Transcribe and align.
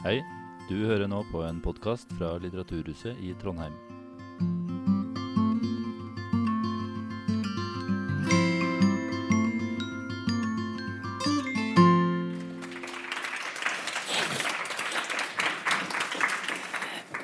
Hei, 0.00 0.22
du 0.64 0.78
hører 0.88 1.10
nå 1.12 1.18
på 1.28 1.42
en 1.44 1.58
podkast 1.60 2.08
fra 2.16 2.30
Litteraturhuset 2.40 3.18
i 3.20 3.34
Trondheim. 3.36 3.74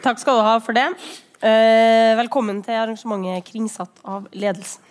Takk 0.05 0.21
skal 0.21 0.37
du 0.37 0.45
ha 0.45 0.59
for 0.61 0.77
det. 0.77 0.85
Eh, 1.41 2.13
velkommen 2.21 2.61
til 2.61 2.77
arrangementet 2.77 3.49
kringsatt 3.49 4.05
av 4.05 4.29
ledelsen. 4.37 4.85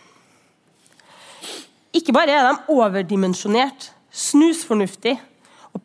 Ikke 1.93 2.17
bare 2.17 2.33
er 2.33 2.49
de 2.49 2.79
overdimensjonert, 2.79 3.91
snusfornuftig 4.09 5.20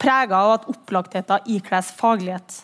prega 0.00 0.40
av 0.40 0.54
at 0.54 0.68
opplagtheter 0.72 1.46
ikles 1.52 1.92
faglighet. 1.98 2.62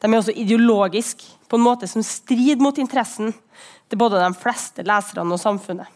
De 0.00 0.10
er 0.10 0.18
også 0.18 0.34
ideologisk, 0.36 1.24
på 1.48 1.58
en 1.58 1.64
måte 1.66 1.88
som 1.90 2.04
strider 2.04 2.62
mot 2.62 2.78
interessen 2.78 3.32
til 3.86 3.98
både 4.00 4.20
de 4.22 4.30
fleste 4.38 4.84
leserne 4.86 5.34
og 5.34 5.42
samfunnet. 5.42 5.90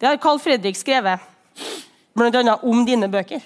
Det 0.00 0.08
har 0.08 0.18
Carl 0.20 0.40
Fredrik 0.42 0.76
skrevet, 0.76 1.22
bl.a. 2.18 2.56
om 2.62 2.82
dine 2.86 3.08
bøker. 3.08 3.44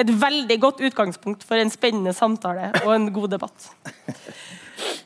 Et 0.00 0.08
veldig 0.08 0.58
godt 0.60 0.80
utgangspunkt 0.82 1.44
for 1.46 1.60
en 1.60 1.70
spennende 1.72 2.14
samtale 2.16 2.70
og 2.82 2.94
en 2.94 3.10
god 3.14 3.34
debatt. 3.36 3.68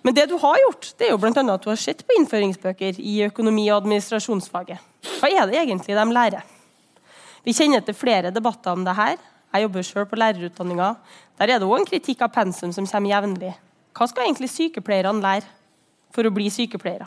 Men 0.07 0.15
det 0.15 0.29
du 0.31 0.37
har 0.39 0.59
gjort, 0.63 0.93
det 0.99 1.09
er 1.09 1.15
jo 1.15 1.21
blant 1.21 1.39
annet 1.41 1.59
at 1.59 1.65
du 1.65 1.73
har 1.73 1.81
sett 1.81 2.05
på 2.07 2.15
innføringsbøker 2.21 3.01
i 3.03 3.17
økonomi- 3.27 3.69
og 3.73 3.81
administrasjonsfaget. 3.81 4.79
Hva 5.19 5.31
er 5.31 5.51
det 5.51 5.59
egentlig 5.59 5.97
de 5.99 6.05
lærer? 6.15 6.56
Vi 7.47 7.55
kjenner 7.55 7.85
til 7.87 7.95
flere 7.95 8.33
debatter 8.35 8.75
om 8.75 8.83
det 8.85 8.97
her. 8.99 9.21
Jeg 9.55 9.63
jobber 9.63 9.85
selv 9.87 10.09
på 10.11 10.19
lærerutdanninga. 10.19 10.89
Der 11.39 11.53
er 11.53 11.61
det 11.63 11.69
òg 11.69 11.79
en 11.79 11.87
kritikk 11.87 12.25
av 12.27 12.33
pensum 12.35 12.73
som 12.75 12.89
kommer 12.91 13.13
jevnlig. 13.13 13.53
Hva 13.95 14.09
skal 14.11 14.27
egentlig 14.27 14.51
sykepleierne 14.51 15.23
lære 15.23 15.47
for 16.13 16.27
å 16.27 16.33
bli 16.35 16.51
sykepleiere? 16.51 17.07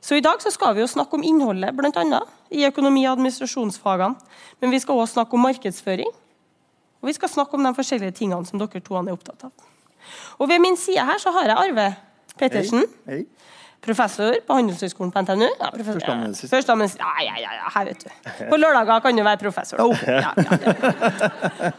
Så 0.00 0.16
I 0.16 0.24
dag 0.24 0.40
så 0.44 0.52
skal 0.52 0.74
vi 0.76 0.84
jo 0.84 0.88
snakke 0.88 1.16
om 1.16 1.24
innholdet, 1.24 1.72
bl.a. 1.76 2.20
i 2.52 2.64
økonomi- 2.68 3.06
og 3.06 3.16
administrasjonsfagene. 3.16 4.16
Men 4.60 4.72
vi 4.72 4.80
skal 4.84 5.00
også 5.00 5.18
snakke 5.18 5.36
om 5.36 5.44
markedsføring. 5.48 6.12
Og 7.00 7.08
vi 7.08 7.16
skal 7.16 7.32
snakke 7.32 7.56
om 7.56 7.64
de 7.64 7.72
forskjellige 7.76 8.18
tingene 8.20 8.48
som 8.48 8.60
dere 8.60 8.84
to 8.84 8.96
er 9.00 9.12
opptatt 9.12 9.48
av. 9.48 9.52
Og 10.38 10.48
Ved 10.48 10.60
min 10.60 10.76
side 10.76 11.04
her 11.04 11.20
så 11.20 11.32
har 11.32 11.48
jeg 11.48 11.56
Arve 11.56 11.88
Pettersen. 12.36 12.84
Hei. 13.08 13.24
Hei. 13.24 13.24
Professor 13.80 14.34
på 14.46 14.56
Handelshøyskolen 14.58 15.12
på 15.14 15.22
NTNU. 15.24 15.46
Ja, 15.46 15.70
Førsteamanuensis. 15.72 16.50
Førsteamanuensis. 16.52 16.98
Ja, 17.00 17.12
ja, 17.24 17.38
ja, 17.40 17.54
ja, 17.56 17.70
her 17.78 17.88
vet 17.88 18.04
du. 18.04 18.10
På 18.50 18.58
lørdager 18.60 19.00
kan 19.06 19.16
du 19.16 19.24
være 19.24 19.40
professor. 19.40 19.80
Oh. 19.80 20.02
Ja, 20.06 20.32
ja, 20.36 20.58
ja. 20.66 21.70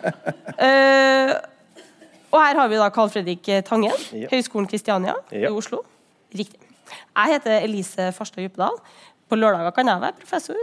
Eh, 0.62 1.32
og 2.32 2.38
her 2.38 2.58
har 2.60 2.68
vi 2.70 2.78
da 2.78 2.90
Carl 2.94 3.10
Fredrik 3.10 3.48
Tangen, 3.66 3.92
Ja. 4.14 4.28
Høgskolen 4.32 4.68
Kristiania 4.70 5.16
i 5.34 5.48
Oslo. 5.50 5.82
Riktig. 6.38 6.60
Jeg 6.92 7.34
heter 7.34 7.64
Elise 7.66 8.12
Farstad 8.16 8.44
Djupedal. 8.44 8.78
På 9.30 9.36
lørdager 9.40 9.74
kan 9.76 9.88
jeg 9.90 10.02
være 10.02 10.20
professor. 10.20 10.60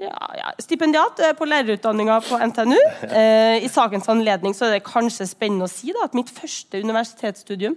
Ja, 0.00 0.14
ja. 0.38 0.52
Stipendiat 0.62 1.20
eh, 1.20 1.34
på 1.38 1.44
lærerutdanninga 1.48 2.20
på 2.28 2.38
NTNU. 2.52 2.78
Eh, 3.12 3.64
I 3.64 3.68
sakens 3.68 4.08
anledning 4.08 4.54
så 4.56 4.66
er 4.70 4.78
det 4.78 4.86
kanskje 4.86 5.26
spennende 5.28 5.68
å 5.68 5.70
si 5.70 5.92
da, 5.92 6.06
at 6.06 6.16
mitt 6.16 6.30
første 6.32 6.80
universitetsstudium 6.80 7.76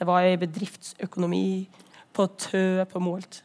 det 0.00 0.08
var 0.08 0.26
i 0.26 0.34
bedriftsøkonomi 0.40 1.44
på 2.12 2.26
Tø 2.38 2.84
på 2.92 3.00
Målt. 3.02 3.42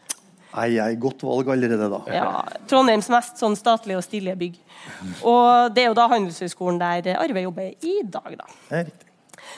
Ei, 0.57 0.77
ei, 0.81 0.95
godt 0.97 1.21
valg 1.27 1.49
allerede, 1.53 1.89
da. 1.91 1.99
Ja, 2.09 2.29
Trondheims 2.69 3.09
mest 3.13 3.37
sånn 3.37 3.55
statlige 3.59 3.99
og 3.99 4.05
stilige 4.05 4.37
bygg. 4.39 4.55
Og 5.27 5.73
det 5.75 5.83
er 5.83 5.89
jo 5.91 5.97
da 5.97 6.07
Handelshøyskolen 6.09 6.79
der 6.81 7.19
Arve 7.19 7.43
jobber 7.43 7.67
i 7.85 7.97
dag, 8.07 8.31
da. 8.39 8.47
Det 8.69 8.79
er 8.79 8.87
riktig. 8.87 9.03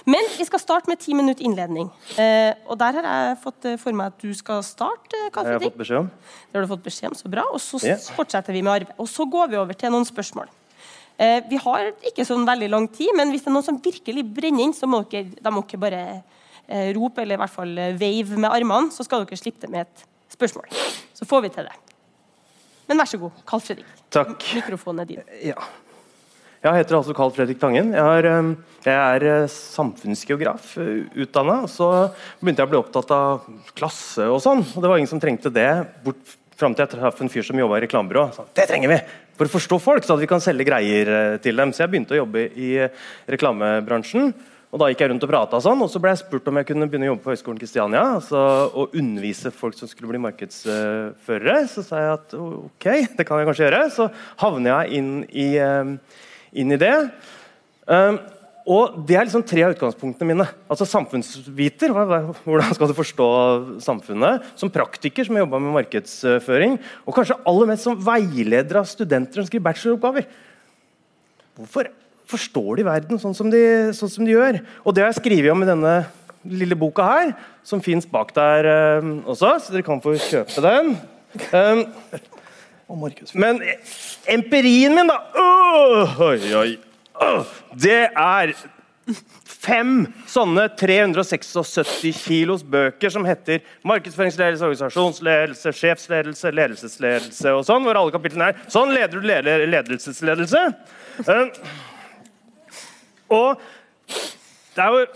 Men 0.10 0.26
vi 0.38 0.46
skal 0.46 0.60
starte 0.62 0.90
med 0.92 1.00
ti 1.02 1.14
minutter 1.18 1.46
innledning. 1.46 1.88
Eh, 2.20 2.52
og 2.70 2.78
der 2.82 2.98
har 3.00 3.06
jeg 3.08 3.38
fått 3.44 3.66
eh, 3.70 3.78
for 3.80 3.96
meg 3.96 4.12
at 4.12 4.22
du 4.22 4.34
skal 4.38 4.62
starte. 4.66 5.18
Karl 5.34 5.46
jeg 5.48 5.54
har 5.54 5.56
jeg 5.56 5.62
Fredrik. 5.62 5.72
fått 5.74 5.82
beskjed 5.82 6.00
om. 6.02 6.10
Det 6.52 6.60
har 6.60 6.66
du 6.66 6.72
fått 6.74 6.84
beskjed 6.86 7.10
om, 7.14 7.16
så 7.22 7.32
bra. 7.32 7.46
Og 7.54 7.60
så 7.64 7.80
Ja. 7.88 7.96
fortsetter 8.18 8.54
vi 8.54 8.62
med 8.66 8.74
Arve. 8.74 8.94
Og 9.00 9.08
så 9.08 9.26
går 9.30 9.50
vi 9.50 9.58
over 9.62 9.74
til 9.74 9.92
noen 9.92 10.06
spørsmål. 10.06 10.48
Eh, 11.20 11.42
vi 11.50 11.58
har 11.58 11.92
ikke 12.12 12.26
sånn 12.28 12.46
veldig 12.48 12.70
lang 12.70 12.88
tid, 12.92 13.10
men 13.16 13.32
hvis 13.32 13.42
det 13.44 13.48
er 13.48 13.56
noen 13.58 13.66
som 13.66 13.80
virkelig 13.80 14.24
brenner 14.34 14.64
inn, 14.68 14.74
så 14.74 14.88
må 14.88 15.02
dere, 15.10 15.32
da 15.42 15.50
må 15.52 15.64
dere 15.68 15.80
bare 15.80 16.04
eh, 16.70 16.94
rope, 16.96 17.24
eller 17.24 17.38
i 17.38 17.42
hvert 17.42 17.54
fall 17.54 17.76
veiv 18.00 18.32
wave 18.32 18.42
med 18.46 18.54
armene, 18.54 18.94
så 18.94 19.06
skal 19.06 19.26
dere 19.26 19.40
slippe 19.40 19.66
det 19.66 19.72
med 19.74 19.88
et 19.88 20.08
spørsmål. 20.32 20.70
Så 21.18 21.28
får 21.28 21.46
vi 21.46 21.54
til 21.54 21.68
det. 21.68 21.76
Men 22.90 23.02
vær 23.02 23.10
så 23.10 23.20
god, 23.22 23.44
Carl 23.50 23.62
Fredrik. 23.62 23.94
Takk. 24.14 24.48
Mikrofonen 24.58 25.04
er 25.04 25.10
din. 25.10 25.38
Ja. 25.52 25.58
Jeg 26.60 26.82
heter 26.82 26.98
altså 26.98 27.14
Carl 27.16 27.32
Fredrik 27.32 27.60
Tangen. 27.62 27.94
Jeg, 27.96 28.04
har, 28.04 28.26
eh, 28.26 28.50
jeg 28.88 28.98
er 28.98 29.28
eh, 29.30 29.52
samfunnsgeograf 29.54 30.74
utdanna. 30.80 31.62
Så 31.72 31.88
begynte 32.42 32.64
jeg 32.64 32.70
å 32.70 32.74
bli 32.74 32.82
opptatt 32.82 33.14
av 33.16 33.48
klasse 33.78 34.28
og 34.28 34.42
sånn. 34.44 34.66
Og 34.66 34.84
det 34.84 34.92
var 34.92 35.00
ingen 35.00 35.12
som 35.12 35.22
trengte 35.22 35.54
det. 35.54 35.70
Bort 36.04 36.38
fram 36.60 36.76
til 36.76 36.84
jeg 36.84 36.98
traff 36.98 37.22
en 37.24 37.32
fyr 37.32 37.46
som 37.48 37.60
jobba 37.60 37.80
i 37.80 37.86
reklamebyrå. 37.86 38.26
Det 38.58 38.68
trenger 38.68 38.92
vi 38.92 39.00
for 39.40 39.48
å 39.48 39.54
forstå 39.54 39.80
folk, 39.80 40.04
så 40.04 40.18
at 40.18 40.24
vi 40.24 40.28
kan 40.28 40.44
selge 40.44 40.68
greier 40.68 41.12
eh, 41.16 41.38
til 41.44 41.60
dem. 41.60 41.72
Så 41.72 41.86
jeg 41.86 41.94
begynte 41.94 42.18
å 42.18 42.24
jobbe 42.24 42.50
i 42.60 42.74
eh, 42.84 43.06
reklamebransjen. 43.32 44.34
Og 44.70 44.78
Da 44.78 44.90
gikk 44.92 45.02
jeg 45.02 45.10
rundt 45.10 45.24
og 45.26 45.32
prata 45.32 45.60
sånn, 45.66 45.80
og 45.82 45.90
så 45.90 45.98
ble 46.02 46.12
jeg 46.14 46.22
spurt 46.22 46.50
om 46.50 46.60
jeg 46.60 46.68
kunne 46.70 46.86
begynne 46.90 47.08
å 47.08 47.14
jobbe 47.16 47.24
på 47.24 47.32
Høgskolen 47.34 47.58
Kristiania 47.62 48.04
altså, 48.20 48.40
og 48.78 48.94
undervise 48.94 49.50
folk 49.50 49.78
som 49.78 49.90
skulle 49.90 50.12
bli 50.12 50.22
markedsførere. 50.22 51.56
Så 51.72 51.82
sa 51.88 52.02
jeg 52.04 52.18
at 52.20 52.36
ok, 52.38 52.90
det 53.18 53.26
kan 53.26 53.42
jeg 53.42 53.50
kanskje 53.50 53.66
gjøre. 53.66 53.80
Så 53.96 54.10
havner 54.44 54.76
jeg 54.76 55.00
inn 55.00 55.14
i, 55.34 55.48
eh, 55.58 56.20
inn 56.62 56.76
i 56.76 56.78
det. 56.82 56.94
Um, 57.90 58.20
og 58.70 59.00
Det 59.08 59.16
er 59.18 59.26
liksom 59.26 59.42
tre 59.50 59.64
av 59.66 59.74
utgangspunktene 59.74 60.30
mine. 60.30 60.46
Altså 60.70 60.86
Samfunnsviter, 60.86 61.90
hvordan 61.90 62.76
skal 62.78 62.92
du 62.92 62.94
forstå 62.94 63.30
samfunnet? 63.82 64.46
Som 64.60 64.70
praktiker 64.70 65.26
som 65.26 65.34
har 65.34 65.48
jobba 65.48 65.64
med 65.64 65.74
markedsføring. 65.80 66.78
Og 67.08 67.18
kanskje 67.18 67.40
aller 67.50 67.72
mest 67.72 67.88
som 67.88 67.98
veileder 67.98 68.84
av 68.84 68.86
studenter 68.86 69.42
som 69.42 69.50
skriver 69.50 69.66
bacheloroppgaver. 69.72 70.30
Hvorfor 71.58 71.90
forstår 72.30 72.80
de 72.80 72.88
verden 72.88 73.22
sånn 73.22 73.36
som 73.38 73.50
de, 73.52 73.62
sånn 73.98 74.12
som 74.12 74.28
de 74.28 74.36
gjør? 74.36 74.62
Og 74.84 74.96
det 74.96 75.04
har 75.04 75.14
jeg 75.14 75.22
skrevet 75.24 75.54
om 75.54 75.66
i 75.66 75.70
denne 75.70 75.96
lille 76.50 76.78
boka 76.80 77.06
her, 77.06 77.32
som 77.68 77.82
fins 77.84 78.08
bak 78.10 78.32
der 78.36 78.68
eh, 78.70 79.10
også, 79.30 79.56
så 79.60 79.74
dere 79.74 79.86
kan 79.88 80.02
få 80.04 80.16
kjøpe 80.16 80.64
den. 80.64 80.94
Um, 81.54 81.84
men 83.38 83.60
empirien 84.26 84.96
min, 84.98 85.10
da 85.12 85.20
oh, 85.38 86.22
oi, 86.26 86.40
oi, 86.58 86.72
oh, 87.22 87.52
Det 87.78 88.08
er 88.08 88.56
fem 89.60 90.08
sånne 90.30 90.66
376 90.80 92.24
kilos 92.24 92.64
bøker 92.66 93.14
som 93.14 93.28
heter 93.28 93.62
markedsføringsledelse, 93.86 94.66
organisasjonsledelse, 94.66 95.74
sjefsledelse, 95.76 96.54
ledelsesledelse 96.56 97.54
og 97.58 97.62
sånn, 97.68 97.86
hvor 97.86 98.00
alle 98.00 98.16
kapitlene 98.16 98.50
er 98.50 98.66
sånn 98.72 98.96
leder 98.96 99.20
du 99.20 99.30
ledelsesledelse. 99.76 100.66
Eh, 101.28 101.62
og 103.30 103.62
det 104.76 104.86
er 104.86 104.96
jo 104.96 105.08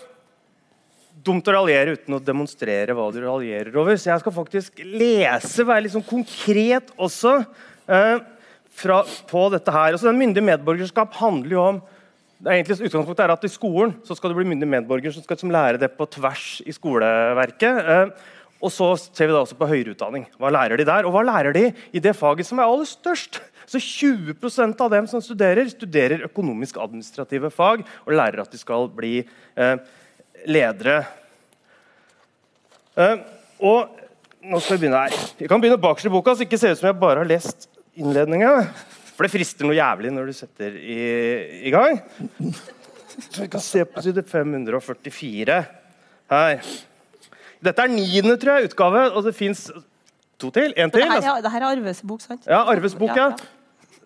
dumt 1.23 1.47
å 1.47 1.55
raljere 1.55 1.95
uten 1.95 2.17
å 2.17 2.21
demonstrere 2.23 2.95
hva 2.95 3.07
du 3.13 3.21
raljerer 3.23 3.75
over. 3.79 3.97
Så 3.99 4.11
jeg 4.11 4.23
skal 4.23 4.35
faktisk 4.35 4.83
lese, 4.83 5.65
være 5.65 5.85
litt 5.85 5.95
sånn 5.95 6.05
konkret 6.05 6.91
også 6.97 7.37
eh, 7.87 8.17
fra, 8.73 9.01
på 9.29 9.47
dette 9.53 9.73
her. 9.73 9.95
Også 9.95 10.09
den 10.09 10.19
Myndig 10.19 10.43
medborgerskap 10.45 11.15
handler 11.21 11.57
jo 11.57 11.65
om 11.71 11.81
det 12.43 12.51
er 12.51 12.57
egentlig 12.59 12.89
Utgangspunktet 12.89 13.23
er 13.23 13.31
at 13.31 13.45
i 13.47 13.51
skolen 13.51 13.93
så 14.03 14.17
skal 14.17 14.33
du 14.33 14.35
bli 14.35 14.49
myndig 14.49 14.67
medborger 14.67 15.13
som 15.15 15.23
skal 15.23 15.37
liksom 15.37 15.53
lære 15.53 15.79
det 15.79 15.93
på 15.95 16.07
tvers 16.11 16.47
i 16.67 16.73
skoleverket. 16.75 17.77
Eh, 17.93 18.33
og 18.63 18.71
så 18.71 18.89
ser 18.99 19.29
vi 19.29 19.35
da 19.35 19.43
også 19.43 19.55
på 19.59 19.67
høyere 19.69 19.93
utdanning. 19.95 20.25
Hva 20.39 20.51
lærer 20.51 20.79
de 20.79 20.87
der? 20.87 21.07
Og 21.07 21.15
hva 21.15 21.23
lærer 21.27 21.55
de 21.55 21.69
i 21.71 22.01
det 22.03 22.15
faget 22.19 22.47
som 22.47 22.59
er 22.59 22.67
aller 22.67 22.87
størst? 22.87 23.39
Så 23.65 23.81
20% 23.81 24.81
av 24.83 24.91
dem 24.93 25.09
som 25.09 25.21
studerer, 25.23 25.69
studerer 25.71 26.25
økonomisk-administrative 26.27 27.51
fag 27.53 27.83
og 28.05 28.15
lærer 28.15 28.43
at 28.43 28.53
de 28.53 28.59
skal 28.61 28.89
bli 28.93 29.19
eh, 29.23 29.75
ledere. 30.49 31.01
Eh, 32.99 33.21
og 33.63 34.01
nå 34.43 34.59
skal 34.59 34.75
vi 34.75 34.85
begynne 34.85 35.05
her. 35.05 35.29
Vi 35.39 35.47
kan 35.49 35.61
begynne 35.63 35.81
bakerst 35.81 36.09
i 36.09 36.13
boka, 36.13 36.35
så 36.35 36.45
ikke 36.45 36.59
ser 36.59 36.75
ut 36.75 36.81
som 36.81 36.89
jeg 36.89 36.99
bare 36.99 37.23
har 37.23 37.29
lest 37.29 37.69
innledninga. 37.99 38.51
For 39.13 39.25
det 39.25 39.33
frister 39.33 39.67
noe 39.67 39.77
jævlig 39.77 40.11
når 40.13 40.29
du 40.29 40.35
setter 40.35 40.75
i, 40.79 40.97
i 41.69 41.73
gang. 41.73 42.01
Så 43.13 43.43
vi 43.43 43.49
kan 43.53 43.63
se 43.63 43.85
på 43.85 44.03
side 44.03 44.25
544 44.27 45.59
her. 46.33 46.71
Dette 47.63 47.85
er 47.85 47.91
niende 47.93 48.35
tror 48.41 48.57
jeg, 48.57 48.71
utgave, 48.71 49.03
og 49.13 49.27
det 49.27 49.35
fins 49.37 49.67
to 50.41 50.49
til. 50.53 50.73
En 50.77 50.91
til. 50.91 51.01
Det 51.01 51.09
her, 51.09 51.17
altså. 51.17 51.35
ja, 51.35 51.41
det 51.43 51.51
her 51.53 51.65
er 51.65 51.67
Arves 51.71 52.01
bok, 52.05 52.23
sant? 52.23 52.47
Ja, 52.49 52.63
Arves 52.71 52.95
bok, 52.99 53.13
ja. 53.17 53.31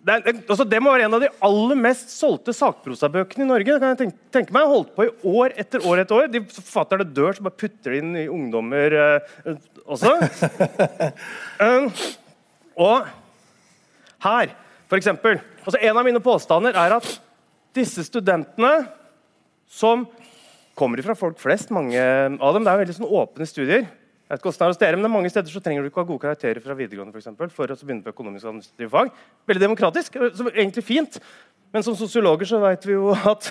Det, 0.08 0.16
er, 0.16 0.38
altså, 0.48 0.64
det 0.64 0.80
må 0.80 0.94
være 0.94 1.08
en 1.10 1.16
av 1.18 1.24
de 1.24 1.30
aller 1.44 1.80
mest 1.84 2.14
solgte 2.14 2.54
sakprosabøkene 2.56 3.44
i 3.44 3.50
Norge. 3.50 3.74
Det 3.74 3.80
kan 3.82 3.92
jeg 3.92 4.00
tenke, 4.04 4.20
tenke 4.38 4.56
meg. 4.56 4.70
Holdt 4.72 4.94
på 4.96 5.08
i 5.08 5.12
år 5.28 5.56
etter 5.60 5.84
år 5.84 6.04
etter 6.04 6.22
år. 6.22 6.30
De 6.32 6.44
forfatterne 6.54 7.08
dør, 7.12 7.36
så 7.36 7.44
bare 7.48 7.60
putter 7.60 7.96
de 7.96 8.00
inn 8.04 8.14
i 8.22 8.28
ungdommer 8.32 8.96
uh, 8.96 9.58
også. 9.84 10.14
um, 11.60 11.90
og 12.88 13.10
her, 14.24 14.54
for 14.88 14.98
eksempel 14.98 15.38
altså 15.68 15.80
En 15.84 15.98
av 16.00 16.06
mine 16.08 16.22
påstander 16.24 16.78
er 16.80 16.96
at 16.96 17.08
disse 17.76 18.06
studentene 18.08 18.88
som 19.68 20.06
kommer 20.78 21.02
fra 21.04 21.16
folk 21.18 21.40
flest. 21.42 21.74
mange 21.76 22.00
av 22.00 22.54
dem. 22.56 22.64
Det 22.64 22.72
er 22.72 22.82
veldig 22.86 22.96
sånn 22.96 23.16
åpne 23.20 23.48
studier. 23.50 23.88
Jeg 24.28 24.36
vet 24.36 24.42
ikke 24.42 24.52
hvordan 24.52 24.60
det 24.60 24.68
er 24.68 24.74
hos 24.74 24.80
dere, 24.82 24.98
men 25.00 25.12
Mange 25.14 25.30
steder 25.32 25.52
så 25.52 25.62
trenger 25.64 25.86
du 25.86 25.88
ikke 25.88 26.02
ha 26.02 26.08
gode 26.10 26.20
karakterer 26.26 26.60
fra 26.60 26.76
videregående 26.76 27.14
for, 27.16 27.22
eksempel, 27.22 27.52
for 27.54 27.72
å 27.72 27.78
begynne 27.80 28.04
på 28.04 28.12
økonomisk 28.12 28.50
administrative 28.50 28.92
fag. 28.92 29.12
Veldig 29.48 29.64
demokratisk, 29.64 30.18
egentlig 30.52 30.84
fint. 30.84 31.16
Men 31.72 31.86
som 31.86 31.96
sosiologer 31.96 32.50
så 32.50 32.60
vet 32.60 32.88
vi 32.90 32.98
jo 32.98 33.14
at 33.16 33.48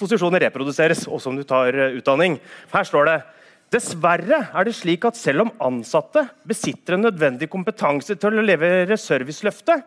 posisjoner 0.00 0.46
reproduseres 0.46 1.04
også 1.04 1.28
om 1.28 1.36
du 1.36 1.44
tar 1.48 1.76
eh, 1.76 1.98
utdanning. 2.00 2.38
Her 2.72 2.88
står 2.88 3.10
det 3.10 3.18
Dessverre 3.74 4.44
er 4.54 4.64
det 4.64 4.76
slik 4.78 5.04
at 5.08 5.18
selv 5.18 5.42
om 5.42 5.54
ansatte 5.68 6.22
besitter 6.46 6.94
en 6.94 7.08
nødvendig 7.08 7.48
kompetanse 7.50 8.14
til 8.14 8.38
å 8.38 8.44
levere 8.44 8.96
serviceløftet, 9.00 9.82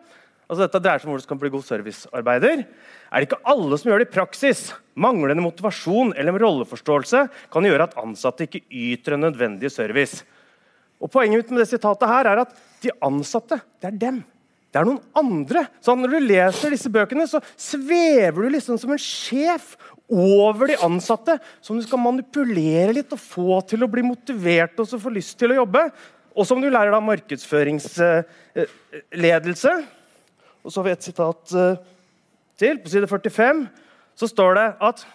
altså 0.50 0.66
dette 0.66 0.82
dreier 0.82 0.98
seg 0.98 1.06
om 1.06 1.14
hvor 1.14 1.22
du 1.22 1.26
skal 1.28 1.38
bli 1.38 1.52
god 1.54 1.66
servicearbeider, 1.66 2.56
er 2.66 3.16
det 3.16 3.26
ikke 3.28 3.44
alle 3.52 3.74
som 3.78 3.90
gjør 3.90 4.00
det 4.02 4.08
i 4.08 4.16
praksis. 4.16 4.60
Manglende 4.98 5.44
motivasjon 5.44 6.10
eller 6.18 6.42
rolleforståelse 6.42 7.20
kan 7.54 7.68
gjøre 7.68 7.86
at 7.86 7.98
ansatte 8.02 8.48
ikke 8.48 8.64
yter 8.66 9.14
en 9.14 9.24
nødvendig 9.28 9.70
service. 9.72 10.24
Og 11.00 11.08
Poenget 11.12 11.40
mitt 11.40 11.50
med 11.54 11.60
det 11.62 11.70
sitatet 11.70 12.10
her 12.10 12.24
er 12.28 12.38
at 12.42 12.50
de 12.82 12.90
ansatte, 13.06 13.56
det 13.80 13.88
er 13.88 13.96
dem. 14.02 14.18
Det 14.70 14.78
er 14.78 14.86
noen 14.86 15.02
andre. 15.18 15.60
Så 15.82 15.90
når 15.98 16.08
du 16.12 16.28
leser 16.28 16.70
disse 16.74 16.90
bøkene, 16.92 17.24
så 17.30 17.38
svever 17.58 18.40
du 18.44 18.48
liksom 18.54 18.76
som 18.78 18.92
en 18.94 19.02
sjef 19.02 19.66
over 20.10 20.66
de 20.70 20.76
ansatte, 20.82 21.38
som 21.62 21.76
du 21.78 21.82
skal 21.86 22.02
manipulere 22.02 22.92
litt 22.94 23.12
og 23.14 23.20
få 23.22 23.60
til 23.70 23.80
å 23.86 23.90
bli 23.90 24.02
motivert 24.06 24.80
og 24.82 24.90
få 24.90 25.10
lyst 25.14 25.38
til 25.40 25.50
å 25.54 25.58
jobbe. 25.62 25.82
Og 26.38 26.44
som 26.46 26.58
du 26.62 26.68
lærer 26.70 26.92
da 26.94 27.00
markedsføringsledelse. 27.02 29.72
Og 30.64 30.72
så 30.72 30.80
har 30.80 30.88
vi 30.88 30.96
et 30.96 31.08
sitat 31.08 31.54
eh, 31.56 31.80
til. 32.60 32.80
På 32.82 32.92
side 32.92 33.08
45 33.10 33.64
så 34.20 34.28
står 34.28 34.58
det 34.58 34.66
at 34.90 35.06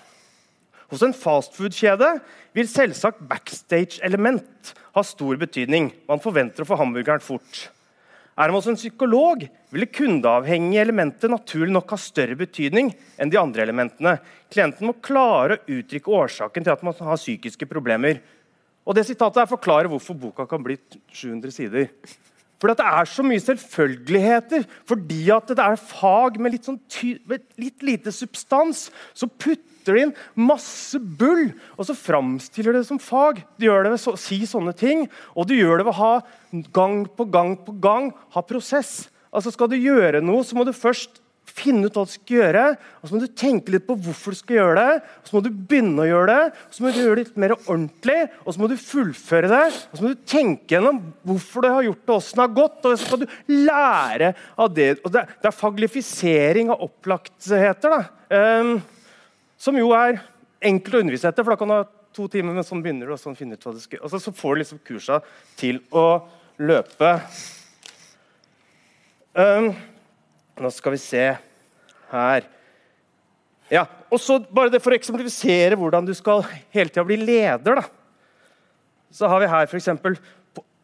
hos 0.92 1.04
en 1.06 1.16
fastfood-kjede 1.18 2.10
vil 2.56 2.70
selvsagt 2.70 3.24
backstage-element 3.30 4.74
ha 4.96 5.04
stor 5.06 5.38
betydning. 5.42 5.92
Man 6.10 6.22
forventer 6.24 6.64
å 6.64 6.70
få 6.70 6.78
hamburgeren 6.80 7.24
fort. 7.24 7.66
Er 8.36 8.52
man 8.52 8.60
hos 8.60 8.68
en 8.68 8.76
psykolog, 8.76 9.46
vil 9.72 9.86
det 9.86 9.94
kundeavhengige 9.96 10.82
elementet 10.84 11.32
naturlig 11.32 11.72
nok 11.72 11.94
ha 11.96 12.00
større 12.00 12.36
betydning 12.36 12.90
enn 13.16 13.32
de 13.32 13.40
andre 13.40 13.64
elementene. 13.64 14.18
Klienten 14.52 14.90
må 14.90 14.98
klare 15.00 15.58
å 15.58 15.78
uttrykke 15.78 16.12
årsaken 16.20 16.66
til 16.66 16.74
at 16.74 16.84
man 16.84 16.98
har 17.00 17.22
psykiske 17.22 17.68
problemer. 17.70 18.20
Og 18.84 18.98
det 18.98 19.06
sitatet 19.08 19.42
her 19.42 19.50
forklarer 19.50 19.90
hvorfor 19.90 20.18
boka 20.20 20.46
kan 20.50 20.64
bli 20.64 20.76
700 21.16 21.56
sider. 21.56 21.88
Fordi 22.66 22.82
det 22.82 22.86
er 22.90 23.10
så 23.10 23.24
mye 23.26 23.42
selvfølgeligheter. 23.44 24.64
Fordi 24.90 25.22
det 25.52 25.62
er 25.62 25.76
fag 25.78 26.40
med 26.42 26.56
litt, 26.56 26.66
sånn 26.66 26.80
med 27.30 27.44
litt 27.62 27.84
lite 27.86 28.14
substans. 28.16 28.88
Så 29.14 29.30
putter 29.30 29.94
de 29.94 30.06
inn 30.08 30.14
masse 30.34 30.98
bull, 30.98 31.52
og 31.78 31.86
så 31.86 31.94
framstiller 31.94 32.74
det 32.74 32.88
som 32.88 32.98
fag. 32.98 33.44
De 33.62 33.70
gjør 33.70 33.86
det 33.86 33.92
ved 33.94 34.08
å 34.10 34.16
si 34.18 34.40
sånne 34.50 34.74
ting, 34.74 35.06
og 35.38 35.46
de 35.46 35.60
gjør 35.60 35.78
det 35.78 35.86
ved 35.86 35.94
å 35.94 36.00
ha 36.00 36.16
gang 36.74 37.04
på 37.06 37.28
gang 37.30 37.54
på 37.68 37.76
gang 37.84 38.10
ha 38.34 38.42
prosess. 38.42 39.12
Altså 39.30 39.54
Skal 39.54 39.70
du 39.70 39.78
gjøre 39.78 40.24
noe, 40.26 40.42
så 40.42 40.58
må 40.58 40.66
du 40.66 40.74
først 40.74 41.22
finne 41.46 41.88
ut 41.88 41.96
hva 41.96 42.06
du 42.08 42.12
skal 42.14 42.40
gjøre. 42.40 42.64
og 43.00 43.08
Så 43.08 43.16
må 43.16 43.22
du 43.22 43.28
tenke 43.38 43.74
litt 43.74 43.86
på 43.88 43.98
hvorfor 43.98 44.34
du 44.34 44.40
skal 44.40 44.58
gjøre 44.58 44.76
det. 44.80 44.96
og 45.04 45.30
Så 45.30 45.36
må 45.36 45.42
du 45.46 45.50
begynne 45.54 46.04
å 46.04 46.08
gjøre 46.10 46.28
det, 46.32 46.44
og 46.68 46.76
så 46.76 46.84
må 46.84 46.92
du 46.92 47.00
gjøre 47.02 47.16
det 47.16 47.24
litt 47.24 47.40
mer 47.42 47.56
ordentlig. 47.58 48.18
og 48.44 48.54
Så 48.54 48.62
må 48.62 48.70
du 48.72 48.78
fullføre 48.82 49.52
det, 49.52 49.64
og 49.90 49.98
så 49.98 50.06
må 50.06 50.12
du 50.14 50.24
tenke 50.26 50.76
gjennom 50.76 51.02
hvorfor 51.26 51.66
du 51.66 51.70
har 51.72 51.88
gjort 51.88 52.04
det, 52.04 52.16
åssen 52.18 52.42
det 52.42 52.46
har 52.46 52.56
gått. 52.62 52.80
og 52.82 52.98
Så 52.98 53.06
skal 53.06 53.24
du 53.24 53.28
lære 53.70 54.34
av 54.58 54.74
det. 54.74 54.90
og 55.04 55.12
Det, 55.16 55.26
er 55.46 55.60
faglifisering 55.64 56.72
av 56.74 56.86
opplagtheter. 56.88 57.90
da. 57.96 58.02
Um, 58.36 58.82
som 59.58 59.78
jo 59.78 59.92
er 59.96 60.20
enkelt 60.62 60.96
å 60.96 61.04
undervise 61.06 61.30
etter, 61.30 61.44
for 61.44 61.54
da 61.54 61.60
kan 61.62 61.70
du 61.70 61.78
ha 61.78 61.84
to 62.16 62.28
timer, 62.32 62.54
men 62.54 62.64
sånn 62.64 62.82
begynner 62.84 63.08
du. 63.08 63.14
Og 63.14 63.22
sånn 63.22 63.38
finne 63.38 63.56
ut 63.56 63.64
hva 63.64 63.74
du 63.76 63.82
skal. 63.84 64.02
Og 64.04 64.12
så, 64.12 64.20
så 64.20 64.34
får 64.36 64.56
du 64.56 64.62
liksom 64.64 64.82
kursa 64.88 65.22
til 65.60 65.82
å 65.92 66.06
løpe. 66.58 67.20
Um, 69.36 69.74
nå 70.62 70.72
skal 70.72 70.96
vi 70.96 71.02
se 71.02 71.26
her. 72.12 72.48
Ja, 73.72 73.86
og 74.14 74.22
så 74.22 74.38
bare 74.40 74.70
det 74.70 74.82
For 74.84 74.94
å 74.94 74.98
eksemplifisere 75.00 75.78
hvordan 75.80 76.06
du 76.06 76.14
skal 76.14 76.44
hele 76.74 76.92
tida 76.92 77.06
bli 77.08 77.18
leder, 77.18 77.82
da. 77.82 77.86
så 79.10 79.30
har 79.32 79.42
vi 79.42 79.50
her 79.50 79.66
f.eks. 79.66 79.90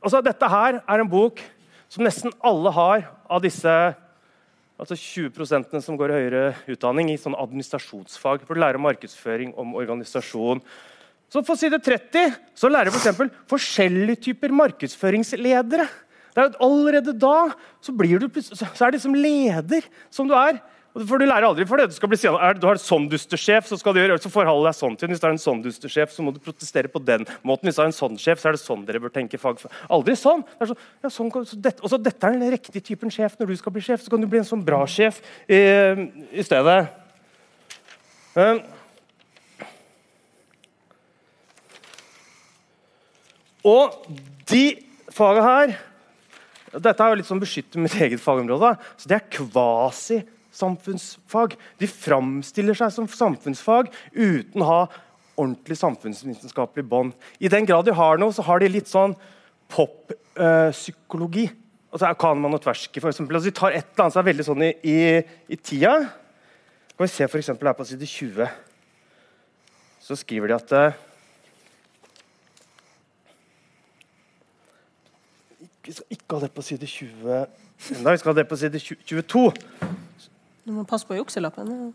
Altså, 0.01 0.21
dette 0.25 0.49
her 0.49 0.79
er 0.81 1.03
en 1.03 1.09
bok 1.09 1.43
som 1.91 2.03
nesten 2.05 2.33
alle 2.41 2.71
har 2.73 3.03
av 3.29 3.43
disse 3.43 3.75
altså 4.81 4.97
20% 4.97 5.75
som 5.85 5.97
går 5.99 6.09
i 6.09 6.21
høyere 6.23 6.45
utdanning 6.73 7.11
i 7.13 7.19
sånn 7.21 7.37
administrasjonsfag. 7.37 8.47
For 8.47 8.57
å 8.57 8.63
lære 8.63 8.79
om 8.79 8.87
markedsføring 8.87 9.53
om 9.61 9.75
organisasjon. 9.77 10.63
Så 11.31 11.43
På 11.45 11.55
side 11.55 11.77
30 11.79 12.33
så 12.57 12.71
lærer 12.71 12.89
f.eks. 12.89 13.13
For 13.19 13.29
forskjellige 13.53 14.25
typer 14.31 14.55
markedsføringsledere. 14.57 15.85
Det 16.31 16.41
er 16.43 16.49
jo 16.49 16.67
Allerede 16.67 17.13
da 17.17 17.37
så, 17.81 17.91
du, 17.91 18.41
så 18.41 18.65
er 18.65 18.91
det 18.91 18.99
liksom 18.99 19.17
leder 19.17 19.87
som 20.13 20.29
du 20.29 20.35
er. 20.37 20.61
For 20.91 21.21
Du 21.21 21.23
lærer 21.23 21.47
aldri 21.47 21.63
for 21.67 21.79
det. 21.79 21.87
Du, 21.87 21.95
skal 21.95 22.09
bli, 22.11 22.17
du 22.19 22.65
har 22.67 22.75
en 22.75 22.81
sånn 22.81 23.05
dustersjef, 23.11 23.69
så 23.69 23.77
skal 23.79 23.95
du 23.95 24.01
gjøre, 24.01 24.17
så 24.19 24.31
forholde 24.31 24.67
deg 24.67 24.75
sånn 24.75 24.97
til 24.99 25.11
Hvis 25.11 25.21
du 25.21 25.27
har 25.27 25.35
en 25.35 25.39
sånn 25.39 25.61
dustersjef, 25.63 26.11
så 26.11 26.25
må 26.25 26.33
du 26.35 26.41
protestere 26.43 26.91
på 26.91 26.99
den 27.07 27.23
måten. 27.47 27.69
Hvis 27.69 27.77
du 27.79 27.83
har 27.83 27.87
en 27.87 27.95
sånn 27.95 28.17
sjef, 28.19 28.41
så 28.41 28.49
er 28.49 28.57
det 28.57 28.63
sånn 28.63 28.83
dere 28.87 28.99
bør 28.99 29.13
tenke 29.15 29.39
fag. 29.39 29.61
Aldri 29.87 30.17
sånn! 30.19 30.43
Det 30.59 30.67
så, 30.67 30.75
ja, 30.99 31.11
sånn 31.13 31.31
så 31.31 31.59
dette, 31.63 31.79
også 31.87 31.99
dette 32.01 32.27
er 32.27 32.35
den 32.35 32.51
riktige 32.51 32.83
typen 32.83 33.13
sjef 33.13 33.37
når 33.39 33.53
du 33.53 33.61
skal 33.61 33.75
bli 33.75 33.83
sjef. 33.85 34.03
Så 34.03 34.11
kan 34.11 34.23
du 34.23 34.27
bli 34.27 34.41
en 34.41 34.47
sånn 34.47 34.65
bra 34.67 34.81
sjef 34.83 35.21
i, 35.47 35.61
i 36.35 36.43
stedet. 36.43 36.81
Um, 38.35 38.59
og 43.71 43.95
de 44.51 44.65
faga 45.15 45.47
her 45.47 45.73
Dette 46.71 47.03
er 47.03 47.11
jo 47.11 47.19
litt 47.19 47.27
sånn 47.27 47.41
beskytter 47.41 47.83
mitt 47.83 47.95
eget 47.99 48.21
fagområde. 48.23 48.75
Så 48.95 49.09
det 49.11 49.17
er 49.17 49.31
kvasi 49.33 50.21
samfunnsfag. 50.55 51.55
De 51.79 51.89
framstiller 51.89 52.77
seg 52.77 52.93
som 52.95 53.09
samfunnsfag 53.11 53.91
uten 54.13 54.63
å 54.63 54.69
ha 54.69 54.81
ordentlig 55.39 55.77
samfunnsvitenskapelig 55.79 56.85
bånd. 56.87 57.15
I 57.39 57.51
den 57.51 57.67
grad 57.67 57.87
de 57.87 57.95
har 57.95 58.19
noe, 58.21 58.33
så 58.35 58.45
har 58.45 58.61
de 58.61 58.71
litt 58.71 58.91
sånn 58.91 59.15
poppsykologi. 59.71 61.47
Uh, 61.49 61.59
altså 61.91 62.11
Kahneman 62.19 62.55
og 62.55 62.63
Tversky, 62.63 63.01
eksempel. 63.03 63.39
Altså, 63.39 63.49
de 63.49 63.57
tar 63.57 63.75
et 63.75 63.85
eller 63.85 64.05
annet 64.05 64.15
som 64.15 64.23
er 64.23 64.29
veldig 64.31 64.47
sånn 64.47 64.65
i, 64.67 64.73
i, 64.87 64.97
i 65.51 65.59
tida. 65.59 65.95
Kan 66.91 67.07
vi 67.07 67.11
se 67.11 67.27
for 67.31 67.41
her 67.41 67.77
på 67.77 67.87
side 67.87 68.07
20. 68.07 68.51
Så 70.01 70.19
skriver 70.19 70.51
de 70.51 70.59
at 70.59 70.75
Vi 75.81 75.95
skal 75.97 76.13
ikke 76.13 76.37
ha 76.37 76.43
det 76.43 76.51
på 76.53 76.61
side 76.65 76.87
20 76.87 77.41
enda, 77.97 78.11
vi 78.13 78.21
skal 78.21 78.33
ha 78.33 78.37
det 78.37 78.47
på 78.49 78.57
side 78.59 78.79
22. 78.79 79.49
Du 80.61 80.73
må 80.75 80.85
passe 80.85 81.07
på 81.09 81.17
jukselappen. 81.17 81.91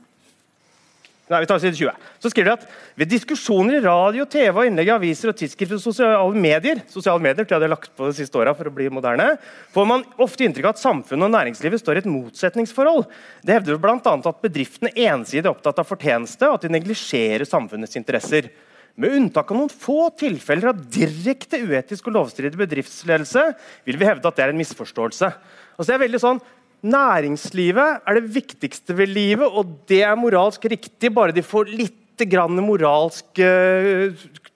Nei, 1.26 1.40
vi 1.43 1.47
tar 1.50 1.59
side 1.59 1.75
20. 1.75 1.95
Så 2.23 2.31
skriver 2.31 2.52
de 2.52 2.55
at 2.55 2.66
ved 2.99 3.11
diskusjoner 3.11 3.78
i 3.78 3.83
radio, 3.83 4.26
TV 4.31 4.61
og 4.61 4.69
innlegg 4.69 4.90
i 4.90 4.95
aviser 4.95 5.33
og 5.33 5.38
tidsskrifter 5.38 5.78
og 5.78 5.83
sosiale 5.83 6.43
medier 6.43 6.85
sosiale 6.90 7.23
medier 7.23 7.43
tror 7.43 7.57
jeg 7.57 7.64
de 7.64 7.66
har 7.66 7.75
lagt 7.75 7.90
på 7.99 8.11
de 8.11 8.19
siste 8.19 8.38
årene 8.38 8.55
for 8.59 8.71
å 8.71 8.75
bli 8.75 8.87
moderne, 8.95 9.33
får 9.75 9.88
man 9.90 10.05
ofte 10.23 10.47
inntrykk 10.47 10.69
av 10.71 10.76
at 10.76 10.83
samfunnet 10.85 11.26
og 11.26 11.35
næringslivet 11.35 11.83
står 11.83 11.99
i 11.99 12.05
et 12.05 12.11
motsetningsforhold. 12.11 13.09
Det 13.43 13.59
hevder 13.59 13.83
bl.a. 13.83 13.99
at 14.02 14.45
bedriftene 14.45 14.95
ensidig 14.95 15.45
er 15.45 15.50
opptatt 15.50 15.83
av 15.83 15.90
fortjeneste, 15.90 16.47
og 16.47 16.61
at 16.61 16.69
de 16.69 16.75
neglisjerer 16.76 17.47
samfunnets 17.47 17.99
interesser. 17.99 18.52
Med 18.96 19.12
unntak 19.12 19.50
av 19.52 19.58
noen 19.58 19.72
få 19.72 20.08
tilfeller 20.16 20.70
av 20.72 20.78
direkte 20.92 21.60
uetisk 21.60 22.08
og 22.08 22.16
lovstridig 22.16 22.56
bedriftsledelse 22.56 23.42
vil 23.84 23.98
vi 24.00 24.08
hevde 24.08 24.28
at 24.28 24.38
det 24.38 24.46
er 24.46 24.54
en 24.54 24.60
misforståelse. 24.60 25.28
Altså 25.76 25.90
det 25.90 25.96
er 25.98 26.04
veldig 26.06 26.22
sånn, 26.22 26.40
Næringslivet 26.86 28.04
er 28.06 28.18
det 28.18 28.34
viktigste 28.34 28.94
ved 28.94 29.10
livet, 29.10 29.48
og 29.48 29.78
det 29.88 30.02
er 30.06 30.18
moralsk 30.18 30.68
riktig, 30.70 31.10
bare 31.14 31.34
de 31.34 31.42
får 31.42 31.70
litt 31.72 32.24
grann 32.30 32.60
moralsk 32.62 33.40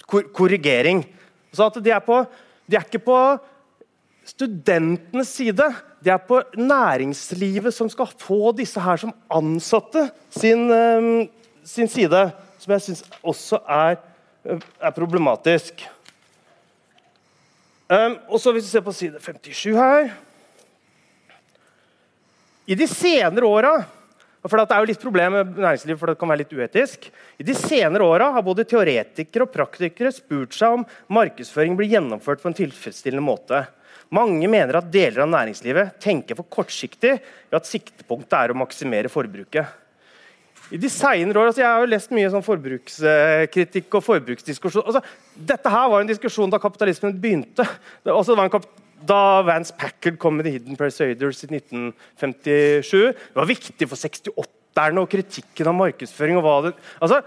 kor 0.06 0.28
korrigering. 0.36 1.02
Så 1.50 1.66
at 1.66 1.78
de 1.82 1.90
er, 1.90 2.02
på, 2.04 2.20
de 2.70 2.78
er 2.78 2.86
ikke 2.86 3.02
på 3.02 3.16
studentenes 4.28 5.32
side. 5.32 5.66
De 6.04 6.12
er 6.12 6.20
på 6.22 6.42
næringslivet, 6.54 7.74
som 7.74 7.90
skal 7.90 8.12
få 8.20 8.52
disse 8.56 8.80
her 8.84 9.00
som 9.00 9.14
ansatte, 9.32 10.06
sin, 10.30 10.68
um, 10.70 11.26
sin 11.66 11.90
side. 11.90 12.28
Som 12.60 12.76
jeg 12.76 12.84
syns 12.86 13.04
også 13.24 13.62
er, 13.64 13.98
er 14.44 14.96
problematisk. 14.96 15.84
Um, 17.90 18.18
og 18.30 18.38
så 18.40 18.52
Hvis 18.54 18.68
vi 18.68 18.70
ser 18.70 18.84
på 18.86 18.94
side 18.94 19.18
57 19.18 19.74
her 19.74 20.12
i 22.70 22.76
de 22.78 22.86
senere 22.86 23.48
åra 23.48 23.72
for 24.40 24.56
Det 24.56 24.72
er 24.72 24.80
jo 24.80 24.88
litt 24.88 25.02
problem 25.02 25.34
med 25.34 25.58
næringslivet, 25.60 25.98
for 26.00 26.08
det 26.08 26.16
kan 26.16 26.30
være 26.30 26.40
litt 26.40 26.54
uetisk. 26.56 27.10
I 27.36 27.44
de 27.44 27.52
senere 27.52 28.06
åra 28.08 28.30
har 28.32 28.44
både 28.46 28.64
teoretikere 28.64 29.44
og 29.44 29.52
praktikere 29.52 30.12
spurt 30.16 30.56
seg 30.56 30.78
om 30.78 30.86
markedsføring 31.12 31.76
blir 31.76 31.90
gjennomført 31.92 32.40
på 32.40 32.48
en 32.48 32.56
tilfredsstillende 32.56 33.26
måte. 33.26 33.60
Mange 34.08 34.48
mener 34.48 34.78
at 34.80 34.88
deler 34.88 35.26
av 35.26 35.28
næringslivet 35.34 36.00
tenker 36.00 36.38
for 36.38 36.48
kortsiktig 36.48 37.18
ved 37.20 37.58
at 37.58 37.68
siktepunktet 37.68 38.38
er 38.38 38.54
å 38.54 38.58
maksimere 38.62 39.12
forbruket. 39.12 39.68
I 40.70 40.78
de 40.78 40.90
senere 40.92 41.40
år 41.40 41.50
altså 41.50 41.62
Jeg 41.62 41.70
har 41.70 41.82
jo 41.82 41.90
lest 41.90 42.12
mye 42.14 42.30
sånn 42.30 42.46
forbrukskritikk 42.46 43.96
og 43.98 44.04
forbruksdiskusjon. 44.06 44.86
Altså, 44.86 45.02
dette 45.34 45.72
her 45.72 45.88
var 45.90 46.04
en 46.04 46.10
diskusjon 46.10 46.52
da 46.52 46.60
kapitalismen 46.62 47.16
begynte. 47.20 47.66
Det, 48.04 48.12
altså, 48.12 48.32
det 48.32 48.38
var 48.38 48.48
en 48.48 48.54
kap 48.54 48.68
da 49.10 49.40
Vance 49.48 49.72
Packard 49.80 50.18
kom 50.20 50.36
med 50.36 50.44
The 50.44 50.54
Hidden 50.54 50.76
Persuaders 50.76 51.40
i 51.46 51.48
1957. 51.48 52.90
Det 53.16 53.38
var 53.38 53.48
viktig 53.48 53.88
for 53.88 53.96
68-erne 53.96 55.02
og 55.02 55.08
kritikken 55.10 55.70
av 55.70 55.78
markedsføring. 55.78 56.36
og 56.38 56.44
hva 56.44 56.56
det, 56.66 56.74
altså, 57.00 57.22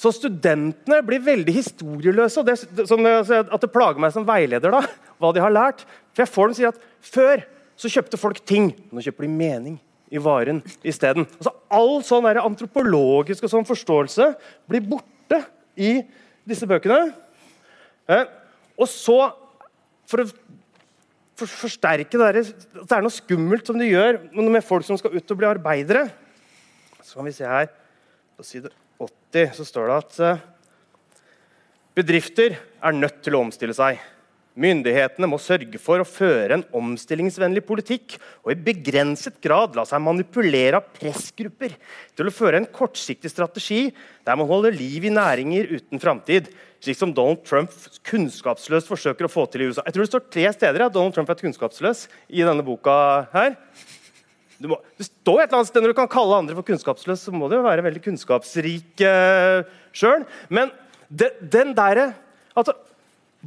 så 0.00 0.12
studentene 0.16 1.02
blir 1.06 1.22
veldig 1.22 1.54
historieløse. 1.54 2.40
og 2.40 2.48
det, 2.48 2.58
som, 2.88 3.06
altså, 3.06 3.44
At 3.46 3.60
det 3.60 3.72
plager 3.72 4.02
meg 4.02 4.12
som 4.12 4.26
veileder 4.26 4.74
da, 4.74 4.82
hva 5.20 5.32
de 5.32 5.44
har 5.44 5.54
lært. 5.54 5.86
For 6.12 6.26
jeg 6.26 6.34
får 6.34 6.50
dem 6.50 6.58
si 6.58 6.68
at 6.68 6.88
Før 7.00 7.46
så 7.80 7.88
kjøpte 7.88 8.20
folk 8.20 8.42
ting. 8.44 8.74
Nå 8.92 9.00
kjøper 9.00 9.24
de 9.24 9.32
mening 9.32 9.78
i 10.10 10.20
varen 10.22 10.60
isteden. 10.82 11.26
Altså, 11.38 11.54
all 11.70 12.00
sånn 12.06 12.28
antropologisk 12.30 13.46
og 13.46 13.52
sånn 13.52 13.68
forståelse 13.68 14.32
blir 14.70 14.84
borte 14.86 15.42
i 15.78 16.00
disse 16.48 16.66
bøkene. 16.68 17.12
Eh, 18.10 18.24
og 18.80 18.88
så, 18.90 19.18
for 20.10 20.24
å 20.24 20.30
for, 21.40 21.48
forsterke 21.64 22.18
det 22.18 22.20
der, 22.20 22.40
at 22.44 22.76
det 22.84 22.96
er 22.96 23.04
noe 23.04 23.14
skummelt 23.14 23.68
som 23.68 23.78
de 23.80 23.88
gjør 23.88 24.20
med 24.36 24.64
folk 24.66 24.86
som 24.86 24.98
skal 25.00 25.14
ut 25.16 25.32
og 25.32 25.40
bli 25.40 25.48
arbeidere. 25.48 26.08
Så 27.00 27.16
kan 27.16 27.28
vi 27.28 27.36
se 27.36 27.48
her 27.48 27.70
På 28.36 28.44
side 28.46 28.70
80 29.00 29.54
så 29.56 29.64
står 29.68 29.88
det 29.88 29.96
at 29.96 30.18
eh, 30.24 30.42
bedrifter 31.96 32.56
er 32.56 32.96
nødt 32.96 33.20
til 33.24 33.36
å 33.36 33.42
omstille 33.44 33.76
seg. 33.76 34.00
Myndighetene 34.58 35.28
må 35.30 35.38
sørge 35.38 35.78
for 35.78 36.02
å 36.02 36.06
føre 36.08 36.56
en 36.56 36.64
omstillingsvennlig 36.74 37.62
politikk 37.62 38.16
og 38.42 38.50
i 38.50 38.58
begrenset 38.58 39.36
grad 39.42 39.76
la 39.78 39.84
seg 39.86 40.02
manipulere 40.02 40.80
av 40.80 40.88
pressgrupper 40.96 41.76
til 42.18 42.26
å 42.26 42.34
føre 42.34 42.58
en 42.58 42.66
kortsiktig 42.66 43.30
strategi 43.30 43.84
der 44.26 44.40
man 44.40 44.50
holder 44.50 44.74
liv 44.74 45.06
i 45.06 45.14
næringer 45.14 45.70
uten 45.76 46.02
framtid, 46.02 46.50
slik 46.82 46.98
som 46.98 47.14
Donald 47.14 47.44
Trump 47.46 47.70
kunnskapsløst 48.10 48.90
forsøker 48.90 49.28
å 49.28 49.30
få 49.30 49.46
til 49.52 49.62
i 49.62 49.70
USA. 49.70 49.86
Jeg 49.86 49.94
tror 49.94 50.04
Det 50.04 50.10
står 50.10 50.26
tre 50.34 50.50
steder 50.58 50.86
at 50.88 50.98
Donald 50.98 51.14
Trump 51.14 51.30
er 51.30 51.40
kunnskapsløs 51.44 52.08
i 52.28 52.42
denne 52.42 52.66
boka. 52.66 53.28
her. 53.30 53.54
Du 54.60 54.68
må, 54.68 54.82
det 54.98 55.06
står 55.06 55.40
et 55.40 55.46
eller 55.46 55.62
annet 55.62 55.70
sted 55.70 55.80
Når 55.80 55.94
du 55.94 55.96
kan 55.96 56.10
kalle 56.10 56.36
andre 56.42 56.58
for 56.58 56.66
kunnskapsløs, 56.66 57.22
så 57.22 57.32
må 57.32 57.48
du 57.48 57.56
jo 57.56 57.64
være 57.64 57.86
veldig 57.86 58.02
kunnskapsrik 58.04 59.06
uh, 59.06 59.62
sjøl. 59.94 60.26
Men 60.50 60.74
de, 61.08 61.30
den 61.40 61.72
derre 61.78 62.10
altså, 62.52 62.74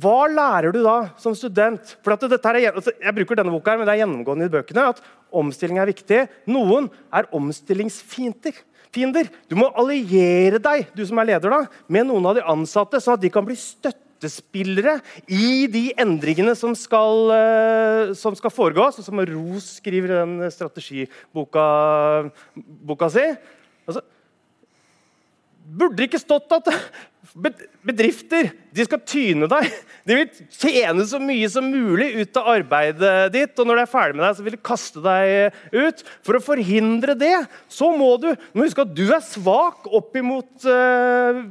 hva 0.01 0.25
lærer 0.25 0.73
du 0.73 0.79
da 0.81 1.13
som 1.21 1.35
student? 1.37 1.95
For 2.01 2.15
er, 2.15 2.71
altså, 2.71 2.93
jeg 2.97 3.15
bruker 3.19 3.37
denne 3.37 3.53
boka, 3.53 3.75
men 3.77 3.85
det 3.85 3.93
er 3.93 4.01
gjennomgående 4.01 4.47
i 4.49 4.53
bøkene 4.53 4.87
at 4.89 5.01
omstilling 5.33 5.77
er 5.81 5.89
viktig. 5.91 6.23
Noen 6.49 6.89
er 7.13 7.29
omstillingsfiender. 7.33 8.57
Du 9.49 9.55
må 9.57 9.69
alliere 9.77 10.61
deg 10.61 10.89
du 10.97 11.03
som 11.05 11.21
er 11.21 11.31
leder 11.33 11.53
da, 11.53 11.61
med 11.89 12.09
noen 12.09 12.25
av 12.29 12.37
de 12.37 12.45
ansatte, 12.45 13.01
sånn 13.01 13.17
at 13.17 13.23
de 13.23 13.31
kan 13.33 13.45
bli 13.45 13.57
støttespillere 13.57 14.99
i 15.25 15.65
de 15.69 15.87
endringene 16.01 16.53
som 16.57 16.73
skal, 16.77 17.33
uh, 17.33 18.13
som 18.17 18.37
skal 18.37 18.53
foregå. 18.53 18.89
Sånn 18.93 19.09
som 19.09 19.21
Ros 19.29 19.75
skriver 19.77 20.09
i 20.09 20.19
den 20.23 20.53
strategiboka 20.53 21.69
boka 22.89 23.13
si. 23.13 23.29
Altså, 23.85 24.05
burde 25.63 26.01
det 26.01 26.09
ikke 26.09 26.21
stått 26.21 26.53
at 26.53 26.69
Bedrifter 27.33 28.51
de 28.73 28.83
skal 28.85 28.99
tyne 29.09 29.47
deg. 29.49 29.65
De 30.05 30.17
vil 30.19 30.49
tjene 30.53 31.05
så 31.09 31.17
mye 31.21 31.47
som 31.49 31.65
mulig 31.65 32.11
ut 32.19 32.37
av 32.37 32.49
arbeidet 32.51 33.13
ditt. 33.33 33.55
Og 33.57 33.65
når 33.65 33.79
de 33.79 33.83
er 33.83 33.89
ferdig 33.89 34.17
med 34.19 34.25
deg, 34.25 34.35
så 34.37 34.45
vil 34.45 34.53
de 34.53 34.59
kaste 34.69 35.01
deg 35.01 35.55
ut. 35.73 36.03
For 36.27 36.37
å 36.37 36.43
forhindre 36.45 37.15
det, 37.17 37.33
så 37.71 37.89
må 37.95 38.11
du 38.21 38.29
må 38.53 38.67
huske 38.67 38.85
at 38.85 38.93
du 38.93 39.05
er 39.07 39.25
svak 39.25 39.89
opp 39.89 40.13
imot, 40.19 40.51
uh, 40.67 41.41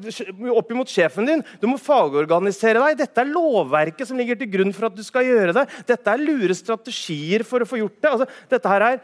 opp 0.55 0.71
imot 0.71 0.93
sjefen 0.93 1.27
din. 1.27 1.45
Du 1.59 1.67
må 1.71 1.81
fagorganisere 1.83 2.79
deg. 2.87 3.03
Dette 3.03 3.25
er 3.25 3.35
lovverket 3.35 4.07
som 4.07 4.21
ligger 4.21 4.39
til 4.39 4.53
grunn 4.55 4.75
for 4.77 4.87
at 4.87 4.99
du 4.99 5.03
skal 5.07 5.27
gjøre 5.27 5.59
det. 5.59 5.67
Dette 5.91 6.15
er 6.15 6.27
lure 6.31 6.59
strategier 6.59 7.43
for 7.49 7.65
å 7.65 7.69
få 7.69 7.83
gjort 7.83 7.99
det. 7.99 8.15
Altså, 8.15 8.31
dette 8.55 8.77
her 8.77 8.89
er 8.93 9.03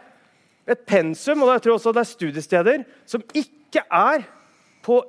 et 0.68 0.86
pensum, 0.86 1.42
og 1.42 1.56
jeg 1.56 1.64
tror 1.64 1.80
også 1.80 1.96
det 1.96 2.04
er 2.04 2.14
studiesteder, 2.14 2.90
som 3.08 3.24
ikke 3.34 3.82
er 3.88 4.28
på 4.84 5.02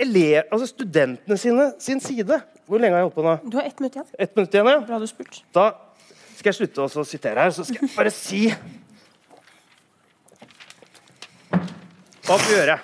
elev, 0.00 0.42
altså 0.48 0.70
studentene 0.70 1.38
sine, 1.40 1.70
sin 1.82 2.02
side. 2.02 2.40
Hvor 2.70 2.82
lenge 2.82 2.96
har 2.96 3.02
jeg 3.02 3.10
holdt 3.10 3.18
på 3.18 3.26
nå? 3.26 3.36
Du 3.50 3.56
har 3.58 3.68
ett 3.68 3.80
minutt 3.82 3.96
igjen. 3.98 4.10
Et 4.16 4.36
minutt 4.36 4.54
igjen, 4.54 4.70
ja. 4.70 4.82
Bra 4.86 5.00
du 5.02 5.06
spurt. 5.10 5.40
Da 5.56 5.70
skal 6.36 6.52
jeg 6.52 6.58
slutte 6.60 6.86
å 6.86 7.04
sitere 7.04 7.44
her, 7.44 7.54
så 7.54 7.66
skal 7.68 7.84
jeg 7.84 7.92
bare 7.96 8.14
si 8.14 8.46
hva 12.30 12.36
skal 12.38 12.46
vi 12.46 12.58
gjøre. 12.60 12.76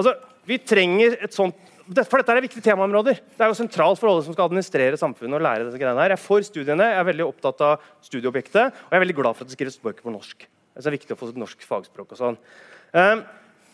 Altså, 0.00 0.14
vi 0.48 0.56
trenger 0.64 1.18
et 1.20 1.34
sånt 1.36 1.66
for 1.88 2.20
dette 2.20 2.34
er 2.36 2.44
viktige 2.44 2.64
temaområder. 2.66 3.16
Det 3.16 3.44
er 3.44 3.48
jo 3.48 3.56
sentralt 3.56 3.96
for 3.96 4.10
alle 4.10 4.20
som 4.26 4.34
skal 4.34 4.50
administrere 4.50 4.98
samfunnet. 5.00 5.38
og 5.38 5.44
lære 5.44 5.64
disse 5.64 5.80
greiene 5.80 6.02
her. 6.02 6.12
Jeg 6.12 6.18
er 6.18 6.20
for 6.20 6.44
studiene, 6.44 6.84
jeg 6.84 7.00
er 7.00 7.08
veldig 7.08 7.24
opptatt 7.24 7.62
av 7.64 7.86
studieobjektet, 8.04 8.66
og 8.68 8.92
jeg 8.92 8.98
er 8.98 9.04
veldig 9.06 9.16
glad 9.16 9.36
for 9.36 9.44
at 9.44 9.48
det 9.48 9.56
skrives 9.56 9.80
bøker 9.80 10.04
på 10.04 10.12
norsk. 10.12 10.44
Det 10.76 10.86
er 10.86 10.94
viktig 10.98 11.16
å 11.16 11.18
få 11.18 11.32
norsk 11.32 11.64
fagspråk 11.64 12.12
og 12.12 12.20
sånn. 12.20 12.36
Um, 12.92 13.22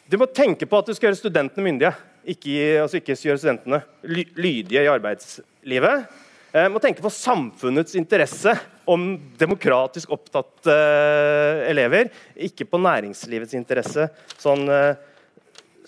du 0.07 0.17
må 0.21 0.29
tenke 0.31 0.67
på 0.67 0.79
at 0.79 0.87
du 0.87 0.95
skal 0.95 1.11
gjøre 1.11 1.19
studentene 1.25 1.67
myndige 1.67 1.91
ikke, 2.25 2.55
altså 2.83 3.01
ikke 3.01 3.17
gjøre 3.19 3.41
studentene 3.41 3.81
lydige 4.05 4.85
i 4.85 4.91
arbeidslivet. 4.91 6.07
Eh, 6.55 6.69
må 6.71 6.81
tenke 6.83 7.03
på 7.03 7.13
samfunnets 7.13 7.97
interesse 7.99 8.55
om 8.91 9.15
demokratisk 9.41 10.13
opptatte 10.15 10.75
eh, 10.75 11.65
elever, 11.71 12.11
ikke 12.37 12.67
på 12.69 12.81
næringslivets 12.83 13.57
interesse 13.59 14.07
sånn 14.39 14.69
eh, 14.71 14.95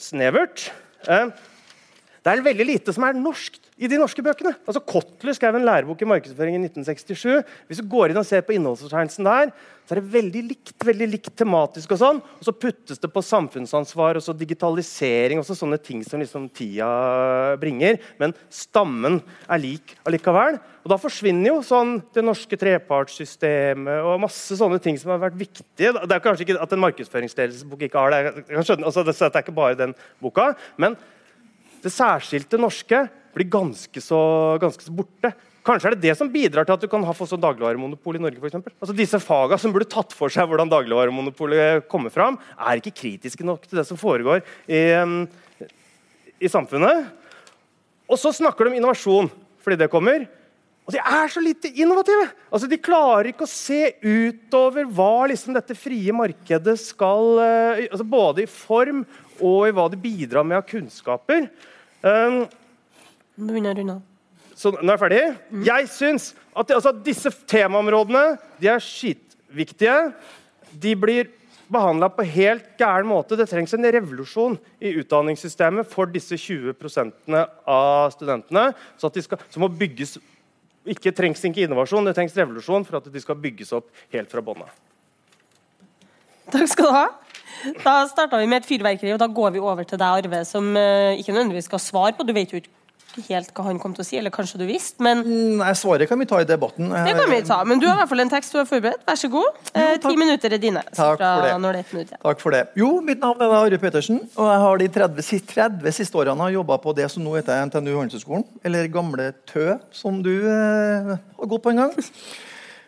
snevert. 0.01 0.69
Eh, 1.07 1.31
det 2.25 2.33
er 2.33 2.43
veldig 2.43 2.67
lite 2.67 2.95
som 2.97 3.07
er 3.07 3.19
norsk 3.19 3.61
i 3.77 3.89
de 3.91 3.99
norske 4.01 4.23
bøkene. 4.25 4.55
Altså 4.65 4.81
Kotler 4.81 5.37
skrev 5.37 5.59
en 5.59 5.67
lærebok 5.67 6.01
i 6.01 6.09
markedsføring 6.09 6.57
i 6.57 6.61
1967. 6.65 7.43
Hvis 7.69 7.81
du 7.83 7.89
går 7.93 8.13
inn 8.13 8.21
og 8.21 8.25
ser 8.25 8.45
på 8.45 8.55
innholdsfortegnelsen 8.57 9.27
der, 9.29 9.51
så 9.87 9.95
er 9.95 10.01
det 10.01 10.13
veldig 10.15 10.43
likt 10.49 10.87
veldig 10.87 11.09
likt 11.13 11.35
tematisk. 11.37 11.93
Og 11.93 12.01
sånn, 12.01 12.21
og 12.23 12.47
så 12.47 12.55
puttes 12.57 13.03
det 13.03 13.11
på 13.13 13.23
samfunnsansvar 13.23 14.17
og 14.17 14.25
så 14.25 14.33
digitalisering 14.37 15.43
og 15.43 15.45
så 15.47 15.55
sånne 15.59 15.77
ting 15.83 16.01
som 16.07 16.23
liksom 16.23 16.47
tida 16.57 16.89
bringer. 17.61 18.01
Men 18.23 18.33
stammen 18.49 19.21
er 19.45 19.61
lik 19.61 19.93
allikevel. 20.09 20.57
Og 20.87 20.93
da 20.95 20.99
forsvinner 21.03 21.51
jo 21.51 21.59
sånn 21.67 21.99
det 22.17 22.25
norske 22.25 22.57
trepartssystemet 22.61 24.09
og 24.09 24.23
masse 24.25 24.57
sånne 24.57 24.81
ting 24.83 24.97
som 25.03 25.13
har 25.13 25.21
vært 25.27 25.37
viktige. 25.43 25.93
Det 25.93 26.17
er 26.17 26.25
kanskje 26.25 26.47
ikke 26.47 26.57
at 26.65 26.73
en 26.73 26.83
markedsføringsledelsesbok 26.87 27.85
ikke 27.91 28.07
har 28.07 28.15
det. 28.15 28.23
Jeg 28.41 28.49
kan 28.55 28.71
skjønne, 28.71 28.89
altså, 28.89 29.05
det 29.05 29.19
er 29.21 29.45
ikke 29.45 29.59
bare 29.61 29.79
den 29.85 29.95
boka. 30.25 30.55
men 30.81 30.97
det 31.85 31.93
særskilte 31.95 32.59
norske 32.59 33.05
blir 33.37 33.51
ganske 33.53 34.03
så, 34.03 34.21
ganske 34.63 34.87
så 34.87 34.95
borte. 34.97 35.33
Kanskje 35.67 35.91
er 35.91 35.97
det 35.97 36.07
det 36.07 36.15
som 36.19 36.31
bidrar 36.31 36.67
til 36.67 36.77
at 36.77 36.85
du 36.85 36.89
kan 36.91 37.03
ha 37.05 37.15
få 37.17 37.27
sånn 37.27 37.43
dagligvaremonopol 37.43 38.19
i 38.19 38.23
Norge. 38.23 38.39
For 38.39 38.49
eksempel. 38.49 38.75
altså 38.79 38.95
Disse 38.97 39.21
faga 39.23 39.59
som 39.59 39.75
burde 39.75 39.89
tatt 39.91 40.15
for 40.15 40.33
seg 40.33 40.47
hvordan 40.49 40.71
dagligvaremonopolet 40.71 41.89
kommer 41.91 42.15
fram, 42.15 42.39
er 42.57 42.79
ikke 42.79 42.95
kritiske 43.03 43.47
nok 43.47 43.67
til 43.67 43.81
det 43.81 43.87
som 43.89 43.99
foregår 43.99 44.45
i, 44.71 44.83
i 46.39 46.51
samfunnet. 46.53 47.11
Og 48.07 48.21
så 48.23 48.31
snakker 48.37 48.67
de 48.67 48.75
om 48.75 48.81
innovasjon 48.81 49.31
fordi 49.67 49.81
det 49.81 49.91
kommer. 49.91 50.29
Og 50.87 50.95
de 50.95 51.01
er 51.03 51.31
så 51.33 51.43
lite 51.43 51.73
innovative! 51.75 52.29
Altså, 52.47 52.69
De 52.71 52.79
klarer 52.79 53.33
ikke 53.33 53.47
å 53.49 53.51
se 53.51 53.97
utover 54.07 54.87
hva 54.87 55.27
liksom, 55.33 55.57
dette 55.57 55.75
frie 55.75 56.15
markedet 56.15 56.77
skal 56.79 57.41
uh, 57.43 57.81
altså 57.89 58.07
Både 58.07 58.45
i 58.45 58.51
form 58.51 59.03
og 59.43 59.67
i 59.67 59.75
hva 59.75 59.89
de 59.91 59.99
bidrar 60.01 60.47
med 60.47 60.61
av 60.61 60.69
kunnskaper. 60.71 61.51
Um, 62.07 62.47
så 64.57 64.73
nå 64.73 64.89
er 64.89 64.95
jeg 64.95 65.03
ferdig. 65.03 65.23
Mm. 65.53 65.65
Jeg 65.69 65.89
syns 65.93 66.31
at 66.57 66.71
altså, 66.73 66.93
disse 67.05 67.33
temaområdene 67.49 68.39
de 68.61 68.71
er 68.73 68.81
skitviktige. 68.81 69.97
De 70.73 70.95
blir 70.97 71.29
behandla 71.73 72.09
på 72.15 72.25
helt 72.31 72.71
gæren 72.81 73.09
måte. 73.11 73.37
Det 73.37 73.49
trengs 73.51 73.75
en 73.77 73.85
revolusjon 73.85 74.57
i 74.81 74.95
utdanningssystemet 75.03 75.89
for 75.91 76.09
disse 76.09 76.39
20% 76.41 77.37
av 77.37 78.15
studentene. 78.15 78.71
Så 78.97 79.11
de 79.13 79.27
skal, 79.27 79.45
som 79.53 79.67
må 79.67 79.69
bygges 79.69 80.17
ikke 80.87 81.11
trengs 81.11 81.43
ikke 81.43 81.65
innovasjon, 81.67 82.07
det 82.07 82.15
trengs 82.15 82.37
revolusjon 82.39 82.85
for 82.87 83.01
at 83.01 83.09
de 83.11 83.21
skal 83.23 83.39
bygges 83.43 83.75
opp 83.75 83.89
helt 84.15 84.31
fra 84.31 84.43
bånda. 84.47 84.69
Takk 86.55 86.71
skal 86.71 86.87
du 86.87 86.95
ha. 86.95 87.07
Da 87.83 87.97
starta 88.07 88.39
vi 88.39 88.47
med 88.47 88.63
et 88.63 88.69
fyrverkeri, 88.69 89.11
og 89.11 89.19
da 89.19 89.27
går 89.27 89.57
vi 89.57 89.63
over 89.65 89.83
til 89.89 89.99
deg, 89.99 90.23
Arve, 90.23 90.45
som 90.47 90.69
uh, 90.79 91.19
ikke 91.19 91.35
nødvendigvis 91.35 91.67
skal 91.67 91.83
svare 91.83 92.15
på. 92.15 92.23
Du 92.23 92.31
vet 92.37 92.53
jo 92.55 92.61
ikke 92.61 92.76
helt 93.29 93.53
hva 93.57 93.67
han 93.69 93.81
kom 93.83 93.95
til 93.97 94.05
å 94.05 94.07
si, 94.07 94.19
eller 94.21 94.33
kanskje 94.35 94.61
du 94.61 94.67
visste, 94.69 95.03
men 95.05 95.23
mm, 95.25 95.57
Nei, 95.61 95.73
Svaret 95.79 96.09
kan 96.11 96.21
vi 96.21 96.29
ta 96.29 96.41
i 96.43 96.49
debatten. 96.49 96.91
Det 96.93 97.15
kan 97.17 97.31
vi 97.31 97.41
ta, 97.47 97.59
men 97.69 97.81
du 97.83 97.87
har 97.89 97.97
i 97.97 98.01
hvert 98.03 98.13
fall 98.13 98.25
en 98.25 98.33
tekst 98.33 98.55
du 98.55 98.61
har 98.61 98.69
forberedt. 98.69 99.05
Vær 99.09 99.21
så 99.21 99.31
god. 99.33 99.61
Eh, 99.73 99.95
ti 100.03 100.15
minutter 100.19 100.57
er 100.57 100.63
dine. 100.63 100.83
Takk 100.91 101.21
for, 101.21 102.01
det. 102.01 102.21
Takk 102.23 102.43
for 102.43 102.57
det. 102.57 102.63
Jo, 102.79 102.91
mitt 103.05 103.23
navn 103.23 103.45
er 103.45 103.57
Arve 103.59 103.81
Pettersen, 103.83 104.21
og 104.37 104.51
jeg 104.51 104.65
har 104.65 104.83
de 104.83 104.91
30, 104.99 105.47
30 105.53 105.97
siste 106.01 106.21
årene 106.21 106.51
jobba 106.55 106.81
på 106.83 106.95
det 106.97 107.09
som 107.13 107.25
nå 107.25 107.37
heter 107.39 107.65
NTNU 107.71 107.95
Handelshøyskolen, 107.97 108.45
eller 108.67 108.91
Gamle 108.93 109.31
Tø, 109.49 109.79
som 109.95 110.21
du 110.25 110.35
eh, 110.35 111.17
har 111.17 111.51
gått 111.53 111.65
på 111.65 111.75
en 111.75 111.85
gang. 111.85 111.97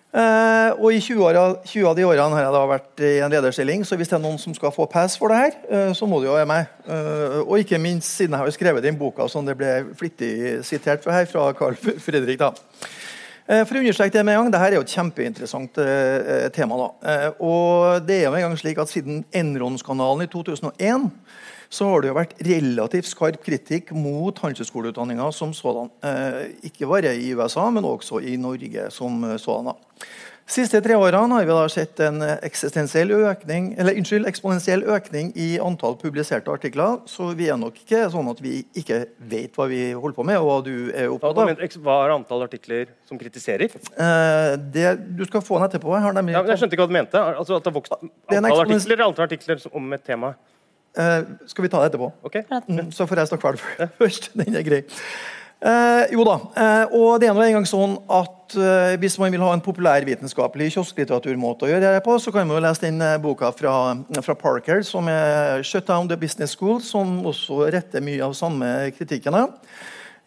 Eh, 0.09 0.71
og 0.81 0.95
I 0.95 1.01
20, 1.05 1.21
år, 1.21 1.37
20, 1.69 1.85
av 1.91 1.97
de 1.99 2.05
årene 2.09 2.33
har 2.33 2.47
jeg 2.47 2.53
da 2.55 2.63
vært 2.71 3.03
i 3.05 3.11
en 3.21 3.33
lederstilling, 3.33 3.83
så 3.85 3.97
hvis 4.01 4.09
det 4.09 4.17
er 4.17 4.23
noen 4.23 4.39
som 4.41 4.55
skal 4.57 4.73
få 4.73 4.87
pass 4.89 5.19
for 5.21 5.29
det 5.29 5.41
her, 5.43 5.59
eh, 5.69 5.91
så 5.93 6.09
må 6.09 6.23
det 6.23 6.31
jo 6.31 6.37
være 6.39 6.49
meg. 6.49 6.71
Eh, 6.89 7.37
og 7.43 7.59
ikke 7.61 7.81
minst 7.83 8.17
siden 8.17 8.33
jeg 8.33 8.41
har 8.41 8.55
skrevet 8.57 8.87
den 8.87 8.97
boka 8.97 9.29
som 9.29 9.45
det 9.45 9.59
ble 9.61 9.75
flittig 9.99 10.63
sitert 10.65 11.05
fra 11.05 11.19
her, 11.19 11.29
fra 11.29 11.51
Carl 11.59 11.77
Fredrik. 11.77 12.41
da. 12.41 12.55
For 13.49 13.79
å 13.79 13.81
understreke 13.81 14.13
det 14.13 14.25
med 14.29 14.37
en 14.37 14.43
gang, 14.43 14.51
Dette 14.53 14.67
er 14.67 14.75
jo 14.77 14.83
et 14.85 14.93
kjempeinteressant 14.93 15.79
tema. 16.53 16.77
da. 16.77 17.31
Og 17.41 18.05
det 18.05 18.19
er 18.19 18.27
jo 18.27 18.35
en 18.37 18.45
gang 18.45 18.57
slik 18.61 18.77
at 18.77 18.91
Siden 18.93 19.23
Enron-skandalen 19.33 20.27
i 20.27 20.29
2001 20.29 21.09
så 21.69 21.91
har 21.91 22.01
det 22.01 22.09
jo 22.11 22.17
vært 22.17 22.39
relativt 22.47 23.11
skarp 23.11 23.43
kritikk 23.45 23.93
mot 23.97 24.39
handelshøyskoleutdanninga 24.41 25.29
som 25.37 25.53
sådan. 25.57 25.91
ikke 26.65 26.89
bare 26.89 27.13
i 27.17 27.35
USA, 27.37 27.69
men 27.71 27.85
også 27.85 28.23
i 28.25 28.37
Norge 28.41 28.91
som 28.95 29.21
sådan. 29.39 29.77
De 30.49 30.55
siste 30.55 30.79
tre 30.81 30.95
årene 30.97 31.37
har 31.37 31.45
vi 31.45 31.53
da 31.53 31.65
sett 31.69 32.01
en 32.01 32.23
eksistensiell 32.25 33.11
økning, 33.13 33.67
eller 33.77 33.99
unnskyld, 34.01 34.25
eksponentiell 34.31 34.81
økning 34.89 35.29
i 35.37 35.49
antall 35.61 35.99
publiserte 36.01 36.49
artikler. 36.49 37.03
Så 37.05 37.35
vi 37.37 37.51
er 37.53 37.59
nok 37.61 37.77
ikke 37.77 38.07
sånn 38.15 38.31
at 38.33 38.41
vi 38.41 38.63
ikke 38.81 39.03
vet 39.29 39.59
hva 39.61 39.67
vi 39.69 39.83
holder 39.93 40.17
på 40.17 40.25
med. 40.25 40.41
og 40.41 40.49
hva 40.49 40.57
du 40.65 40.73
er 40.89 41.13
opptatt 41.13 41.43
av. 41.45 41.53
Hva 41.85 41.99
er 42.07 42.15
antall 42.17 42.47
artikler 42.47 42.89
som 43.05 43.21
kritiserer? 43.21 43.77
Eh, 43.77 44.55
det, 44.73 44.89
du 45.21 45.27
skal 45.29 45.45
få 45.45 45.61
den 45.61 45.69
etterpå. 45.69 45.93
Jeg, 46.01 46.25
ja, 46.33 46.45
jeg 46.55 46.63
skjønte 46.63 46.79
ikke 46.79 46.87
hva 46.87 46.93
du 46.95 46.97
mente. 46.97 47.27
Altså 47.29 47.59
at 47.59 47.69
det 47.69 47.69
har 47.69 47.77
vokst 47.77 47.99
antall 48.01 48.65
artikler 48.65 49.05
antall 49.05 49.29
artikler 49.29 49.69
om 49.77 49.93
et 49.99 50.09
tema? 50.09 50.33
Eh, 50.97 51.19
skal 51.47 51.67
vi 51.67 51.73
ta 51.73 51.83
det 51.83 51.93
etterpå? 51.93 52.13
Okay. 52.27 52.47
Mm, 52.69 52.93
så 52.95 53.07
får 53.07 53.23
jeg 53.23 53.33
snakke 53.33 53.47
ferdig 53.49 53.91
først. 54.01 54.31
Den 54.39 54.57
er 54.57 54.65
grei. 54.67 54.85
Eh, 55.59 56.05
jo 56.15 56.23
da, 56.23 56.37
eh, 56.55 56.93
og 56.95 57.19
det 57.19 57.27
er 57.27 57.35
nå 57.35 57.43
engang 57.43 57.65
sånn 57.67 57.97
at 58.15 58.55
eh, 58.55 58.93
Hvis 59.03 59.17
man 59.19 59.33
vil 59.35 59.43
ha 59.43 59.49
en 59.51 59.63
populærvitenskapelig 59.65 60.69
kiosklitteraturmåte 60.77 61.67
å 61.67 61.71
gjøre 61.73 61.97
det 61.97 62.03
på, 62.07 62.15
så 62.23 62.31
kan 62.31 62.47
man 62.47 62.61
jo 62.61 62.63
lese 62.63 62.85
den 62.85 63.03
eh, 63.03 63.17
boka 63.19 63.51
fra, 63.53 63.73
fra, 64.23 64.37
Parker, 64.39 64.85
som 64.87 65.11
er 65.11 65.65
'Shut 65.67 65.91
Down 65.91 66.07
the 66.09 66.17
Business 66.17 66.55
School', 66.55 66.79
som 66.79 67.27
også 67.27 67.67
retter 67.75 68.05
mye 68.07 68.23
av 68.23 68.39
samme 68.39 68.93
kritikkene. 68.95 69.49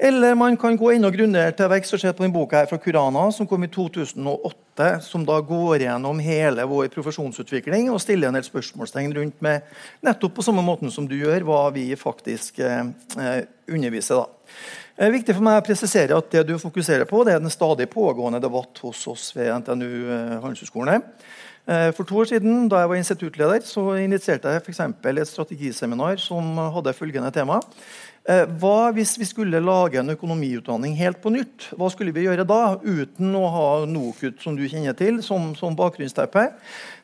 Eller 0.02 0.34
man 0.36 0.56
kan 0.58 0.74
gå 0.78 0.88
enda 0.96 1.12
grunnere 1.14 1.54
til 1.54 1.68
verks 1.70 1.94
og 1.94 2.02
se 2.02 2.10
på 2.10 2.24
denne 2.24 2.34
boka 2.34 2.58
her 2.58 2.70
fra 2.72 2.80
Kurana, 2.82 3.28
som 3.36 3.46
kom 3.46 3.62
i 3.62 3.70
2008, 3.70 4.88
som 5.06 5.22
da 5.28 5.36
går 5.46 5.84
gjennom 5.84 6.18
hele 6.26 6.66
vår 6.66 6.88
profesjonsutvikling 6.96 7.92
og 7.94 8.02
stiller 8.02 8.32
en 8.32 8.40
del 8.40 8.48
spørsmålstegn 8.48 9.14
rundt 9.20 9.46
med 9.46 9.68
nettopp 10.02 10.40
på 10.40 10.46
samme 10.48 10.64
måten 10.66 10.90
som 10.90 11.06
du 11.06 11.14
gjør, 11.20 11.46
hva 11.46 11.68
vi 11.76 11.92
faktisk 11.94 12.64
eh, 12.66 12.82
underviser. 13.70 14.24
da. 14.24 14.58
Det 14.98 15.06
er 15.06 15.16
viktig 15.20 15.38
for 15.38 15.46
meg 15.46 15.62
å 15.62 15.68
presisere 15.70 16.18
at 16.18 16.34
Det 16.34 16.48
du 16.50 16.58
fokuserer 16.58 17.06
på, 17.06 17.22
det 17.26 17.36
er 17.36 17.46
den 17.46 17.54
stadig 17.54 17.86
pågående 17.94 18.42
debatt 18.42 18.82
hos 18.82 19.06
oss 19.08 19.30
ved 19.38 19.54
NTNU 19.62 19.94
eh. 20.18 21.00
Eh, 21.70 21.92
for 21.94 22.10
to 22.10 22.18
år 22.18 22.26
siden 22.32 22.66
da 22.70 22.82
jeg 22.82 22.90
var 22.90 22.98
instituttleder, 22.98 23.62
så 23.62 23.84
initierte 24.02 24.50
jeg 24.50 24.64
for 24.66 25.10
et 25.14 25.30
strategiseminar 25.30 26.18
som 26.18 26.58
hadde 26.58 26.94
følgende 26.98 27.32
tema. 27.32 27.60
Eh, 28.30 28.44
hva 28.62 28.92
hvis 28.94 29.16
vi 29.18 29.26
skulle 29.26 29.60
lage 29.66 29.98
en 29.98 30.14
økonomiutdanning 30.14 30.94
helt 31.00 31.18
på 31.24 31.32
nytt? 31.34 31.72
Hva 31.74 31.88
skulle 31.90 32.14
vi 32.14 32.28
gjøre 32.28 32.46
da, 32.46 32.78
uten 32.78 33.34
å 33.34 33.48
ha 33.50 33.70
NOKUT, 33.90 34.44
som 34.44 34.58
du 34.58 34.68
kjenner 34.70 34.94
til, 34.98 35.24
som, 35.26 35.56
som 35.58 35.78
bakgrunnsteppe? 35.78 36.44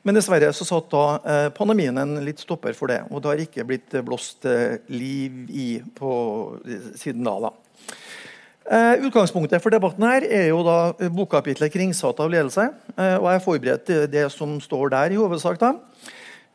Men 0.05 0.19
dessverre 0.19 0.51
så 0.53 0.67
satt 0.67 0.91
da 0.93 1.49
pandemien 1.57 1.97
en 1.97 2.19
litt 2.23 2.43
stopper 2.43 2.77
for 2.77 2.93
det. 2.93 3.01
Og 3.09 3.23
det 3.23 3.31
har 3.31 3.41
ikke 3.43 3.65
blitt 3.67 3.97
blåst 4.05 4.45
liv 4.93 5.49
i 5.49 5.67
på, 5.97 6.11
siden 6.95 7.25
da. 7.25 7.49
da. 7.49 7.51
Utgangspunktet 9.01 9.63
for 9.63 9.73
debatten 9.73 10.05
her 10.05 10.27
er 10.27 10.49
jo 10.51 10.61
da 10.67 10.77
eh, 10.99 11.09
bokkapitlet 11.09 11.73
'Kringsatt 11.73 12.21
av 12.21 12.29
ledelse'. 12.29 12.69
Og 12.93 13.25
Jeg 13.25 13.33
har 13.33 13.43
forberedt 13.43 13.91
det 14.13 14.29
som 14.31 14.59
står 14.61 14.93
der, 14.93 15.17
i 15.17 15.19
hovedsak. 15.19 15.59
da. 15.59 15.73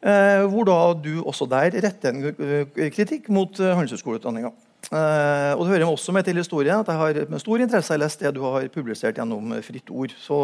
Uh, 0.03 0.49
hvor 0.51 0.67
da 0.67 0.77
du 0.99 1.21
også 1.23 1.47
der 1.47 1.77
retter 1.85 2.11
en 2.11 2.91
kritikk 2.91 3.29
mot 3.31 3.55
uh, 3.61 3.69
handelshøyskoleutdanninga. 3.79 4.51
Uh, 4.91 5.55
og 5.55 5.63
Det 5.63 5.69
hører 5.77 5.87
også 5.87 6.13
med 6.13 6.27
til 6.27 6.41
historien 6.41 6.81
at 6.83 6.89
jeg 6.91 6.99
har 6.99 7.31
med 7.31 7.39
stor 7.39 7.63
interesse 7.63 7.99
lest 8.01 8.21
det 8.21 8.35
du 8.35 8.43
har 8.43 8.67
publisert 8.75 9.15
gjennom 9.15 9.55
Fritt 9.63 9.93
Ord. 9.95 10.11
Så, 10.19 10.39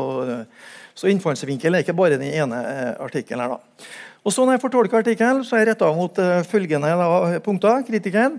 så 0.95 1.11
innfallsvinkelen 1.11 1.75
er 1.75 1.83
ikke 1.83 1.97
bare 1.99 2.21
den 2.21 2.31
ene 2.31 2.63
artikkelen 3.03 3.43
her. 3.43 3.57
da. 3.57 3.89
Og 4.25 4.33
så 4.33 4.45
Når 4.45 4.53
jeg 4.53 4.61
fortolker 4.61 4.99
artikkelen, 4.99 5.45
så 5.45 5.57
er 5.57 5.65
jeg 5.65 5.73
retta 5.73 5.91
mot 5.95 6.23
følgende 6.47 6.95
da, 6.95 7.39
punkter. 7.43 7.83
Kritikken 7.87 8.39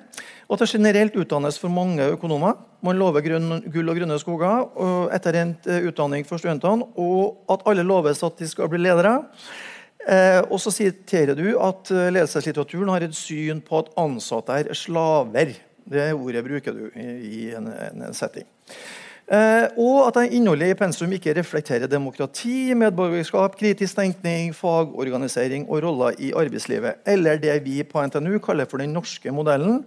at 0.49 0.61
det 0.63 0.69
generelt 0.71 1.17
utdannes 1.19 1.59
for 1.61 1.69
mange 1.69 2.05
økonomer. 2.15 2.55
Man 2.81 2.97
lover 2.97 3.21
grunn, 3.21 3.59
gull 3.69 3.91
og 3.91 3.99
grønne 3.99 4.17
skoger 4.17 4.63
og 4.81 5.11
etter 5.13 5.37
endt 5.43 5.67
eh, 5.69 5.85
utdanning 5.85 6.25
for 6.25 6.41
studentene. 6.41 6.87
Og 6.97 7.43
at 7.53 7.65
alle 7.69 7.85
loves 7.85 8.23
at 8.25 8.39
de 8.39 8.47
skal 8.49 8.69
bli 8.71 8.81
ledere. 8.81 9.19
Eh, 10.07 10.39
og 10.47 10.61
så 10.63 10.71
siterer 10.71 11.35
du 11.35 11.51
at 11.59 11.91
eh, 11.91 12.07
ledelseslitteraturen 12.13 12.91
har 12.93 13.03
et 13.03 13.17
syn 13.17 13.59
på 13.65 13.81
at 13.81 13.91
ansatte 13.99 14.55
er 14.61 14.71
slaver. 14.77 15.57
Det 15.89 16.11
ordet 16.13 16.45
bruker 16.45 16.75
du 16.75 16.85
i, 16.95 17.49
en, 17.57 17.67
en, 17.67 18.13
setting. 18.15 18.47
Eh, 19.29 19.65
og 19.77 20.07
at 20.07 20.21
innholdet 20.31 20.71
i 20.71 20.77
pensum 20.77 21.11
ikke 21.13 21.35
reflekterer 21.37 21.89
demokrati, 21.91 22.71
medborgerskap, 22.77 23.57
kritisk 23.59 23.99
tenkning, 23.99 24.55
fagorganisering 24.57 25.67
og 25.67 25.83
roller 25.85 26.17
i 26.21 26.31
arbeidslivet. 26.37 27.03
Eller 27.05 27.41
det 27.41 27.59
vi 27.65 27.81
på 27.83 28.05
NTNU 28.05 28.39
kaller 28.45 28.69
for 28.69 28.81
den 28.81 28.95
norske 28.95 29.33
modellen 29.35 29.83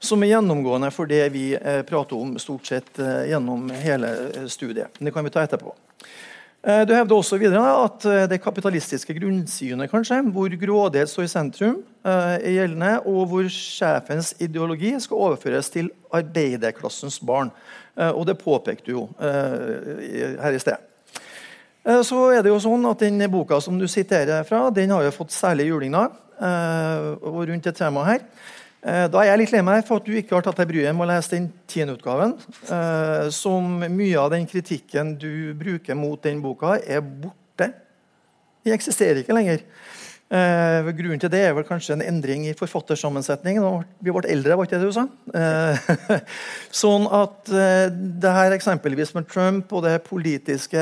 som 0.00 0.22
er 0.24 0.32
gjennomgående 0.32 0.88
for 0.94 1.08
det 1.10 1.26
vi 1.34 1.50
eh, 1.54 1.82
prater 1.86 2.16
om 2.16 2.32
stort 2.40 2.68
sett 2.70 2.98
eh, 2.98 3.28
gjennom 3.30 3.68
hele 3.82 4.14
studiet 4.16 4.52
studiet. 4.52 4.98
Det 4.98 5.12
kan 5.12 5.26
vi 5.26 5.32
ta 5.34 5.44
etterpå. 5.44 5.74
Du 6.60 6.92
hevder 6.92 7.16
også 7.16 7.38
videre 7.40 7.68
at 7.86 8.04
det 8.28 8.36
kapitalistiske 8.44 9.14
grunnsynet, 9.16 9.88
kanskje, 9.88 10.18
hvor 10.28 10.52
grådighet 10.60 11.08
står 11.08 11.24
i 11.24 11.30
sentrum, 11.32 11.78
er 12.04 12.42
gjeldende, 12.52 12.90
og 13.08 13.30
hvor 13.30 13.48
sjefens 13.48 14.34
ideologi 14.44 14.92
skal 15.00 15.22
overføres 15.24 15.72
til 15.72 15.88
arbeiderklassens 16.12 17.16
barn. 17.24 17.48
Og 18.12 18.26
det 18.28 18.36
påpekte 18.42 18.90
du 18.90 18.92
jo 18.92 19.06
her 19.24 20.52
i 20.52 20.60
sted. 20.60 20.76
Så 22.04 22.28
er 22.36 22.44
det 22.44 22.52
jo 22.52 22.60
sånn 22.60 22.84
at 22.90 23.00
Den 23.08 23.24
boka 23.32 23.56
som 23.64 23.80
du 23.80 23.88
siterer 23.88 24.44
fra, 24.44 24.66
den 24.68 24.92
har 24.92 25.08
jo 25.08 25.16
fått 25.16 25.32
særlig 25.32 25.70
julinger 25.70 26.12
rundt 27.24 27.64
det 27.64 27.76
tema 27.80 28.04
her. 28.04 28.20
Eh, 28.80 29.06
da 29.12 29.20
er 29.20 29.34
jeg 29.34 29.40
litt 29.42 29.52
lei 29.52 29.60
meg 29.64 29.82
for 29.84 30.00
at 30.00 30.06
du 30.08 30.14
ikke 30.16 30.38
har 30.38 30.44
tatt 30.46 30.60
deg 30.62 30.70
bryet 30.70 30.96
med 30.96 31.04
å 31.04 31.10
lese 31.10 31.34
den 31.34 31.50
tiende 31.68 31.98
utgaven. 31.98 32.36
Eh, 32.64 33.28
som 33.34 33.82
mye 33.84 34.16
av 34.20 34.30
den 34.32 34.46
kritikken 34.48 35.16
du 35.20 35.52
bruker 35.58 35.98
mot 35.98 36.20
den 36.24 36.40
boka, 36.44 36.78
er 36.80 37.04
borte. 37.04 37.72
De 38.64 38.72
eksisterer 38.72 39.20
ikke 39.20 39.36
lenger. 39.36 39.66
Eh, 40.30 40.88
grunnen 40.96 41.20
til 41.20 41.32
det 41.32 41.42
er 41.42 41.52
vel 41.56 41.66
kanskje 41.66 41.98
en 41.98 42.06
endring 42.06 42.46
i 42.48 42.54
forfattersammensetningen. 42.56 43.84
Vi 44.00 44.14
ble 44.14 44.32
eldre, 44.32 44.56
var 44.56 44.68
ikke 44.68 44.80
det 44.80 44.88
du 44.88 44.96
sa? 44.96 45.04
sånn 46.82 47.08
at 47.20 47.50
det 47.50 48.32
her 48.36 48.54
eksempelvis 48.56 49.12
med 49.16 49.28
Trump 49.28 49.74
og 49.74 49.84
det 49.84 49.98
politiske 50.06 50.80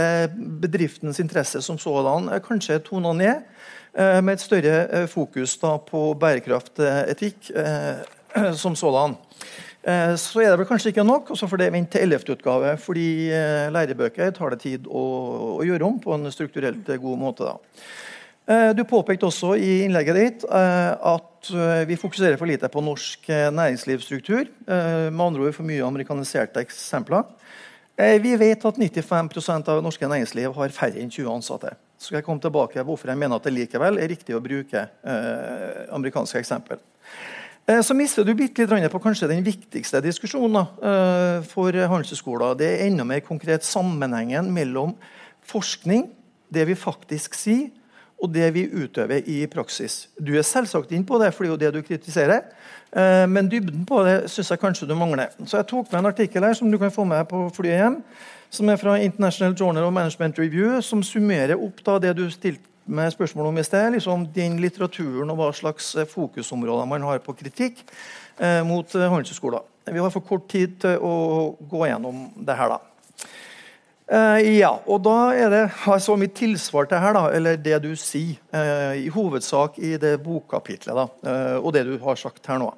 bedriftens 0.63 1.19
interesse 1.25 1.65
som 1.65 1.81
sådan 1.81 2.31
kanskje 2.47 2.79
tona 2.87 3.17
ned. 3.17 3.49
Eh, 3.95 4.19
med 4.23 4.37
et 4.37 4.43
større 4.43 4.75
eh, 4.93 5.07
fokus 5.09 5.57
på 5.59 6.03
bærekraftetikk 6.21 7.51
etikk 7.53 8.57
som 8.63 8.77
sådan. 8.77 9.17
Så 10.19 10.43
er 10.43 10.51
det 10.51 10.59
vel 10.61 10.67
kanskje 10.69 10.91
ikke 10.91 11.05
nok, 11.07 11.31
og 11.33 11.39
så 11.39 11.47
får 11.49 11.63
det 11.63 11.69
vente 11.73 11.95
til 11.97 12.03
11. 12.13 12.35
utgave. 12.35 12.77
fordi 12.77 13.31
lærebøker 13.73 14.31
tar 14.37 14.51
det 14.51 14.61
tid 14.61 14.87
å, 14.87 15.05
å, 15.57 15.63
gjøre 15.65 15.87
om 15.87 15.97
på 16.03 16.13
en 16.13 16.29
strukturelt 16.33 16.85
god 17.01 17.19
måte. 17.19 17.47
da. 17.49 18.75
Du 18.75 18.85
påpekte 18.85 19.31
også 19.31 19.55
i 19.57 19.85
innlegget 19.87 20.19
ditt 20.19 20.45
at 20.45 21.51
vi 21.89 21.97
fokuserer 21.97 22.37
for 22.37 22.51
lite 22.51 22.69
på 22.69 22.85
norsk 22.85 23.31
næringslivsstruktur. 23.31 24.45
Med 24.67 25.25
andre 25.25 25.49
ord 25.49 25.57
for 25.57 25.65
mye 25.65 25.87
amerikaniserte 25.87 26.61
eksempler. 26.67 27.25
Vi 27.97 28.37
vet 28.37 28.69
at 28.69 28.77
95% 28.77 29.73
av 29.73 29.83
norske 29.83 30.11
næringsliv 30.11 30.53
har 30.59 30.75
færre 30.75 31.01
enn 31.01 31.15
20 31.15 31.39
ansatte. 31.39 31.79
Så 31.99 32.09
skal 32.09 32.21
jeg 32.21 32.29
komme 32.29 32.43
tilbake 32.43 32.79
til 32.79 32.87
hvorfor 32.87 33.11
jeg 33.11 33.19
mener 33.19 33.41
at 33.41 33.47
det 33.49 33.57
likevel 33.57 33.99
er 33.99 34.11
riktig 34.11 34.37
å 34.37 34.43
bruke 34.43 34.85
eh, 34.87 35.81
amerikanske 35.95 36.39
eksempel. 36.39 36.79
Eh, 37.69 37.81
så 37.83 37.97
mister 37.99 38.25
du 38.25 38.31
bitte 38.39 38.69
litt 38.71 38.93
på 38.93 39.01
kanskje 39.03 39.29
den 39.33 39.43
viktigste 39.45 40.01
diskusjonen 40.05 40.63
eh, 40.63 41.41
for 41.51 41.75
handelshøyskoler. 41.75 42.55
Det 42.61 42.69
er 42.71 42.87
enda 42.87 43.05
mer 43.09 43.25
konkret 43.27 43.67
sammenhengen 43.67 44.53
mellom 44.55 44.95
forskning, 45.49 46.07
det 46.55 46.65
vi 46.71 46.79
faktisk 46.79 47.35
sier, 47.37 47.69
og 48.19 48.33
det 48.35 48.49
vi 48.55 48.67
utøver 48.67 49.27
i 49.31 49.45
praksis. 49.51 50.09
Du 50.19 50.33
er 50.35 50.47
selvsagt 50.47 50.93
inn 50.93 51.07
på 51.07 51.21
det, 51.23 51.31
for 51.35 51.45
det 51.45 51.51
er 51.51 51.55
jo 51.55 51.61
det 51.63 51.75
du 51.77 51.87
kritiserer. 51.87 52.49
Eh, 52.91 53.27
men 53.31 53.51
dybden 53.51 53.85
på 53.87 54.03
det 54.07 54.17
syns 54.33 54.51
jeg 54.51 54.63
kanskje 54.63 54.89
du 54.89 54.97
mangler. 54.99 55.31
Så 55.45 55.61
jeg 55.61 55.69
tok 55.71 55.93
med 55.93 56.01
en 56.01 56.11
artikkel 56.11 56.45
her 56.45 56.59
som 56.59 56.71
du 56.71 56.79
kan 56.81 56.95
få 56.95 57.07
med 57.07 57.25
på 57.31 57.47
flyet 57.55 57.79
hjem 57.79 58.03
som 58.51 58.69
er 58.69 58.81
fra 58.81 58.97
International 59.01 59.55
Journal 59.61 59.85
of 59.85 59.93
Management 59.93 60.39
Review, 60.39 60.81
som 60.81 61.03
summerer 61.05 61.59
opp 61.59 61.83
da 61.85 61.99
det 62.01 62.15
du 62.17 62.27
stilte 62.33 62.65
med 62.89 63.13
spørsmål 63.13 63.51
om 63.51 63.59
i 63.61 63.65
sted. 63.65 63.91
liksom 63.93 64.27
Den 64.35 64.61
litteraturen 64.61 65.31
og 65.31 65.37
hva 65.37 65.51
slags 65.53 65.95
eh, 65.97 66.09
fokusområder 66.09 66.89
man 66.89 67.05
har 67.05 67.21
på 67.21 67.37
kritikk 67.37 67.85
eh, 68.39 68.63
mot 68.65 68.93
handelshøyskoler. 68.93 69.67
Vi 69.89 70.01
har 70.01 70.13
for 70.13 70.25
kort 70.25 70.49
tid 70.49 70.81
til 70.81 71.01
å 71.01 71.57
gå 71.69 71.87
gjennom 71.89 72.29
det 72.37 72.57
her. 72.57 72.77
da. 72.77 72.88
Eh, 74.09 74.55
ja, 74.57 74.71
og 74.89 75.03
da 75.05 75.17
er 75.37 75.51
det 75.53 75.65
altså 75.85 76.15
mitt 76.17 76.33
tilsvar 76.39 76.87
til 76.89 77.01
her, 77.03 77.13
da, 77.13 77.27
eller 77.37 77.59
det 77.61 77.77
du 77.85 77.91
sier, 77.93 78.39
eh, 78.57 79.05
i 79.05 79.11
hovedsak 79.13 79.77
i 79.85 79.99
det 80.01 80.15
bokkapitlet, 80.25 80.97
da, 80.97 81.05
eh, 81.29 81.57
og 81.61 81.75
det 81.77 81.85
du 81.85 81.99
har 82.01 82.17
sagt 82.17 82.47
her 82.49 82.57
nå. 82.63 82.71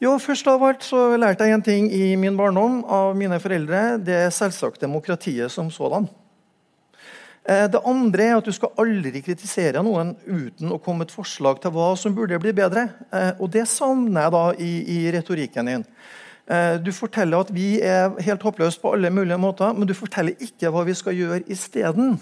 Jo, 0.00 0.14
først 0.16 0.48
av 0.48 0.62
alt 0.64 0.86
så 0.86 1.10
lærte 1.20 1.44
jeg 1.44 1.58
en 1.58 1.66
ting 1.66 1.90
i 1.92 2.16
min 2.16 2.38
barndom 2.38 2.80
av 2.88 3.12
mine 3.16 3.36
foreldre. 3.36 3.98
Det 4.00 4.16
er 4.16 4.32
selvsagt 4.32 4.80
demokratiet 4.80 5.52
som 5.52 5.68
sådan. 5.68 6.08
Det 7.44 7.80
andre 7.84 8.22
er 8.22 8.36
at 8.38 8.44
du 8.44 8.52
skal 8.52 8.72
aldri 8.78 9.20
kritisere 9.24 9.82
noen 9.82 10.14
uten 10.24 10.72
å 10.72 10.78
komme 10.80 11.04
et 11.04 11.12
forslag 11.12 11.60
til 11.60 11.72
hva 11.74 11.90
som 11.98 12.14
burde 12.14 12.38
bli 12.40 12.52
bedre. 12.56 12.86
Og 13.40 13.50
det 13.52 13.66
savner 13.68 14.22
jeg 14.22 14.32
da 14.32 14.42
i, 14.56 14.72
i 14.88 14.98
retorikken 15.12 15.68
din. 15.68 15.84
Eh, 16.50 16.76
du 16.82 16.90
forteller 16.92 17.44
at 17.44 17.52
vi 17.54 17.78
er 17.78 18.10
helt 18.26 18.42
håpløse 18.42 18.80
på 18.82 18.94
alle 18.96 19.10
mulige 19.14 19.38
måter, 19.38 19.72
men 19.72 19.86
du 19.86 19.94
forteller 19.94 20.34
ikke 20.42 20.72
hva 20.74 20.82
vi 20.88 20.96
skal 20.98 21.14
gjøre 21.14 21.44
isteden. 21.46 22.18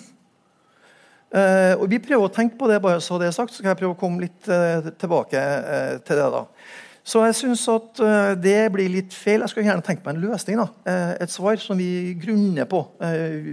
Uh, 1.29 1.75
og 1.77 1.91
Vi 1.93 1.99
prøver 2.01 2.25
å 2.25 2.33
tenke 2.33 2.57
på 2.57 2.65
det, 2.71 2.79
bare 2.81 3.03
så 3.05 3.19
det 3.21 3.27
er 3.29 3.35
sagt, 3.37 3.53
så 3.53 3.61
skal 3.61 3.75
jeg 3.75 3.79
prøve 3.83 3.93
å 3.93 3.99
komme 4.01 4.23
litt 4.23 4.49
uh, 4.49 4.87
tilbake 4.97 5.43
til 6.09 6.17
det. 6.17 6.29
da. 6.33 6.41
Så 7.05 7.21
jeg 7.25 7.37
syns 7.37 7.67
at 7.73 8.01
det 8.41 8.57
blir 8.73 8.89
litt 8.93 9.15
feil. 9.17 9.41
Jeg 9.41 9.53
skulle 9.53 9.69
gjerne 9.69 9.85
tenke 9.85 10.05
meg 10.05 10.17
en 10.17 10.25
løsning. 10.27 10.61
da. 10.61 10.97
et 11.21 11.33
svar 11.33 11.57
som 11.61 11.77
vi 11.81 12.15
grunner 12.21 12.69
på, 12.69 12.83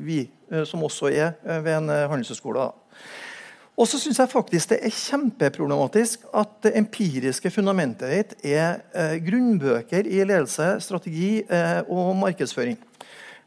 vi 0.03 0.25
som 0.67 0.83
også 0.83 1.07
er 1.07 1.37
ved 1.63 1.71
en 1.77 1.87
handelshøyskole. 2.11 2.67
Og 3.75 3.87
så 3.91 3.99
syns 3.99 4.21
jeg 4.21 4.31
faktisk 4.31 4.71
det 4.71 4.77
er 4.87 4.93
kjempeproblematisk 4.95 6.23
at 6.39 6.51
det 6.63 6.71
empiriske 6.79 7.51
fundamentet 7.51 8.13
ditt 8.13 8.45
er 8.47 8.79
eh, 8.95 9.17
grunnbøker 9.23 10.07
i 10.07 10.21
ledelse, 10.23 10.77
strategi 10.83 11.41
eh, 11.43 11.81
og 11.91 12.13
markedsføring. 12.21 12.77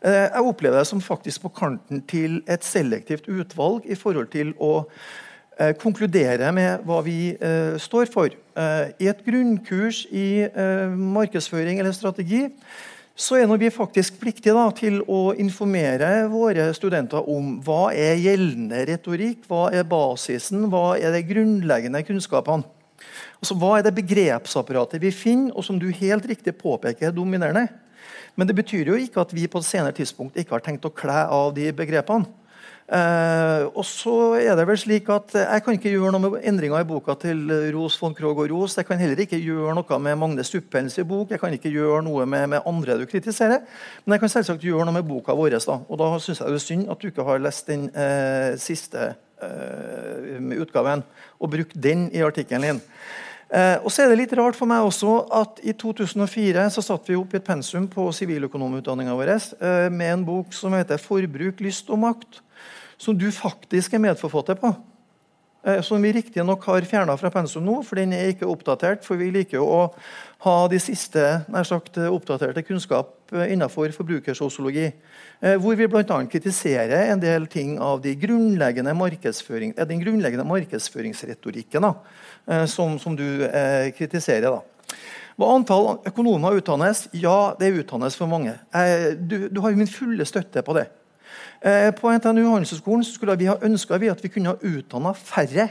Eh, 0.04 0.26
jeg 0.26 0.44
opplever 0.44 0.82
det 0.82 0.90
som 0.90 1.00
faktisk 1.00 1.46
på 1.46 1.54
kanten 1.56 2.04
til 2.10 2.42
et 2.44 2.66
selektivt 2.66 3.30
utvalg 3.32 3.88
i 3.88 3.96
forhold 3.96 4.28
til 4.34 4.52
å 4.60 4.74
eh, 4.84 5.72
konkludere 5.80 6.52
med 6.52 6.84
hva 6.84 7.00
vi 7.08 7.32
eh, 7.32 7.80
står 7.80 8.12
for. 8.12 8.28
Eh, 8.28 8.84
I 9.00 9.08
et 9.08 9.24
grunnkurs 9.24 10.04
i 10.12 10.44
markedsføring 10.92 11.80
eller 11.80 11.96
strategi 11.96 12.50
så 13.18 13.35
er 13.35 13.50
vi 13.59 13.70
faktisk 13.74 14.20
pliktige 14.20 14.54
da, 14.54 14.68
til 14.70 15.00
å 15.11 15.33
informere 15.35 16.28
våre 16.31 16.68
studenter 16.76 17.26
om 17.26 17.57
hva 17.66 17.88
er 17.90 18.20
gjeldende 18.22 18.85
retorikk, 18.87 19.42
hva 19.50 19.64
er 19.74 19.88
basisen, 19.90 20.68
hva 20.70 20.94
er 20.94 21.16
de 21.16 21.24
grunnleggende 21.26 22.04
kunnskapene. 22.07 22.62
Altså, 23.38 23.57
hva 23.59 23.72
er 23.78 23.87
det 23.87 23.96
begrepsapparatet 23.98 25.02
vi 25.02 25.11
finner, 25.14 25.50
og 25.54 25.66
som 25.66 25.81
du 25.83 25.88
helt 25.90 26.31
riktig 26.31 26.54
påpeker 26.62 27.11
er 27.11 27.14
dominerende? 27.14 27.66
Men 28.38 28.46
det 28.46 28.54
betyr 28.54 28.92
jo 28.92 28.98
ikke 28.98 29.24
at 29.24 29.35
vi 29.35 29.50
på 29.50 29.59
et 29.59 29.66
senere 29.66 29.98
tidspunkt 29.98 30.38
ikke 30.38 30.54
har 30.54 30.62
tenkt 30.62 30.87
å 30.87 30.94
kle 30.94 31.24
av 31.26 31.50
de 31.59 31.72
begrepene. 31.74 32.38
Eh, 32.88 33.62
og 33.68 33.85
så 33.85 34.14
er 34.40 34.55
det 34.57 34.64
vel 34.64 34.79
slik 34.81 35.11
at 35.12 35.35
Jeg 35.37 35.61
kan 35.61 35.74
ikke 35.77 35.90
gjøre 35.92 36.09
noe 36.14 36.22
med 36.24 36.46
endringer 36.48 36.81
i 36.81 36.87
boka 36.88 37.18
til 37.20 37.42
Ros 37.74 37.98
von 38.01 38.16
Krogh 38.16 38.40
og 38.46 38.48
Ros. 38.48 38.79
Jeg 38.81 38.88
kan 38.88 39.01
heller 39.01 39.20
ikke 39.20 39.40
gjøre 39.42 39.74
noe 39.77 39.98
med 40.01 40.16
Magne 40.16 40.46
Stuppens 40.46 40.96
bok. 41.05 41.35
Jeg 41.35 41.42
kan 41.42 41.53
ikke 41.53 41.72
gjøre 41.74 42.01
noe 42.07 42.24
med, 42.24 42.48
med, 42.55 42.64
andre 42.64 42.96
du 42.96 43.05
kritiserer. 43.11 43.61
Men 44.05 44.16
jeg 44.16 44.24
kan 44.24 44.35
selvsagt 44.38 44.64
gjøre 44.64 44.88
noe 44.88 44.96
med 44.96 45.09
boka 45.09 45.37
vår. 45.37 45.59
Da. 45.59 45.79
Og 45.85 46.01
da 46.01 46.11
syns 46.16 46.40
jeg 46.40 46.48
det 46.48 46.62
er 46.62 46.66
synd 46.66 46.88
at 46.88 47.03
du 47.03 47.11
ikke 47.12 47.29
har 47.29 47.44
lest 47.44 47.68
den 47.68 47.88
uh, 47.92 48.57
siste 48.57 49.12
uh, 49.44 50.61
utgaven 50.62 51.05
og 51.38 51.53
brukt 51.53 51.77
den 51.77 52.09
i 52.14 52.24
artikkelen 52.24 52.70
din. 52.70 52.85
Eh, 53.48 53.79
og 53.81 53.88
så 53.88 54.05
er 54.05 54.11
det 54.11 54.18
litt 54.20 54.33
rart 54.37 54.57
for 54.59 54.68
meg 54.68 54.85
også 54.85 55.22
at 55.33 55.62
I 55.64 55.72
2004 55.72 56.66
så 56.74 56.83
satt 56.85 57.07
vi 57.09 57.16
opp 57.16 57.33
i 57.33 57.38
et 57.38 57.46
pensum 57.46 57.87
på 57.88 58.05
siviløkonomutdanninga 58.12 59.14
vår 59.16 59.31
eh, 59.33 59.87
med 59.88 60.11
en 60.18 60.24
bok 60.27 60.53
som 60.53 60.77
heter 60.77 61.01
'Forbruk, 61.01 61.62
lyst 61.64 61.88
og 61.88 62.03
makt' 62.03 62.42
som 62.98 63.18
du 63.18 63.30
faktisk 63.32 63.94
er 63.94 64.02
medforfatter 64.02 64.58
på. 64.58 64.74
Eh, 65.66 65.80
som 65.82 66.02
vi 66.02 66.12
riktignok 66.12 66.64
har 66.64 66.87
fjerna 66.87 67.16
fra 67.18 67.30
pensum 67.34 67.64
nå, 67.66 67.80
for 67.82 67.98
den 67.98 68.12
er 68.14 68.30
ikke 68.30 68.46
oppdatert. 68.46 69.02
For 69.06 69.18
vi 69.18 69.30
liker 69.34 69.62
å 69.62 69.88
ha 70.44 70.56
de 70.70 70.78
siste 70.78 71.24
nær 71.50 71.66
sagt, 71.66 71.98
oppdaterte 71.98 72.62
kunnskap 72.62 73.34
eh, 73.34 73.52
innenfor 73.54 73.90
forbrukersosiologi. 73.96 74.87
Eh, 75.40 75.56
hvor 75.58 75.74
vi 75.78 75.88
bl.a. 75.90 76.18
kritiserer 76.30 77.11
en 77.12 77.22
del 77.22 77.48
ting 77.50 77.76
av 77.82 78.02
de 78.04 78.14
grunnleggende 78.18 78.94
den 78.94 80.02
grunnleggende 80.04 80.46
markedsføringsretorikken 80.46 81.84
da, 81.84 81.94
som, 82.66 82.98
som, 83.02 83.16
du 83.18 83.44
eh, 83.46 83.90
kritiserer. 83.98 84.54
da. 84.54 84.94
Hva 85.38 85.52
antall 85.54 85.98
økonomer 86.06 86.58
utdannes? 86.58 87.06
Ja, 87.14 87.54
det 87.58 87.74
utdannes 87.82 88.16
for 88.18 88.30
mange. 88.30 88.56
Du, 89.18 89.46
du 89.50 89.61
har 89.62 89.70
jo 89.70 89.78
min 89.78 89.90
fulle 89.90 90.26
støtte 90.26 90.64
på 90.66 90.74
det. 90.74 90.88
Eh, 91.62 91.90
på 91.90 92.10
NTNU 92.14 92.44
Handelshøyskolen 92.52 93.04
skulle 93.04 93.34
vi 93.38 93.48
ha 93.50 93.56
ønska 93.62 93.98
at 93.98 94.22
vi 94.22 94.30
kunne 94.30 94.54
ha 94.54 94.58
utdanna 94.62 95.12
færre. 95.14 95.68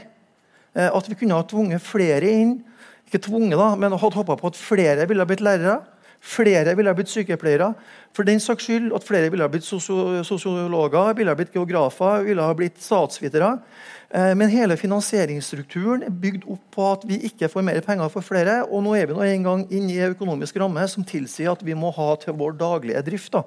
Eh, 0.74 0.90
at 0.96 1.08
vi 1.08 1.14
kunne 1.14 1.34
ha 1.34 1.42
tvunget 1.42 1.82
flere 1.82 2.28
inn. 2.28 2.58
Ikke 3.06 3.24
tvunget, 3.24 3.56
da, 3.58 3.74
men 3.74 3.92
hadde 3.92 4.14
håpa 4.14 4.36
på 4.36 4.46
at 4.46 4.56
flere 4.56 5.08
ville 5.08 5.22
ha 5.22 5.26
blitt 5.26 5.40
lærere. 5.40 5.80
Flere 6.20 6.74
ville 6.76 6.90
ha 6.90 6.94
blitt 6.94 7.08
sykepleiere. 7.08 7.72
For 8.12 8.26
den 8.26 8.40
saks 8.40 8.66
skyld 8.66 8.92
at 8.92 9.04
flere 9.06 9.30
ville 9.30 9.44
ha 9.46 9.48
blitt 9.48 9.64
sosiologer, 9.64 11.14
ville 11.14 11.30
ha 11.30 11.38
blitt 11.38 11.54
geografer, 11.54 12.24
ville 12.26 12.42
ha 12.42 12.52
blitt 12.58 12.82
statsvitere. 12.82 13.54
Eh, 14.10 14.34
men 14.36 14.50
hele 14.50 14.76
finansieringsstrukturen 14.76 16.02
er 16.02 16.10
bygd 16.10 16.44
opp 16.50 16.64
på 16.74 16.88
at 16.90 17.06
vi 17.08 17.20
ikke 17.30 17.48
får 17.48 17.64
mer 17.64 17.80
penger 17.86 18.10
for 18.12 18.20
flere. 18.20 18.64
Og 18.66 18.82
nå 18.84 18.96
er 18.98 19.06
vi 19.06 19.16
nå 19.16 19.24
en 19.24 19.46
gang 19.46 19.64
inne 19.70 19.94
i 19.94 20.00
en 20.02 20.16
økonomisk 20.16 20.58
ramme 20.60 20.84
som 20.90 21.06
tilsier 21.06 21.54
at 21.54 21.64
vi 21.64 21.76
må 21.78 21.94
ha 21.96 22.14
til 22.20 22.36
vår 22.36 22.58
daglige 22.60 23.04
drift. 23.08 23.32
da. 23.32 23.46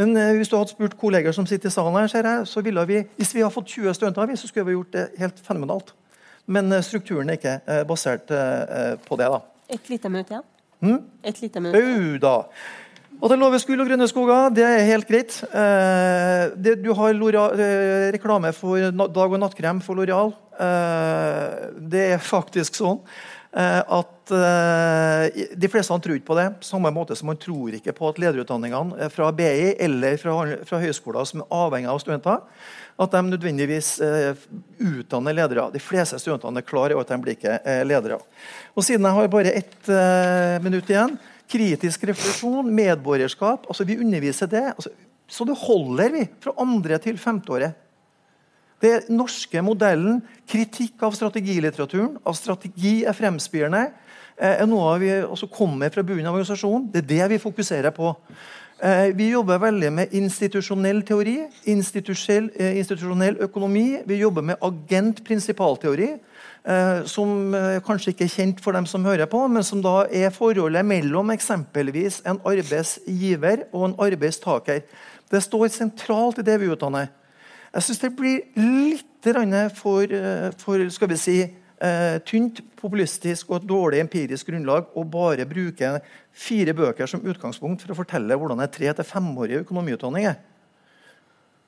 Men 0.00 0.16
eh, 0.16 0.34
hvis 0.38 0.48
du 0.48 0.56
hadde 0.56 0.72
spurt 0.72 0.96
kolleger 1.00 1.34
som 1.36 1.46
sitter 1.48 1.68
i 1.68 1.74
salen 1.74 1.96
her, 1.98 2.08
jeg, 2.08 2.46
så 2.48 2.62
ville 2.64 2.86
vi, 2.88 3.02
hvis 3.18 3.34
vi 3.34 3.42
hadde 3.44 3.54
fått 3.54 3.74
20 3.74 3.94
studenter, 3.98 4.36
så 4.36 4.48
skulle 4.48 4.66
vi 4.70 4.78
gjort 4.78 4.92
det 4.96 5.08
helt 5.18 5.42
fenomenalt. 5.46 5.94
Men 6.46 6.72
eh, 6.72 6.84
strukturen 6.84 7.30
er 7.30 7.40
ikke 7.40 7.58
eh, 7.66 7.82
basert 7.88 8.32
på 9.06 9.20
det. 9.20 9.28
da. 9.34 9.42
Et 9.72 9.90
lite 9.90 10.08
minutt 10.12 10.30
igjen. 10.32 10.46
Hmm? 10.82 11.02
Et 11.24 11.42
lite 11.42 11.60
minutt. 11.60 11.82
Au 11.82 12.16
da. 12.18 12.36
Og 13.22 13.30
det 13.30 13.36
loves 13.38 13.62
Skul 13.62 13.78
og 13.78 13.86
Grønne 13.86 14.08
Skoger, 14.10 14.48
det 14.50 14.64
er 14.66 14.80
helt 14.88 15.06
greit. 15.06 15.36
Eh, 15.46 16.48
det, 16.58 16.80
du 16.82 16.90
har 16.98 17.14
eh, 17.14 18.08
reklame 18.16 18.50
for 18.52 18.90
dag- 18.90 19.36
og 19.36 19.38
nattkrem 19.38 19.80
for 19.80 19.94
Loreal. 19.94 20.32
Eh, 20.58 21.70
det 21.92 22.02
er 22.16 22.18
faktisk 22.18 22.74
sånn 22.74 22.98
at 23.52 24.32
eh, 24.32 25.46
de 25.60 25.68
fleste 25.68 25.92
han 25.92 26.00
tror 26.00 26.16
ikke 26.16 26.30
på 26.30 26.36
det. 26.38 26.46
På 26.62 26.68
samme 26.70 26.92
måte 26.94 27.16
som 27.18 27.28
man 27.28 27.40
tror 27.40 27.74
ikke 27.76 27.92
på 27.96 28.08
at 28.08 28.20
lederutdanningene 28.22 29.04
eh, 29.04 29.10
fra 29.12 29.28
BI 29.36 29.74
eller 29.76 30.16
fra, 30.20 30.36
fra 30.68 30.80
høyskoler 30.80 31.28
som 31.28 31.42
er 31.42 31.58
avhengig 31.58 31.90
av 31.92 32.00
studenter, 32.00 32.40
at 33.02 33.12
de 33.12 33.22
nødvendigvis 33.24 33.90
utdanner 34.84 35.34
ledere. 35.34 35.64
De 35.72 35.80
fleste 35.80 36.18
studentene 36.20 36.60
er 36.60 36.66
klar 36.68 36.92
over 36.92 37.02
at 37.02 37.12
de 37.12 37.20
blir 37.24 37.38
ikke 37.38 37.56
ledere. 37.88 38.18
Og 38.76 38.84
Siden 38.84 39.08
jeg 39.08 39.16
har 39.16 39.30
bare 39.32 39.54
ett 39.58 39.92
minutt 40.62 40.92
igjen 40.92 41.16
Kritisk 41.52 42.04
refleksjon, 42.08 42.68
medborgerskap. 42.72 43.66
altså 43.68 43.84
Vi 43.84 43.98
underviser 44.00 44.48
det. 44.48 44.62
Altså, 44.72 44.92
så 45.28 45.44
det 45.48 45.56
holder 45.60 46.12
vi 46.12 46.22
fra 46.40 46.54
andre 46.60 46.98
til 47.02 47.18
femteåret. 47.20 47.81
Den 48.82 49.04
norske 49.14 49.62
modellen, 49.62 50.18
kritikk 50.50 51.04
av 51.06 51.14
strategilitteraturen, 51.14 52.16
av 52.26 52.34
strategi 52.34 53.04
er 53.06 53.14
fremspirende, 53.14 53.84
eh, 54.36 54.56
er 54.62 54.66
noe 54.66 54.96
vi 54.98 55.12
også 55.22 55.46
kommer 55.50 55.92
fra 55.94 56.02
bunnen 56.02 56.26
av 56.26 56.34
organisasjonen. 56.34 56.90
Det 56.90 57.04
er 57.04 57.06
det 57.14 57.30
vi 57.30 57.38
fokuserer 57.38 57.94
på. 57.94 58.16
Eh, 58.82 59.12
vi 59.14 59.30
jobber 59.30 59.60
veldig 59.60 59.92
med 59.92 60.08
institusjonell 60.10 61.02
teori, 61.02 61.46
eh, 61.64 62.76
institusjonell 62.76 63.36
økonomi. 63.36 64.02
Vi 64.04 64.16
jobber 64.16 64.42
med 64.42 64.58
agent-prinsipalteori, 64.60 66.18
som 67.06 67.52
kanskje 67.82 68.14
ikke 68.14 68.22
er 68.22 68.28
kjent 68.28 68.60
for 68.60 68.72
dem 68.72 68.86
som 68.86 69.04
hører 69.04 69.26
på, 69.26 69.50
men 69.50 69.64
som 69.64 69.82
da 69.82 70.06
er 70.06 70.30
forholdet 70.30 70.84
mellom 70.84 71.30
eksempelvis 71.30 72.22
en 72.24 72.38
arbeidsgiver 72.38 73.64
og 73.72 73.84
en 73.84 73.94
arbeidstaker. 73.94 74.82
Det 75.28 75.42
står 75.42 75.68
sentralt 75.68 76.38
i 76.38 76.42
det 76.42 76.60
vi 76.60 76.68
utdanner. 76.68 77.08
Jeg 77.72 77.86
syns 77.86 78.02
det 78.02 78.12
blir 78.16 78.42
litt 78.58 79.08
for, 79.76 80.02
eh, 80.02 80.50
for 80.58 80.88
skal 80.90 81.08
vi 81.08 81.16
si, 81.16 81.36
uh, 81.82 82.18
tynt, 82.26 82.60
populistisk 82.76 83.50
og 83.50 83.60
et 83.60 83.68
dårlig 83.68 84.00
empirisk 84.02 84.46
grunnlag 84.50 84.90
å 84.98 85.04
bare 85.08 85.46
bruke 85.46 86.00
fire 86.32 86.74
bøker 86.74 87.06
som 87.06 87.20
utgangspunkt 87.20 87.82
for 87.82 87.94
å 87.94 87.96
fortelle 87.96 88.34
hvordan 88.34 88.60
en 88.60 88.68
tre- 88.68 88.92
til 88.92 89.04
femårig 89.04 89.62
økonomiutdanning 89.64 90.26
er. 90.26 90.36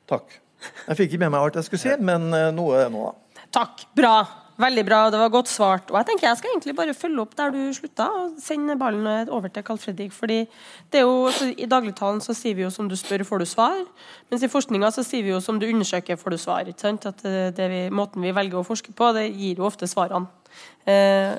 Takk. 0.07 0.41
Jeg 0.89 0.97
fikk 0.97 1.13
ikke 1.13 1.19
med 1.21 1.31
meg 1.31 1.41
alt 1.41 1.55
jeg 1.55 1.65
skulle 1.65 1.85
si, 1.85 1.97
men 2.03 2.33
uh, 2.35 2.51
noe 2.51 2.85
er 2.85 2.91
noe. 2.91 3.15
Takk. 3.53 3.87
Bra. 3.95 4.44
Veldig 4.55 4.85
bra, 4.87 4.99
det 5.11 5.19
var 5.19 5.33
godt 5.35 5.49
svart. 5.51 5.89
Og 5.91 5.97
Jeg 5.99 6.07
tenker 6.07 6.29
jeg 6.29 6.39
skal 6.39 6.51
egentlig 6.53 6.77
bare 6.79 6.95
følge 6.95 7.21
opp 7.25 7.33
der 7.37 7.51
du 7.51 7.73
slutta, 7.75 8.07
og 8.07 8.37
sende 8.39 8.77
ballen 8.79 9.29
over 9.29 9.49
til 9.49 9.65
Carl 9.67 9.79
Fredrik. 9.79 10.13
fordi 10.13 10.47
det 10.93 11.01
er 11.01 11.03
jo, 11.03 11.31
I 11.59 11.67
dagligtalen 11.67 12.21
så 12.21 12.35
sier 12.35 12.55
vi 12.55 12.63
jo 12.63 12.71
som 12.71 12.89
du 12.89 12.95
spør, 12.97 13.25
får 13.25 13.39
du 13.39 13.45
svar. 13.45 13.83
Mens 14.31 14.43
i 14.43 14.49
forskninga 14.49 14.91
så 14.95 15.03
sier 15.03 15.23
vi 15.23 15.31
jo 15.31 15.41
som 15.41 15.59
du 15.59 15.67
undersøker, 15.67 16.17
får 16.17 16.31
du 16.31 16.39
svar. 16.39 16.69
ikke 16.69 16.81
sant? 16.81 17.07
At 17.07 17.23
det 17.57 17.71
vi, 17.71 17.91
Måten 17.91 18.23
vi 18.23 18.31
velger 18.31 18.59
å 18.59 18.67
forske 18.67 18.93
på, 18.93 19.13
det 19.13 19.33
gir 19.35 19.59
jo 19.59 19.67
ofte 19.67 19.87
svarene. 19.87 20.27
Eh, 20.87 21.35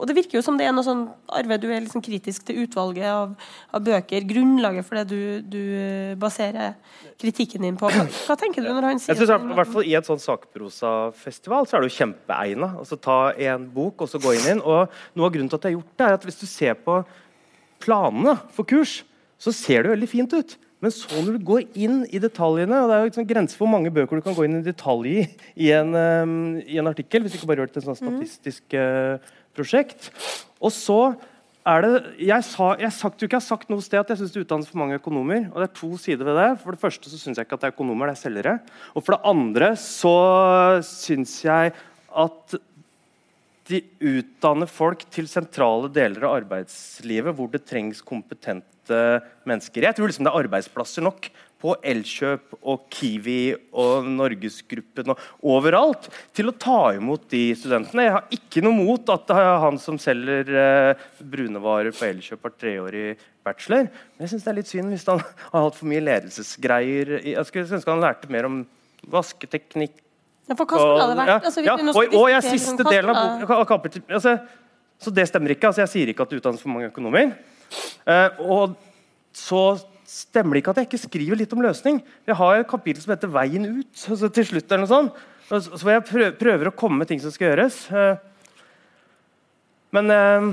Og 0.00 0.08
det 0.08 0.16
virker 0.16 0.38
jo 0.38 0.42
som 0.44 0.56
det 0.56 0.64
er 0.64 0.72
noe 0.72 0.86
sånn 0.86 1.02
Arve, 1.36 1.58
du 1.60 1.66
er 1.68 1.82
liksom 1.84 2.02
kritisk 2.04 2.46
til 2.48 2.62
utvalget 2.62 3.04
av, 3.10 3.34
av 3.76 3.82
bøker. 3.84 4.24
Grunnlaget 4.28 4.86
for 4.86 5.00
det 5.00 5.04
du, 5.10 5.20
du 5.44 5.60
eh, 5.76 6.14
baserer 6.20 6.78
kritikken 7.20 7.66
din 7.66 7.76
på. 7.80 7.90
Hva, 7.92 8.36
tenker 8.40 8.64
du 8.64 8.70
når 8.72 8.88
han 8.88 9.02
sier 9.02 9.12
Jeg 9.12 9.20
synes, 9.20 9.52
i 9.52 9.58
hvert 9.58 9.72
fall 9.74 9.90
I 9.90 9.96
et 10.00 10.08
sånn 10.08 10.22
sakprosafestival 10.22 11.68
så 11.68 11.76
er 11.76 11.84
det 11.84 11.92
jo 11.92 11.98
kjempeegna. 11.98 12.72
Altså, 12.80 12.96
ta 12.96 13.18
en 13.50 13.68
bok 13.74 14.06
og 14.06 14.10
så 14.10 14.22
gå 14.22 14.34
inn 14.38 14.46
i 14.46 14.50
den. 14.54 14.64
Og 14.64 14.88
noe 15.18 15.28
av 15.28 15.36
grunnen 15.36 15.52
til 15.52 15.60
at 15.60 15.68
jeg 15.68 15.76
har 15.76 15.78
gjort 15.78 15.92
det, 15.92 16.08
er 16.08 16.18
at 16.18 16.26
hvis 16.30 16.40
du 16.40 16.48
ser 16.48 16.80
på 16.80 17.02
planene 17.84 18.38
for 18.56 18.68
kurs, 18.68 19.02
så 19.40 19.52
ser 19.56 19.84
det 19.84 19.94
veldig 19.94 20.10
fint 20.10 20.36
ut. 20.36 20.56
Men 20.80 20.92
så 20.96 21.20
når 21.20 21.36
du 21.36 21.44
går 21.44 21.66
inn 21.76 21.98
i 22.08 22.20
detaljene 22.22 22.78
og 22.80 22.88
Det 22.88 22.94
er 22.94 23.02
jo 23.02 23.08
liksom 23.10 23.26
grenser 23.28 23.58
for 23.58 23.66
hvor 23.66 23.74
mange 23.74 23.92
bøker 23.92 24.16
du 24.16 24.24
kan 24.24 24.36
gå 24.36 24.46
inn 24.46 24.62
i 24.62 24.64
detalj 24.64 25.10
i 25.10 25.24
i 25.66 25.68
en, 25.76 25.92
um, 25.92 26.56
i 26.64 26.78
en 26.80 26.88
artikkel, 26.88 27.20
hvis 27.20 27.34
du 27.34 27.38
ikke 27.38 27.50
bare 27.50 27.60
gjør 27.60 27.68
det 27.68 27.74
til 27.74 27.82
en 27.82 27.88
sånn 27.90 28.00
statistisk 28.00 28.76
eh, 28.80 29.32
prosjekt. 29.56 30.10
Og 30.60 30.72
så 30.74 31.00
er 31.66 31.84
det 31.84 31.90
Jeg, 32.24 32.44
sa, 32.46 32.72
jeg, 32.80 32.92
sagt, 32.96 33.22
ikke 33.22 33.36
har 33.36 33.44
sagt 33.44 33.68
noe 33.70 33.84
sted 33.84 34.00
at 34.00 34.08
jeg 34.12 34.22
syns 34.22 34.32
det 34.32 34.44
utdannes 34.46 34.70
for 34.70 34.80
mange 34.80 34.96
økonomer. 34.96 35.50
og 35.52 35.60
Det 35.60 35.68
er 35.68 35.76
to 35.80 35.90
sider 36.00 36.24
ved 36.24 36.40
det. 36.40 36.48
For 36.62 36.72
det 36.72 36.80
første 36.80 37.12
så 37.12 37.20
syns 37.20 37.36
jeg 37.36 37.46
ikke 37.46 37.58
at 37.58 37.66
det 37.66 37.70
er 37.70 37.76
økonomer, 37.76 38.08
det 38.08 38.16
er 38.16 38.24
selgere. 38.24 38.56
Og 38.94 39.04
for 39.04 39.16
det 39.16 39.30
andre 39.34 39.70
så 39.76 40.16
syns 40.86 41.36
jeg 41.44 41.74
at 42.10 42.58
de 43.70 43.82
utdanner 44.02 44.66
folk 44.66 45.04
til 45.14 45.28
sentrale 45.30 45.90
deler 45.94 46.26
av 46.26 46.40
arbeidslivet 46.40 47.36
hvor 47.36 47.50
det 47.52 47.62
trengs 47.68 48.00
kompetente 48.02 48.98
mennesker. 49.46 49.84
Jeg 49.86 49.96
tror 49.96 50.10
liksom 50.10 50.26
det 50.26 50.32
er 50.32 50.42
arbeidsplasser 50.42 51.06
nok 51.06 51.28
på 51.60 51.74
Elkjøp 51.84 52.54
og 52.60 52.86
Kiwi 52.92 53.52
og 53.76 54.06
Norgesgruppen 54.08 55.12
og 55.12 55.20
overalt 55.52 56.08
til 56.36 56.48
å 56.50 56.54
ta 56.56 56.78
imot 56.96 57.26
de 57.32 57.42
studentene. 57.58 58.06
Jeg 58.06 58.14
har 58.16 58.34
ikke 58.36 58.62
noe 58.64 58.76
mot 58.78 59.12
at 59.12 59.32
han 59.36 59.78
som 59.82 59.98
selger 60.00 60.48
eh, 60.62 61.02
brunevarer 61.20 61.92
på 61.96 62.06
Elkjøp, 62.08 62.42
har 62.48 62.54
treårig 62.56 63.06
bachelor. 63.44 63.90
Men 63.90 64.24
jeg 64.26 64.34
syns 64.34 64.46
det 64.46 64.52
er 64.52 64.58
litt 64.60 64.72
synd 64.72 64.94
hvis 64.94 65.08
han 65.10 65.20
har 65.52 65.66
hatt 65.66 65.76
for 65.78 65.90
mye 65.92 66.04
ledelsesgreier. 66.06 67.18
Jeg 67.28 67.48
skulle 67.48 67.76
ønske 67.80 67.92
han 67.92 68.04
lærte 68.06 68.32
mer 68.32 68.48
om 68.48 68.62
vasketeknikk 69.10 69.98
Ja, 70.50 70.56
for 70.56 70.66
hva 70.66 70.80
skulle 70.80 71.06
det 71.12 71.20
vært? 71.20 71.30
ja, 71.30 71.38
Altså, 71.44 71.62
ja, 71.64 71.76
og, 71.78 72.16
og 72.18 72.26
jeg 72.32 72.42
siste 72.48 72.74
liksom, 72.74 72.90
delen 72.90 73.12
av 73.14 73.44
boka 73.46 73.78
altså, 74.16 74.34
Så 75.00 75.12
det 75.14 75.28
stemmer 75.30 75.54
ikke. 75.54 75.70
altså 75.70 75.84
Jeg 75.84 75.92
sier 75.94 76.12
ikke 76.12 76.26
at 76.26 76.32
det 76.32 76.40
utdannes 76.40 76.60
for 76.64 76.72
mange 76.72 76.90
økonomer. 76.90 77.36
Eh, 78.04 78.40
og 78.42 78.74
så 79.36 79.62
stemmer 80.10 80.56
det 80.56 80.62
ikke 80.64 80.72
at 80.74 80.80
jeg 80.82 80.88
ikke 80.90 81.02
skriver 81.06 81.38
litt 81.38 81.52
om 81.54 81.62
løsning. 81.62 82.00
Jeg 82.26 82.36
har 82.40 82.56
et 82.60 82.66
kapittel 82.70 83.02
som 83.04 83.12
heter 83.14 83.30
'Veien 83.30 83.68
ut' 83.68 84.06
altså 84.10 84.28
til 84.32 84.44
slutt. 84.48 84.66
eller 84.72 84.86
noe 84.86 84.94
sånt. 84.94 85.12
Så 85.50 85.86
jeg 85.90 86.02
prø- 86.06 86.32
prøver 86.38 86.68
å 86.70 86.74
komme 86.76 86.98
med 87.02 87.08
ting 87.10 87.20
som 87.22 87.30
skal 87.34 87.50
gjøres. 87.50 87.78
Eh, 87.90 88.16
men 89.92 90.10
eh, 90.14 90.50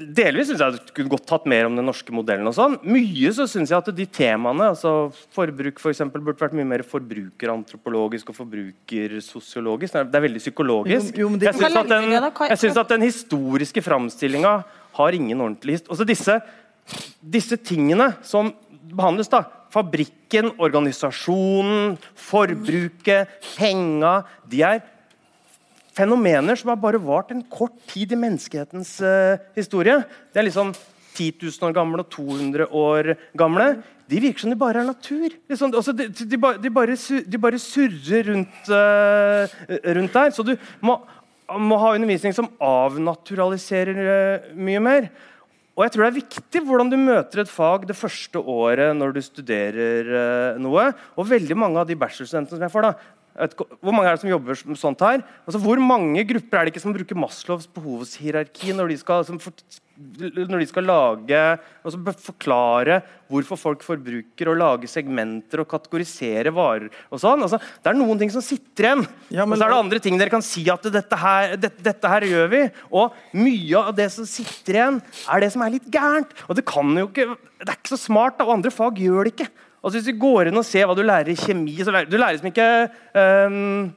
delvis 0.00 0.48
syns 0.48 0.62
jeg 0.64 0.72
det 0.78 0.94
kunne 0.96 1.12
godt 1.12 1.26
tatt 1.28 1.44
mer 1.50 1.66
om 1.68 1.74
den 1.76 1.84
norske 1.84 2.08
modellen. 2.14 2.46
og 2.48 2.54
sånn. 2.56 2.78
Mye 2.88 3.32
så 3.36 3.44
syns 3.50 3.68
jeg 3.68 3.76
at 3.76 3.90
de 3.96 4.06
temaene, 4.06 4.70
altså 4.72 5.12
forbruk 5.36 5.78
for 5.82 5.92
eksempel, 5.92 6.22
burde 6.24 6.40
vært 6.40 6.56
mye 6.56 6.64
mer 6.64 6.84
forbrukerantropologisk 6.88 8.30
og 8.32 8.38
forbrukersosiologisk. 8.38 9.92
Det 9.92 10.14
er- 10.14 10.24
veldig 10.28 10.40
psykologisk. 10.40 11.16
Jo, 11.18 11.28
jo, 11.28 11.36
det- 11.36 11.52
jeg 11.52 11.54
syns 11.60 11.76
at, 11.76 11.88
den- 11.88 12.74
du 12.74 12.80
at 12.80 12.88
den 12.88 13.02
historiske 13.02 13.82
framstillinga 13.84 14.64
har 14.94 15.10
ingen 15.12 15.38
ordentlig 15.38 15.72
hist- 15.76 15.88
Også 15.88 16.06
disse, 16.06 16.40
disse 17.22 17.56
tingene 17.56 18.14
som 18.22 18.54
behandles, 18.92 19.30
da. 19.32 19.44
Fabrikken, 19.74 20.52
organisasjonen, 20.62 21.96
forbruket, 22.18 23.38
penga. 23.56 24.20
De 24.50 24.62
er 24.66 24.82
fenomener 25.94 26.58
som 26.58 26.72
har 26.72 26.80
bare 26.82 27.00
vart 27.02 27.32
en 27.34 27.42
kort 27.50 27.74
tid 27.90 28.12
i 28.14 28.18
menneskehetens 28.18 28.96
uh, 29.04 29.40
historie. 29.56 30.00
Det 30.32 30.42
er 30.42 30.48
liksom 30.48 30.74
10 31.14 31.32
000 31.42 31.68
år 31.68 31.74
gamle 31.76 32.02
og 32.02 32.10
200 32.10 32.68
år 32.74 33.12
gamle. 33.38 33.68
De 34.10 34.20
virker 34.20 34.44
som 34.44 34.52
de 34.52 34.58
bare 34.58 34.82
er 34.82 34.88
natur. 34.88 35.28
Liksom, 35.48 35.74
altså, 35.74 35.94
de, 35.96 36.08
de, 36.10 36.26
de, 36.28 36.38
bare, 36.38 36.96
de 37.30 37.40
bare 37.40 37.60
surrer 37.62 38.30
rundt, 38.32 38.70
uh, 38.70 39.60
rundt 39.96 40.18
der. 40.18 40.34
Så 40.34 40.46
du 40.46 40.56
må, 40.82 40.98
må 41.58 41.78
ha 41.80 41.94
undervisning 41.94 42.34
som 42.36 42.50
avnaturaliserer 42.60 44.02
uh, 44.02 44.50
mye 44.58 44.82
mer. 44.82 45.08
Og 45.74 45.82
jeg 45.82 45.94
tror 45.94 46.04
det 46.04 46.10
er 46.12 46.20
viktig 46.20 46.60
hvordan 46.68 46.90
du 46.92 46.96
møter 47.00 47.42
et 47.42 47.50
fag 47.50 47.88
det 47.88 47.96
første 47.98 48.38
året 48.38 48.94
når 48.94 49.16
du 49.16 49.20
studerer 49.26 50.10
eh, 50.20 50.60
noe. 50.62 50.86
Og 51.18 51.26
veldig 51.26 51.56
mange 51.58 51.82
av 51.82 51.88
de 51.88 51.96
bachelorstudentene 51.98 52.60
som 52.60 52.66
jeg 52.66 52.74
får, 52.74 52.86
da, 52.86 53.23
vet 53.38 53.54
hvor 53.58 53.94
mange 53.94 54.08
er 54.08 54.16
det 54.16 54.22
som 54.22 54.30
jobber 54.30 54.60
med 54.70 54.78
sånt 54.80 55.00
her? 55.04 55.22
Altså, 55.44 55.60
hvor 55.62 55.80
mange 55.82 56.22
grupper 56.28 56.58
er 56.60 56.66
det 56.66 56.74
ikke 56.74 56.84
som 56.84 56.94
bruker 56.94 57.18
Maslows 57.18 57.66
behovshierarki 57.74 58.74
når 58.76 58.92
de 58.92 58.98
skal, 59.00 59.24
som 59.26 59.40
når 59.94 60.58
de 60.58 60.66
skal 60.66 60.86
lage 60.88 61.40
altså 61.86 62.14
forklare 62.26 62.96
hvorfor 63.30 63.58
folk 63.58 63.84
forbruker, 63.86 64.48
og 64.50 64.58
lage 64.58 64.88
segmenter 64.90 65.62
og 65.62 65.68
kategorisere 65.70 66.50
varer 66.54 66.88
og 67.10 67.20
sånn? 67.22 67.44
Altså, 67.46 67.60
det 67.82 67.92
er 67.92 67.98
noen 67.98 68.18
ting 68.18 68.32
som 68.34 68.42
sitter 68.44 68.88
igjen. 68.88 69.04
Ja, 69.30 69.44
men- 69.46 69.54
og 69.54 69.58
så 69.62 69.66
er 69.66 69.74
det 69.74 69.82
andre 69.84 70.00
ting 70.00 70.18
dere 70.18 70.30
kan 70.30 70.42
si 70.42 70.68
at 70.70 70.82
dette 70.82 71.16
her, 71.16 71.56
dette, 71.56 71.82
dette 71.82 72.08
her 72.08 72.22
gjør 72.22 72.50
vi. 72.50 72.62
Og 72.90 73.12
mye 73.34 73.76
av 73.78 73.94
det 73.94 74.10
som 74.12 74.26
sitter 74.26 74.74
igjen, 74.74 75.02
er 75.30 75.40
det 75.40 75.52
som 75.52 75.62
er 75.62 75.70
litt 75.70 75.90
gærent. 75.90 76.30
Og 76.48 76.56
det 76.56 76.66
kan 76.66 76.90
jo 76.96 77.06
ikke 77.08 77.36
Det 77.64 77.70
er 77.70 77.78
ikke 77.80 77.96
så 77.96 78.10
smart, 78.10 78.40
og 78.42 78.50
andre 78.50 78.70
fag 78.70 78.98
gjør 78.98 79.24
det 79.24 79.36
ikke. 79.36 79.48
Altså 79.84 79.98
Hvis 80.00 80.06
du 80.08 80.16
går 80.18 80.48
inn 80.48 80.56
og 80.56 80.64
ser 80.64 80.86
hva 80.88 80.94
du 80.96 81.02
lærer 81.04 81.28
i 81.28 81.36
kjemi 81.36 81.74
så 81.84 81.92
lærer, 81.92 82.08
Du 82.08 82.16
lærer 82.16 82.38
liksom 82.38 82.48
ikke 82.48 82.68
um, 83.20 83.92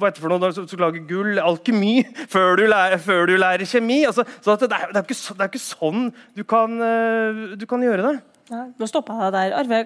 hva 0.00 0.08
heter 0.08 0.16
det 0.16 0.22
for 0.24 0.32
noe 0.32 0.48
du 0.48 0.62
skal 0.64 0.80
lage 0.86 1.02
gull? 1.04 1.36
Alkemi 1.44 1.98
før 2.34 2.56
du 2.56 2.62
lærer, 2.72 2.96
før 3.04 3.26
du 3.28 3.34
lærer 3.36 3.66
kjemi. 3.68 3.98
Altså, 4.08 4.24
så 4.40 4.54
det, 4.56 4.70
er, 4.72 4.86
er 4.96 5.02
ikke, 5.04 5.16
så- 5.18 5.36
ikke 5.44 5.60
sånn 5.60 6.06
du 6.38 6.40
kan, 6.48 6.78
eh, 6.80 7.42
du 7.60 7.66
kan 7.68 7.84
gjøre 7.84 8.06
det. 8.06 8.14
Nå 8.50 8.86
stoppa 8.90 9.14
jeg 9.14 9.32
deg 9.34 9.36
der. 9.36 9.56
Arve, 9.60 9.80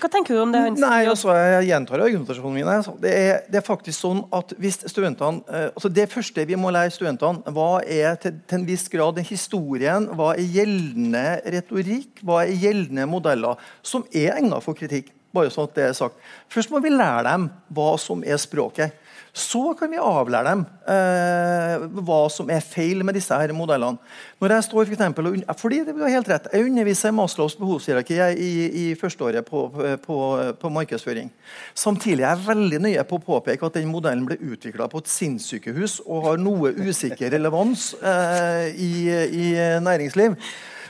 hva 0.00 0.10
tenker 0.12 0.36
du 0.36 0.42
om 0.42 0.50
det 0.52 0.60
Nei, 0.76 1.06
altså, 1.08 1.32
Jeg 1.36 1.70
gjentar 1.70 2.02
argumentasjonen 2.04 2.58
min. 2.58 2.68
altså. 2.68 2.92
Det 3.00 3.12
er, 3.16 3.38
det 3.48 3.60
er 3.60 3.64
faktisk 3.64 3.96
sånn 3.96 4.20
at 4.36 4.52
hvis 4.60 4.82
studentene, 4.92 5.40
eh, 5.48 5.68
altså 5.72 5.88
Det 5.88 6.04
første 6.12 6.44
vi 6.48 6.58
må 6.60 6.72
lære 6.74 6.92
studentene, 6.92 7.54
hva 7.56 7.70
er 7.80 8.18
til, 8.20 8.36
til 8.44 8.60
en 8.60 8.66
viss 8.68 8.88
grad 8.92 9.16
den 9.16 9.24
historien, 9.24 10.10
hva 10.18 10.34
er 10.34 10.44
gjeldende 10.58 11.24
retorikk, 11.56 12.20
hva 12.26 12.42
er 12.44 12.52
gjeldende 12.60 13.08
modeller, 13.08 13.56
som 13.82 14.04
er 14.12 14.36
egnet 14.36 14.66
for 14.66 14.76
kritikk. 14.76 15.14
bare 15.32 15.50
sånn 15.54 15.68
at 15.68 15.76
det 15.78 15.84
er 15.86 15.92
sagt. 15.94 16.16
Først 16.50 16.72
må 16.72 16.80
vi 16.82 16.90
lære 16.90 17.22
dem 17.28 17.50
hva 17.72 17.94
som 18.02 18.24
er 18.26 18.36
språket. 18.42 18.99
Så 19.32 19.60
kan 19.78 19.90
vi 19.92 19.98
avlære 20.02 20.50
dem 20.50 20.62
eh, 20.90 21.84
hva 22.02 22.18
som 22.32 22.48
er 22.50 22.64
feil 22.64 23.04
med 23.06 23.14
disse 23.14 23.36
her 23.36 23.52
modellene. 23.54 24.00
Når 24.42 24.54
jeg 24.56 24.66
står 24.66 24.88
for 24.88 24.94
eksempel, 24.96 25.28
og 25.30 25.60
fordi 25.60 25.78
det 25.86 25.94
er 25.94 26.14
helt 26.16 26.28
rett, 26.28 26.48
Jeg 26.52 26.66
underviser 26.66 27.14
Maslows 27.14 27.54
behovshierarki 27.56 28.18
i, 28.34 28.50
i 28.66 28.94
førsteåret 28.98 29.46
på, 29.46 29.68
på, 30.02 30.18
på 30.60 30.68
markedsføring. 30.68 31.30
Samtidig 31.74 32.24
er 32.24 32.34
jeg 32.34 32.46
veldig 32.48 32.80
nøye 32.82 33.04
på 33.06 33.20
å 33.20 33.24
påpeke 33.28 33.66
at 33.66 33.78
den 33.78 33.92
modellen 33.92 34.26
ble 34.26 34.40
utvikla 34.40 34.88
på 34.90 34.98
et 34.98 35.12
sinnssykehus 35.12 36.00
og 36.06 36.26
har 36.26 36.42
noe 36.42 36.74
usikker 36.74 37.30
relevans 37.30 37.92
eh, 38.02 38.74
i, 38.74 38.92
i 39.30 39.46
næringsliv. 39.78 40.34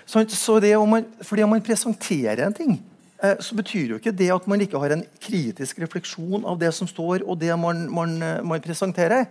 Så, 0.06 0.24
Så 0.28 0.60
det 0.60 0.76
om 0.76 0.88
man, 0.88 1.04
fordi 1.22 1.42
om 1.42 1.52
man 1.52 1.62
presenterer 1.62 2.46
en 2.46 2.56
ting, 2.56 2.80
så 3.20 3.56
betyr 3.58 3.92
jo 3.92 3.98
ikke 4.00 4.14
det 4.16 4.30
at 4.32 4.46
man 4.48 4.62
ikke 4.64 4.80
har 4.80 4.94
en 4.94 5.02
kritisk 5.20 5.80
refleksjon 5.82 6.46
av 6.48 6.56
det 6.60 6.70
som 6.72 6.88
står, 6.88 7.24
og 7.28 7.36
det 7.40 7.52
man, 7.60 7.82
man, 7.92 8.14
eh, 8.24 8.38
man 8.46 8.62
presenterer. 8.64 9.26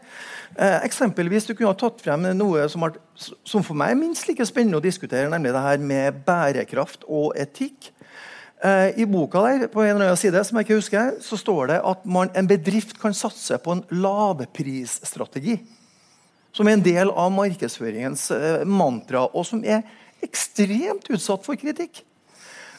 Eh, 0.55 0.77
eksempelvis, 0.85 1.47
Du 1.49 1.55
kunne 1.55 1.71
ha 1.71 1.77
tatt 1.77 2.01
frem 2.01 2.27
noe 2.37 2.67
som, 2.69 2.85
har, 2.85 2.99
som 3.17 3.65
for 3.65 3.77
meg 3.77 3.95
er 3.95 4.01
minst 4.01 4.27
like 4.29 4.45
spennende 4.45 4.77
å 4.77 4.83
diskutere, 4.83 5.29
nemlig 5.31 5.53
det 5.55 5.63
her 5.65 5.81
med 5.81 6.19
bærekraft 6.27 7.07
og 7.07 7.33
etikk. 7.39 7.89
Eh, 8.61 8.99
I 8.99 9.07
boka 9.09 9.41
der, 9.45 9.67
på 9.71 9.81
en 9.81 9.95
eller 9.95 10.11
annen 10.11 10.19
side, 10.19 10.43
som 10.45 10.59
jeg 10.59 10.67
ikke 10.67 10.79
husker, 10.81 11.15
så 11.23 11.39
står 11.39 11.71
det 11.71 11.79
at 11.89 12.05
man, 12.05 12.29
en 12.35 12.49
bedrift 12.49 12.97
kan 13.01 13.15
satse 13.15 13.57
på 13.63 13.77
en 13.77 13.85
lavprisstrategi. 13.89 15.57
Som 16.53 16.67
er 16.67 16.77
en 16.77 16.83
del 16.85 17.09
av 17.09 17.31
markedsføringens 17.31 18.29
eh, 18.35 18.67
mantra, 18.67 19.25
og 19.33 19.47
som 19.47 19.63
er 19.63 19.81
ekstremt 20.25 21.07
utsatt 21.09 21.45
for 21.45 21.57
kritikk. 21.57 22.03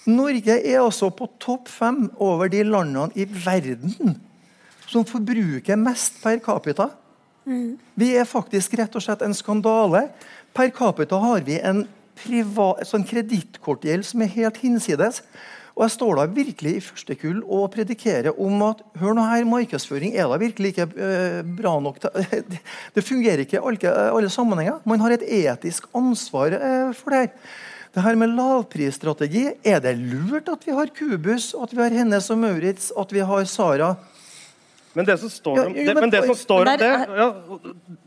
Norge 0.08 0.56
er 0.56 0.80
altså 0.80 1.10
på 1.12 1.28
topp 1.42 1.68
fem 1.68 2.06
over 2.16 2.48
de 2.48 2.62
landene 2.64 3.12
i 3.18 3.26
verden 3.28 4.16
som 4.90 5.04
forbruker 5.06 5.78
mest 5.78 6.18
per 6.22 6.40
capita. 6.42 6.88
Vi 7.44 8.10
er 8.16 8.28
faktisk 8.28 8.74
rett 8.78 8.96
og 8.96 9.04
slett 9.04 9.22
en 9.24 9.36
skandale. 9.36 10.08
Per 10.56 10.72
capita 10.74 11.18
har 11.20 11.44
vi 11.46 11.60
en 11.62 11.84
privat, 12.20 12.82
sånn 12.88 13.06
kredittkortgjeld 13.06 14.06
som 14.06 14.24
er 14.24 14.32
helt 14.34 14.60
hinsides. 14.62 15.22
Og 15.76 15.86
jeg 15.86 15.94
står 15.94 16.18
da 16.18 16.26
virkelig 16.28 16.72
i 16.76 16.82
første 16.84 17.14
kull 17.16 17.38
og 17.46 17.70
predikerer 17.72 18.36
om 18.42 18.60
at 18.66 18.82
hør 19.00 19.14
nå 19.16 19.24
her, 19.30 19.46
markedsføring 19.48 20.12
er 20.12 20.28
da 20.28 20.36
virkelig 20.42 20.74
ikke 20.74 20.88
eh, 20.92 21.38
bra 21.56 21.76
nok. 21.80 22.00
det, 22.96 23.06
fungerer 23.06 23.46
ikke 23.46 23.56
i 23.56 23.62
alle, 23.62 23.94
alle 24.10 24.32
sammenhenger. 24.32 24.82
Man 24.84 25.00
har 25.00 25.14
et 25.14 25.24
etisk 25.24 25.86
ansvar 25.96 26.56
eh, 26.58 26.90
for 26.98 27.14
det 27.14 27.22
her. 27.22 27.30
Det 27.90 28.03
her 28.05 28.14
med 28.14 28.31
lavprisstrategi, 28.37 29.48
Er 29.66 29.81
det 29.83 29.96
lurt 29.98 30.48
at 30.48 30.62
vi 30.66 30.72
har 30.72 30.87
Kubus, 30.94 31.55
at 31.55 31.72
vi 31.74 31.83
har 31.83 31.90
Hennes 31.90 32.31
og 32.31 32.38
Maurits, 32.38 32.92
at 32.96 33.12
vi 33.12 33.20
har 33.20 33.44
Sara? 33.50 33.96
Men 34.94 35.07
det 35.07 35.18
som 35.22 35.31
står 35.31 35.66
om 35.66 35.72
det, 35.74 35.94
men- 35.94 36.11
det, 36.11 36.24
som 36.26 36.35
står 36.35 36.61
om 36.61 36.79
det, 36.79 36.87
er- 36.87 37.16
ja, 37.16 37.35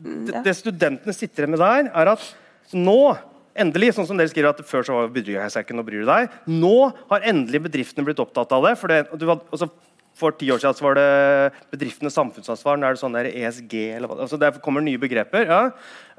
det, 0.00 0.44
det 0.44 0.56
studentene 0.56 1.14
sitter 1.14 1.44
igjen 1.44 1.50
med 1.56 1.58
der, 1.60 1.90
er 1.94 2.12
at 2.12 2.34
nå 2.72 3.16
Endelig, 3.56 3.92
sånn 3.94 4.06
som 4.08 4.16
dere 4.18 4.26
skriver 4.26 4.48
at 4.50 4.66
Før 4.66 4.82
så 4.82 4.92
var- 4.92 5.14
jeg 5.14 5.50
seg 5.52 5.62
ikke, 5.64 5.76
nå 5.76 5.84
bryr 5.86 6.00
du 6.02 6.06
deg. 6.06 6.28
Nå 6.48 6.92
har 7.08 7.20
endelig 7.20 7.62
bedriftene 7.62 8.04
blitt 8.04 8.18
opptatt 8.18 8.50
av 8.50 8.64
det. 8.64 8.76
For, 8.76 8.88
det, 8.88 9.16
du 9.16 9.28
had, 9.28 9.42
altså, 9.52 9.70
for 10.12 10.32
ti 10.32 10.46
år 10.50 10.58
siden 10.58 10.74
så 10.74 10.82
var 10.82 10.94
det 10.94 11.52
bedriftenes 11.70 12.14
samfunnsansvar. 12.14 12.76
Nå 12.76 12.82
er 12.88 12.94
det 12.94 12.98
sånn 12.98 13.12
der 13.14 13.30
ESG. 13.30 13.94
Eller 13.94 14.08
hva, 14.08 14.18
altså 14.22 14.36
Der 14.40 14.50
kommer 14.58 14.82
nye 14.82 14.98
begreper. 14.98 15.46
Ja. 15.46 15.70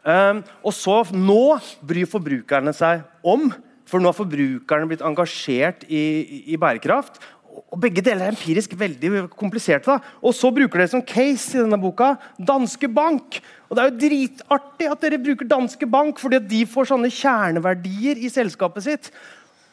Um, 0.06 0.44
og 0.62 0.74
så 0.78 1.00
Nå 1.18 1.58
bryr 1.86 2.10
forbrukerne 2.10 2.74
seg 2.78 3.06
om. 3.26 3.50
For 3.90 4.02
nå 4.02 4.10
har 4.10 4.18
forbrukerne 4.18 4.90
blitt 4.90 5.06
engasjert 5.06 5.86
i, 5.86 6.44
i, 6.50 6.58
bærekraft. 6.62 7.20
Og 7.72 7.78
begge 7.80 8.04
deler 8.04 8.28
er 8.28 8.34
empirisk 8.34 8.74
veldig 8.78 9.28
kompliserte. 9.38 9.94
da. 9.94 10.16
Og 10.26 10.34
så 10.36 10.50
bruker 10.54 10.82
dere 10.82 10.92
som 10.92 11.06
case 11.06 11.56
i 11.56 11.62
denne 11.62 11.80
boka 11.80 12.16
Danske 12.38 12.90
Bank. 12.92 13.40
Og 13.70 13.78
Det 13.78 13.84
er 13.84 13.90
jo 13.90 14.02
dritartig 14.02 14.90
at 14.92 15.06
dere 15.06 15.22
bruker 15.22 15.50
Danske 15.50 15.88
Bank, 15.90 16.20
fordi 16.20 16.42
de 16.42 16.66
får 16.70 16.92
sånne 16.92 17.14
kjerneverdier 17.14 18.22
i 18.22 18.34
selskapet 18.34 18.86
sitt. 18.86 19.12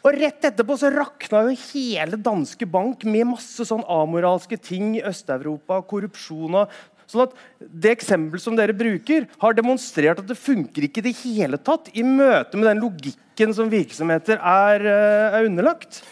Og 0.03 0.16
Rett 0.18 0.49
etterpå 0.49 0.75
så 0.79 0.90
rakna 0.90 1.45
jo 1.47 1.59
hele 1.71 2.18
Danske 2.18 2.66
Bank 2.66 3.05
med 3.07 3.29
masse 3.37 3.64
sånn 3.68 3.85
amoralske 3.87 4.59
ting 4.59 4.97
i 4.99 5.05
Øst-Europa. 5.07 5.79
korrupsjon 5.87 6.57
og 6.59 6.71
Sånn 7.12 7.29
at 7.29 7.37
Det 7.61 7.92
eksempelet 7.92 8.42
som 8.42 8.57
dere 8.57 8.75
bruker, 8.77 9.29
har 9.42 9.57
demonstrert 9.57 10.22
at 10.22 10.29
det 10.29 10.38
funker 10.38 10.88
ikke 10.88 11.03
i 11.03 11.07
det 11.11 11.14
hele 11.22 11.61
tatt 11.61 11.92
i 11.92 12.05
møte 12.07 12.59
med 12.59 12.70
den 12.70 12.83
logikken 12.83 13.55
som 13.55 13.70
virksomheter 13.72 14.40
er, 14.40 14.87
eh, 14.87 15.38
er 15.38 15.48
underlagt. 15.48 16.03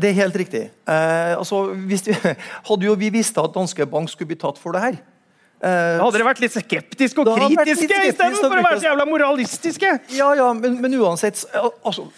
Det 0.00 0.10
er 0.10 0.22
helt 0.24 0.36
riktig. 0.40 0.70
Eh, 0.88 1.34
altså, 1.36 1.66
hvis 1.86 2.06
vi, 2.08 2.16
hadde 2.68 2.88
jo 2.88 2.94
vi 2.98 3.12
visst 3.12 3.38
at 3.38 3.52
Danske 3.54 3.86
Bank 3.86 4.08
skulle 4.10 4.32
bli 4.32 4.40
tatt 4.40 4.58
for 4.58 4.72
det 4.72 4.86
her 4.88 5.02
Da 5.60 6.02
hadde 6.02 6.18
dere 6.18 6.26
vært 6.26 6.42
litt 6.42 6.52
skeptiske 6.52 7.22
og 7.22 7.30
kritiske 7.38 8.00
istedenfor 8.10 8.58
å 8.58 8.64
være 8.66 8.80
så 8.82 8.90
jævla 8.90 9.06
moralistiske. 9.08 9.92
Ja, 10.12 10.26
ja, 10.36 10.50
men, 10.58 10.76
men 10.82 10.96
uansett 11.00 11.40
altså, 11.54 12.10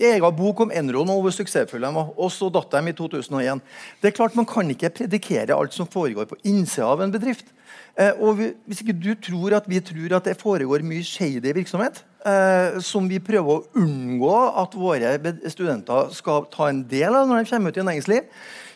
jeg 0.00 0.20
ga 0.22 0.30
bok 0.32 0.62
om 0.64 0.72
Enron 0.72 1.10
og 1.12 1.24
hvor 1.26 1.34
suksessfulle 1.34 1.88
de 1.88 1.96
var, 1.96 2.12
og 2.16 2.30
så 2.32 2.48
datt 2.52 2.72
de 2.72 2.92
i 2.92 2.96
2001. 2.96 3.60
Det 4.00 4.10
er 4.10 4.16
klart 4.16 4.38
Man 4.38 4.48
kan 4.48 4.70
ikke 4.72 4.92
predikere 5.02 5.56
alt 5.56 5.74
som 5.76 5.88
foregår 5.90 6.30
på 6.30 6.38
innsida 6.48 6.88
av 6.88 7.02
en 7.04 7.12
bedrift. 7.12 7.52
Eh, 8.00 8.14
og 8.20 8.38
vi, 8.38 8.48
Hvis 8.66 8.80
ikke 8.84 8.96
du 8.96 9.12
tror 9.20 9.58
at 9.58 9.68
vi 9.68 9.80
tror 9.84 10.16
at 10.16 10.24
det 10.24 10.40
foregår 10.40 10.84
mye 10.86 11.04
shady 11.04 11.52
virksomhet, 11.52 12.02
eh, 12.24 12.80
som 12.80 13.08
vi 13.08 13.20
prøver 13.20 13.52
å 13.52 13.82
unngå 13.82 14.34
at 14.62 14.76
våre 14.78 15.16
studenter 15.52 16.12
skal 16.16 16.48
ta 16.52 16.70
en 16.70 16.82
del 16.88 17.12
av 17.12 17.28
når 17.28 17.42
de 17.42 17.50
kommer 17.52 17.72
ut 17.72 17.80
i 17.82 17.86
næringsliv, 17.90 18.28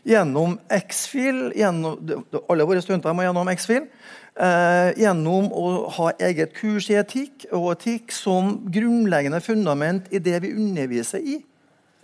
gjennom 0.07 0.57
X-Fil 0.71 1.51
Alle 1.57 2.67
våre 2.67 2.83
studenter 2.83 3.15
må 3.17 3.27
gjennom 3.27 3.51
X-Fil. 3.57 3.89
Eh, 4.37 4.91
gjennom 5.01 5.49
å 5.57 5.69
ha 5.97 6.11
eget 6.21 6.53
kurs 6.59 6.91
i 6.93 6.99
etikk 7.01 7.47
og 7.57 7.71
etikk 7.73 8.13
som 8.13 8.59
grunnleggende 8.69 9.41
fundament 9.41 10.11
i 10.13 10.21
det 10.21 10.43
vi 10.45 10.53
underviser 10.53 11.25
i. 11.25 11.39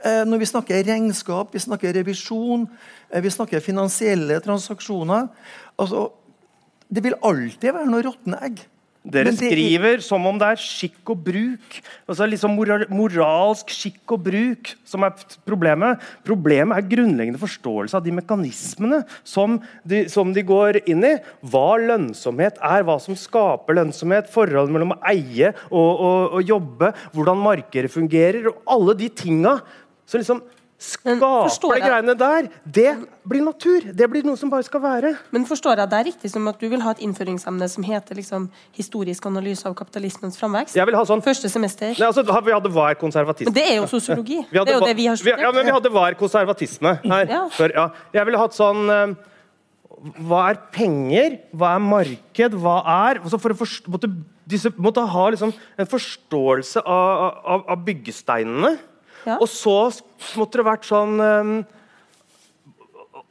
Eh, 0.03 0.23
når 0.25 0.41
vi 0.41 0.49
snakker 0.49 0.87
regnskap, 0.89 1.53
vi 1.53 1.61
snakker 1.61 1.93
revisjon, 1.93 2.65
eh, 3.11 3.21
vi 3.21 3.31
snakker 3.31 3.61
finansielle 3.61 4.41
transaksjoner 4.41 5.29
altså, 5.79 6.11
Det 6.93 7.03
vil 7.05 7.15
alltid 7.25 7.73
være 7.73 7.89
noe 7.89 8.03
råtne 8.05 8.37
egg. 8.45 8.59
Dere 9.03 9.33
skriver 9.35 9.99
som 10.05 10.23
om 10.31 10.37
det 10.39 10.47
er 10.53 10.61
skikk 10.63 11.11
og 11.11 11.25
bruk. 11.27 11.79
Altså 12.07 12.29
liksom 12.29 12.53
moral, 12.55 12.85
moralsk 12.93 13.73
skikk 13.75 14.15
og 14.15 14.23
bruk 14.29 14.71
som 14.87 15.03
er 15.03 15.17
problemet. 15.49 16.05
Problemet 16.23 16.79
er 16.79 16.87
grunnleggende 16.93 17.41
forståelse 17.43 17.99
av 17.99 18.07
de 18.07 18.15
mekanismene 18.15 19.03
som 19.27 19.59
de, 19.83 20.05
som 20.13 20.31
de 20.35 20.47
går 20.47 20.85
inn 20.87 21.03
i. 21.09 21.17
Hva 21.43 21.81
lønnsomhet 21.83 22.63
er, 22.63 22.87
hva 22.87 23.01
som 23.03 23.19
skaper 23.19 23.81
lønnsomhet, 23.81 24.31
forholdet 24.31 24.77
mellom 24.77 24.95
å 24.95 25.01
eie 25.11 25.51
og, 25.51 25.91
og, 25.91 26.39
og 26.39 26.55
jobbe, 26.55 26.95
hvordan 27.17 27.43
markedet 27.43 27.91
fungerer, 27.91 28.53
og 28.53 28.63
alle 28.71 28.95
de 29.03 29.11
tinga 29.11 29.59
som 30.07 30.23
liksom 30.23 30.47
Skaper 30.83 31.79
de 31.79 31.81
greiene 31.85 32.15
der. 32.19 32.49
Det 32.67 32.91
blir 33.29 33.45
natur. 33.47 33.85
Det 33.95 34.09
blir 34.11 34.25
noe 34.27 34.37
som 34.39 34.51
bare 34.51 34.67
skal 34.67 34.83
være. 34.83 35.13
Men 35.35 35.45
forstår 35.47 35.79
jeg 35.79 35.91
deg 35.93 36.07
riktig 36.11 36.31
som 36.33 36.49
at 36.51 36.59
du 36.59 36.67
vil 36.73 36.83
ha 36.83 36.91
et 36.97 37.03
innføringsemne 37.07 37.69
som 37.71 37.87
heter 37.87 38.19
liksom, 38.19 38.49
'Historisk 38.75 39.27
analyse 39.31 39.65
av 39.69 39.77
kapitalismens 39.79 40.39
framvekst'? 40.41 40.75
Jeg 40.75 40.87
vil 40.87 40.97
ha 40.99 41.05
sånn 41.07 41.23
Første 41.23 41.49
semester. 41.49 41.95
Nei, 41.95 42.07
altså, 42.09 42.23
Vi 42.27 42.53
hadde 42.53 42.71
hva 42.75 42.91
er 42.91 42.95
konservatisme? 42.99 43.47
Men 43.47 43.55
det 43.55 43.67
er 43.71 43.77
jo 43.77 43.87
sosiologi. 43.87 44.45
Det 44.51 44.69
er 44.69 44.75
jo 44.75 44.87
det 44.87 44.97
vi 44.97 45.07
har 45.07 45.17
studert. 45.17 45.39
Ja, 45.41 45.53
men 45.53 45.65
vi 45.67 45.71
hadde 45.73 45.91
hva 45.91 46.09
er 46.11 46.15
konservatisme 46.19 46.99
her. 47.05 47.27
Ja. 47.31 47.49
Før, 47.49 47.71
ja. 47.75 47.89
Jeg 48.13 48.27
ville 48.27 48.39
hatt 48.39 48.53
sånn 48.55 48.91
eh, 48.91 49.15
Hva 50.19 50.51
er 50.51 50.57
penger? 50.73 51.39
Hva 51.55 51.77
er 51.77 51.79
marked? 51.79 52.53
Hva 52.59 52.83
er 52.83 53.21
altså 53.23 53.39
For 53.39 53.55
å 53.55 53.57
forst- 53.57 53.87
måtte, 53.87 54.11
disse 54.49 54.73
måtte 54.77 55.07
ha 55.07 55.29
liksom 55.31 55.53
en 55.79 55.87
forståelse 55.87 56.83
av, 56.85 57.37
av, 57.47 57.65
av 57.69 57.85
byggesteinene. 57.87 58.79
Ja. 59.27 59.39
Og 59.39 59.49
så 59.51 59.77
måtte 60.39 60.61
det 60.61 60.67
vært 60.67 60.89
sånn 60.89 61.21
um, 61.21 61.55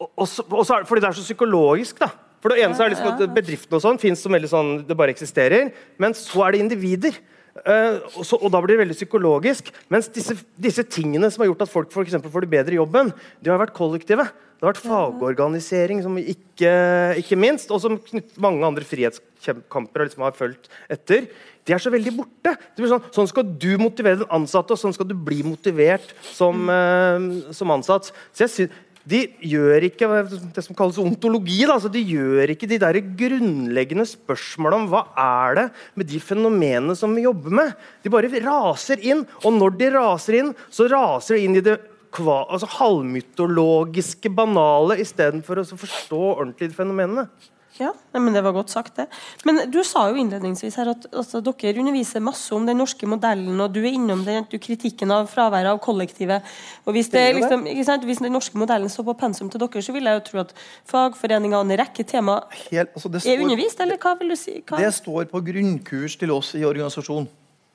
og, 0.02 0.26
så, 0.30 0.44
og 0.48 0.64
så 0.66 0.76
er 0.76 0.84
det, 0.84 0.90
Fordi 0.90 1.04
det 1.04 1.10
er 1.12 1.18
så 1.18 1.26
psykologisk, 1.26 2.00
da. 2.02 2.10
For 2.42 2.54
det 2.54 2.64
ene 2.64 2.78
så 2.78 2.86
er 2.86 2.94
liksom 2.94 3.12
at 3.12 3.36
Bedriftene 3.36 3.78
og 3.78 3.84
sånn 3.84 4.00
fins 4.02 4.24
som 4.24 4.34
veldig 4.34 4.50
sånn, 4.50 4.72
det 4.88 4.98
bare 4.98 5.14
eksisterer. 5.14 5.70
Men 6.02 6.16
så 6.18 6.42
er 6.48 6.56
det 6.56 6.64
individer. 6.64 7.20
Uh, 7.52 8.00
og, 8.16 8.24
så, 8.26 8.40
og 8.40 8.50
da 8.54 8.62
blir 8.64 8.74
det 8.74 8.86
veldig 8.86 8.98
psykologisk. 8.98 9.70
Mens 9.94 10.10
disse, 10.14 10.38
disse 10.58 10.86
tingene 10.90 11.30
som 11.30 11.44
har 11.44 11.52
gjort 11.52 11.68
at 11.68 11.74
folk 11.74 11.92
for 11.94 12.08
eksempel 12.08 12.34
får 12.34 12.48
det 12.48 12.54
bedre 12.56 12.74
i 12.74 12.80
jobben, 12.80 13.12
de 13.44 13.54
har 13.54 13.62
vært 13.62 13.76
kollektive. 13.78 14.26
Det 14.62 14.68
har 14.68 14.76
vært 14.76 14.86
fagorganisering, 14.86 16.04
som 16.06 16.20
ikke, 16.22 16.72
ikke 17.18 17.38
minst, 17.42 17.72
og 17.74 17.80
som 17.82 17.96
mange 18.38 18.62
andre 18.68 18.86
frihetskamper 18.86 20.04
liksom 20.06 20.22
har 20.22 20.36
fulgt 20.38 20.70
etter. 20.86 21.26
De 21.66 21.74
er 21.74 21.82
så 21.82 21.90
veldig 21.90 22.14
borte. 22.14 22.54
Sånn, 22.78 23.08
sånn 23.10 23.32
skal 23.32 23.48
du 23.58 23.72
motivere 23.82 24.20
den 24.20 24.30
ansatte, 24.30 24.76
og 24.76 24.78
sånn 24.78 24.94
skal 24.94 25.10
du 25.10 25.16
bli 25.18 25.40
motivert 25.42 26.14
som, 26.30 26.70
uh, 26.70 27.50
som 27.58 27.74
ansatt. 27.74 28.14
Så 28.30 28.46
jeg 28.46 28.54
synes, 28.54 28.80
De 29.02 29.24
gjør 29.50 29.82
ikke 29.88 30.06
det 30.54 30.62
som 30.62 30.76
kalles 30.78 31.00
ontologi. 31.02 31.64
Da. 31.66 31.80
De 31.90 32.04
gjør 32.06 32.52
ikke 32.54 32.68
de 32.70 32.78
der 32.84 33.00
grunnleggende 33.02 34.06
spørsmålene 34.06 34.78
om 34.78 34.92
hva 34.92 35.02
er 35.18 35.58
det 35.58 35.64
med 35.98 36.06
de 36.12 36.20
fenomenene 36.22 36.94
som 36.94 37.10
vi 37.18 37.26
jobber 37.26 37.50
med. 37.64 37.74
De 38.06 38.14
bare 38.14 38.30
raser 38.46 39.02
inn, 39.02 39.26
og 39.42 39.58
når 39.58 39.74
de 39.80 39.90
raser 39.98 40.38
inn, 40.44 40.54
så 40.70 40.86
raser 40.86 41.34
de 41.34 41.48
inn 41.48 41.58
i 41.58 41.66
det 41.66 41.80
kva, 42.12 42.42
altså 42.52 42.70
halvmytologiske, 42.80 44.32
banale, 44.36 45.00
istedenfor 45.04 45.62
å 45.62 45.66
forstå 45.72 46.22
ordentlig 46.36 46.72
de 46.72 46.78
fenomenene. 46.78 47.30
Ja, 47.80 47.94
men 48.14 48.34
Det 48.34 48.42
var 48.44 48.52
godt 48.52 48.70
sagt, 48.70 48.96
det. 49.00 49.06
Men 49.48 49.72
du 49.72 49.80
sa 49.88 50.04
jo 50.12 50.20
innledningsvis 50.20 50.76
her 50.76 50.92
at 50.92 51.06
altså, 51.08 51.40
dere 51.42 51.80
underviser 51.80 52.22
masse 52.24 52.52
om 52.54 52.66
den 52.68 52.78
norske 52.82 53.08
modellen, 53.08 53.56
og 53.64 53.72
du 53.74 53.80
er 53.82 53.94
innom 53.96 54.26
den, 54.28 54.44
du, 54.52 54.58
kritikken 54.60 55.12
av 55.16 55.30
fraværet 55.32 55.72
av 55.72 55.80
kollektivet. 55.82 56.44
Og 56.86 56.98
hvis, 56.98 57.10
det, 57.14 57.24
liksom, 57.40 57.64
ikke 57.72 57.86
sant? 57.88 58.06
hvis 58.06 58.22
den 58.22 58.36
norske 58.36 58.60
modellen 58.60 58.92
står 58.92 59.08
på 59.08 59.16
pensum 59.24 59.50
til 59.50 59.64
dere, 59.64 59.86
så 59.86 59.96
vil 59.96 60.10
jeg 60.10 60.20
jo 60.20 60.26
tro 60.28 60.44
at 60.44 60.54
fagforeninga 60.92 61.62
og 61.62 61.70
en 61.70 61.80
rekke 61.82 62.06
tema 62.08 62.42
Helt, 62.68 62.92
altså 62.92 63.10
det 63.12 63.24
er 63.26 63.42
undervist, 63.42 63.80
eller 63.82 64.00
hva 64.02 64.14
vil 64.20 64.36
du 64.36 64.38
si? 64.40 64.60
Hva? 64.68 64.82
Det 64.82 64.92
står 65.00 65.32
på 65.32 65.42
grunnkurs 65.48 66.20
til 66.20 66.36
oss 66.36 66.54
i 66.60 66.66
organisasjonen. 66.68 67.32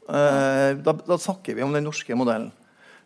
Uh, 0.07 0.77
da, 0.87 0.93
da 1.03 1.17
snakker 1.19 1.57
vi 1.57 1.65
om 1.65 1.73
den 1.75 1.89
norske 1.89 2.15
modellen. 2.15 2.53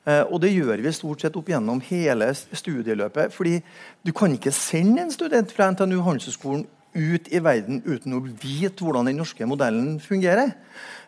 Eh, 0.09 0.23
og 0.33 0.41
det 0.41 0.55
gjør 0.55 0.81
vi 0.81 0.93
stort 0.97 1.21
sett 1.21 1.37
opp 1.37 1.49
gjennom 1.53 1.81
hele 1.91 2.33
studieløpet. 2.35 3.33
fordi 3.33 3.61
du 4.07 4.13
kan 4.13 4.33
ikke 4.33 4.53
sende 4.53 5.03
en 5.03 5.13
student 5.13 5.53
fra 5.53 5.71
NTNU 5.71 6.01
Handelshøyskolen 6.03 6.67
ut 6.95 7.29
i 7.31 7.39
verden 7.39 7.83
uten 7.87 8.17
å 8.17 8.21
vite 8.25 8.83
hvordan 8.83 9.07
den 9.07 9.21
norske 9.21 9.47
modellen 9.47 10.01
fungerer. 10.03 10.57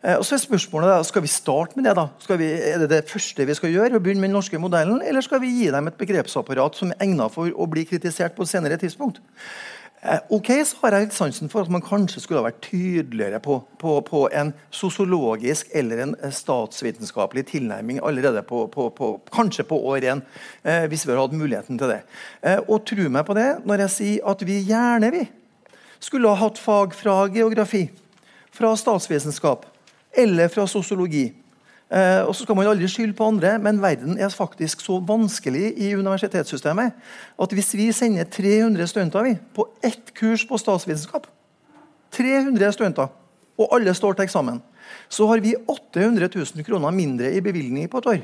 Eh, 0.03 0.15
og 0.15 0.25
så 0.25 0.37
er 0.37 0.45
spørsmålet 0.45 0.93
da, 0.93 1.03
Skal 1.03 1.23
vi 1.23 1.29
starte 1.29 1.77
med 1.77 1.85
det? 1.85 1.97
da? 1.97 2.37
Vi, 2.37 2.47
er 2.47 2.79
det 2.79 2.91
det 2.91 3.11
første 3.11 3.47
vi 3.47 3.55
skal 3.55 3.71
gjøre? 3.73 3.97
å 3.97 4.03
begynne 4.03 4.21
med 4.21 4.31
den 4.31 4.39
norske 4.39 4.59
modellen, 4.59 5.03
Eller 5.03 5.21
skal 5.21 5.41
vi 5.41 5.51
gi 5.51 5.71
dem 5.71 5.87
et 5.89 5.99
begrepsapparat 5.99 6.77
som 6.77 6.93
er 6.93 7.03
egnet 7.03 7.33
for 7.33 7.51
å 7.51 7.67
bli 7.67 7.85
kritisert 7.85 8.37
på 8.37 8.43
et 8.43 8.49
senere 8.49 8.77
tidspunkt? 8.77 9.21
Eh, 10.05 10.19
ok, 10.35 10.49
så 10.67 10.81
har 10.81 10.97
jeg 10.97 11.07
litt 11.07 11.15
sansen 11.15 11.51
for 11.51 11.63
at 11.63 11.71
man 11.71 11.83
kanskje 11.85 12.25
skulle 12.25 12.41
ha 12.41 12.49
vært 12.49 12.65
tydeligere 12.65 13.39
på, 13.43 13.61
på, 13.79 14.01
på 14.03 14.23
en 14.35 14.49
sosiologisk 14.75 15.69
eller 15.79 16.01
en 16.03 16.15
eh, 16.19 16.33
statsvitenskapelig 16.35 17.45
tilnærming 17.53 18.01
allerede 18.03 18.43
på, 18.43 18.65
på, 18.67 19.11
kanskje 19.31 19.63
på 19.69 19.79
år 19.93 20.09
én, 20.11 20.25
eh, 20.67 20.89
hvis 20.91 21.07
vi 21.07 21.15
har 21.15 21.23
hatt 21.23 21.37
muligheten 21.39 21.79
til 21.79 21.95
det. 21.95 22.01
Eh, 22.43 22.59
og 22.67 22.83
tro 22.91 23.07
meg 23.15 23.29
på 23.29 23.37
det 23.39 23.47
når 23.63 23.85
jeg 23.85 23.95
sier 23.95 24.33
at 24.33 24.43
vi 24.49 24.59
gjerne 24.67 25.13
vi 25.15 25.23
skulle 26.03 26.35
ha 26.35 26.41
hatt 26.49 26.59
fag 26.59 26.99
fra 26.99 27.21
geografi, 27.31 27.85
fra 28.51 28.75
statsvitenskap 28.75 29.69
eller 30.19 30.51
fra 30.51 30.67
sosiologi. 30.67 31.29
Eh, 31.93 32.23
og 32.25 32.33
så 32.33 32.47
skal 32.47 32.57
man 32.57 32.71
aldri 32.71 32.89
skylde 32.89 33.13
på 33.17 33.27
andre, 33.29 33.59
men 33.61 33.83
verden 33.83 34.17
er 34.17 34.33
faktisk 34.33 34.81
så 34.81 34.97
vanskelig 35.05 35.75
i 35.77 35.91
universitetssystemet 35.93 36.95
at 37.45 37.53
hvis 37.53 37.75
vi 37.77 37.91
sender 37.93 38.25
300 38.25 38.89
studenter 38.89 39.27
vi, 39.27 39.35
på 39.53 39.67
ett 39.85 40.15
kurs 40.17 40.47
på 40.49 40.57
statsvitenskap 40.57 41.27
300 42.17 42.73
studenter, 42.73 43.13
og 43.61 43.75
alle 43.77 43.93
står 43.95 44.17
til 44.17 44.25
eksamen, 44.25 44.63
så 45.13 45.27
har 45.29 45.43
vi 45.45 45.53
800 45.69 46.31
000 46.33 46.65
kroner 46.65 46.97
mindre 46.97 47.33
i 47.33 47.45
bevilgning 47.45 47.91
på 47.93 48.01
et 48.01 48.09
år. 48.15 48.23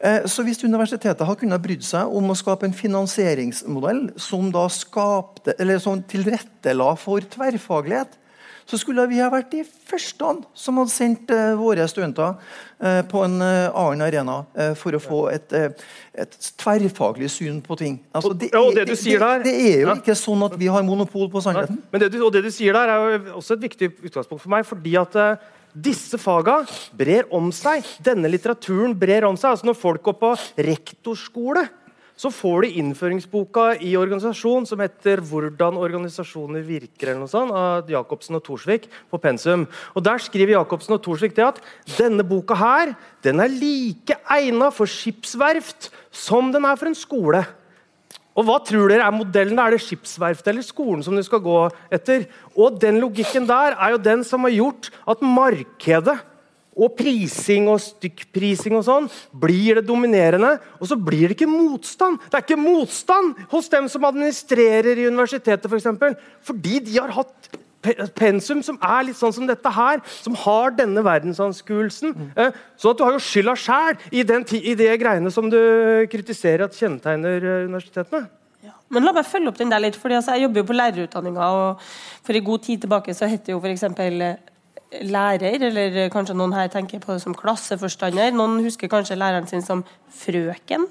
Eh, 0.00 0.26
så 0.26 0.42
Hvis 0.42 0.64
universitetet 0.64 1.26
har 1.26 1.38
kunnet 1.38 1.62
brydd 1.62 1.86
seg 1.86 2.10
om 2.10 2.30
å 2.30 2.38
skape 2.38 2.66
en 2.66 2.74
finansieringsmodell 2.74 4.08
som 4.18 4.50
skapte, 4.70 5.54
som 5.78 6.02
tilrettela 6.02 6.96
for 6.98 7.20
tverrfaglighet, 7.20 8.18
så 8.68 8.78
skulle 8.80 9.06
vi 9.10 9.20
ha 9.20 9.28
vært 9.32 9.52
de 9.54 9.62
første 9.64 10.32
som 10.54 10.80
hadde 10.80 10.92
sendt 10.92 11.32
uh, 11.34 11.54
våre 11.58 11.86
studenter 11.90 12.34
uh, 12.36 13.00
på 13.08 13.22
en 13.26 13.38
uh, 13.42 13.70
annen 13.70 14.04
arena 14.06 14.40
for 14.78 14.96
å 14.96 15.00
få 15.02 15.20
et, 15.32 15.52
et, 15.54 16.36
tverrfaglig 16.60 17.30
syn 17.32 17.60
på 17.64 17.76
ting. 17.80 17.98
Altså, 18.12 18.32
det, 18.34 18.50
og, 18.58 18.72
det, 18.76 18.86
det, 18.90 18.98
der, 19.20 19.44
det, 19.44 19.54
er 19.54 19.78
jo 19.84 19.94
ikke 19.94 20.16
sånn 20.18 20.44
at 20.46 20.58
vi 20.60 20.68
har 20.72 20.84
monopol 20.86 21.30
på 21.32 21.42
sannheten. 21.44 21.80
Men 21.92 22.04
det 22.04 22.10
du, 22.14 22.20
og 22.26 22.34
det 22.34 22.44
du 22.46 22.50
sier 22.54 22.76
der, 22.76 22.92
er 22.92 23.16
jo 23.16 23.38
også 23.40 23.56
et 23.56 23.64
viktig 23.68 23.90
utgangspunkt 24.10 24.44
for 24.44 24.52
meg. 24.52 24.68
fordi 24.68 24.98
at 25.00 25.16
disse 25.70 26.18
faga 26.18 26.60
brer 26.96 27.28
om 27.34 27.50
seg. 27.54 27.86
Denne 28.02 28.30
litteraturen 28.30 28.96
brer 28.98 29.26
om 29.28 29.38
seg. 29.38 29.54
Altså 29.54 29.68
Når 29.68 29.78
folk 29.78 30.02
går 30.08 30.16
på 30.20 30.32
rektorskole, 30.70 31.66
så 32.20 32.28
får 32.28 32.66
de 32.66 32.74
innføringsboka 32.82 33.78
i 33.80 33.94
organisasjon 33.96 34.66
som 34.68 34.80
heter 34.82 35.22
'Hvordan 35.24 35.78
organisasjoner 35.80 36.60
virker' 36.60 37.08
eller 37.08 37.24
noe 37.24 37.32
sånt, 37.32 37.52
av 37.52 37.88
Jacobsen 37.88 38.36
og 38.36 38.44
Thorsvik 38.44 38.88
på 39.10 39.20
pensum. 39.20 39.66
Og 39.96 40.04
Der 40.04 40.18
skriver 40.18 40.58
Jacobsen 40.58 40.94
og 40.94 41.02
Thorsvik 41.02 41.34
det 41.34 41.46
at 41.46 41.60
denne 41.96 42.22
boka 42.22 42.54
her, 42.54 42.94
den 43.22 43.40
er 43.40 43.48
like 43.48 44.16
egna 44.28 44.70
for 44.70 44.84
skipsverft 44.84 45.90
som 46.10 46.52
den 46.52 46.64
er 46.64 46.76
for 46.76 46.86
en 46.86 46.94
skole. 46.94 47.46
Og 48.36 48.44
hva 48.44 48.58
tror 48.64 48.88
dere 48.88 49.06
er 49.06 49.10
modellen? 49.10 49.58
Er 49.58 49.70
det 49.70 49.80
skipsverftet 49.80 50.48
eller 50.48 50.62
skolen 50.62 51.02
som 51.02 51.16
du 51.16 51.22
skal 51.22 51.40
gå 51.40 51.70
etter? 51.90 52.26
Og 52.56 52.78
den 52.78 53.00
logikken 53.00 53.46
der 53.46 53.76
er 53.80 53.90
jo 53.92 53.96
den 53.96 54.24
som 54.24 54.42
har 54.42 54.50
gjort 54.50 54.90
at 55.08 55.22
markedet 55.22 56.20
og 56.76 56.94
prising 56.98 57.66
og 57.70 57.80
stykkprising 57.82 58.76
og 58.78 58.84
sånn 58.86 59.08
blir 59.42 59.80
det 59.80 59.86
dominerende. 59.88 60.56
Og 60.78 60.90
så 60.90 60.98
blir 60.98 61.28
det 61.28 61.38
ikke 61.38 61.50
motstand. 61.50 62.20
Det 62.28 62.38
er 62.38 62.46
ikke 62.46 62.60
motstand 62.60 63.34
hos 63.50 63.70
dem 63.72 63.88
som 63.90 64.06
administrerer 64.08 64.94
i 64.98 65.08
universitetet, 65.10 65.66
f.eks. 65.66 65.70
For 65.70 65.80
eksempel, 65.80 66.16
fordi 66.46 66.78
de 66.86 66.96
har 67.00 67.12
hatt 67.16 67.50
pensum 68.16 68.60
som 68.64 68.76
er 68.84 69.06
litt 69.08 69.18
sånn 69.18 69.32
som 69.32 69.46
dette 69.48 69.72
her, 69.72 70.02
som 70.20 70.36
har 70.42 70.74
denne 70.76 71.02
verdensanskuelsen. 71.04 72.12
Mm. 72.12 72.58
Så 72.76 72.92
at 72.92 72.98
du 72.98 73.06
har 73.06 73.16
jo 73.16 73.22
skylda 73.24 73.56
sjæl 73.56 73.96
i, 74.12 74.20
i 74.60 74.76
de 74.76 74.90
greiene 75.00 75.32
som 75.32 75.48
du 75.50 75.60
kritiserer 76.12 76.66
at 76.66 76.76
kjennetegner 76.76 77.40
eh, 77.40 77.64
universitetene. 77.70 78.28
Ja. 78.66 78.74
Men 78.92 79.06
la 79.06 79.14
meg 79.16 79.28
følge 79.28 79.48
opp 79.48 79.60
den 79.60 79.72
der 79.72 79.80
litt, 79.80 79.96
fordi 79.96 80.18
altså, 80.18 80.36
Jeg 80.36 80.44
jobber 80.44 80.60
jo 80.60 80.68
på 80.68 80.76
lærerutdanninga. 80.76 81.48
og 81.48 81.80
For 82.26 82.36
en 82.36 82.44
god 82.44 82.66
tid 82.66 82.84
tilbake 82.84 83.16
så 83.16 83.28
het 83.30 83.46
det 83.46 83.56
jo 83.56 83.62
f.eks. 83.62 83.88
Eh, 84.90 85.06
lærer, 85.06 85.62
eller 85.70 86.08
kanskje 86.12 86.36
noen 86.36 86.54
her 86.54 86.68
tenker 86.68 87.02
på 87.02 87.14
det 87.14 87.22
som 87.22 87.34
klasseforstander. 87.34 88.32
Noen 88.34 88.60
husker 88.64 88.90
kanskje 88.90 89.18
læreren 89.18 89.48
sin 89.48 89.62
som 89.62 89.84
frøken. 90.22 90.86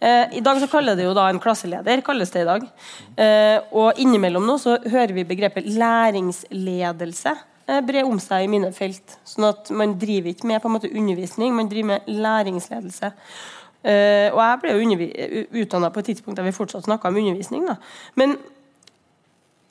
Eh, 0.00 0.36
I 0.38 0.42
dag 0.44 0.60
så 0.60 0.68
kaller 0.70 0.96
det 0.98 1.06
jo 1.06 1.14
da 1.14 1.28
en 1.30 1.40
klasseleder. 1.40 2.02
kalles 2.02 2.30
det 2.30 2.42
i 2.42 2.44
dag. 2.44 2.62
Eh, 3.16 3.58
og 3.72 3.98
innimellom 3.98 4.46
nå 4.46 4.58
så 4.58 4.78
hører 4.82 5.14
vi 5.14 5.24
begrepet 5.24 5.66
læringsledelse 5.66 7.34
eh, 7.68 7.80
bre 7.80 8.04
om 8.04 8.18
seg 8.18 8.44
i 8.44 8.50
mine 8.50 8.72
felt. 8.72 9.18
Sånn 9.24 9.48
at 9.48 9.70
man 9.70 9.98
driver 9.98 10.30
ikke 10.30 10.46
med 10.50 10.62
på 10.62 10.68
en 10.68 10.76
måte 10.76 10.92
undervisning, 10.92 11.54
man 11.54 11.68
driver 11.68 11.94
med 11.94 12.08
læringsledelse. 12.08 13.12
Uh, 13.84 14.32
og 14.32 14.38
jeg 14.40 14.60
ble 14.62 14.70
jo 14.72 15.58
utdanna 15.60 15.90
på 15.92 16.00
et 16.00 16.06
tidspunkt 16.08 16.38
der 16.38 16.46
vi 16.46 16.54
fortsatt 16.56 16.86
snakka 16.86 17.10
om 17.10 17.18
undervisning. 17.20 17.66
Da. 17.68 17.74
Men 18.16 18.38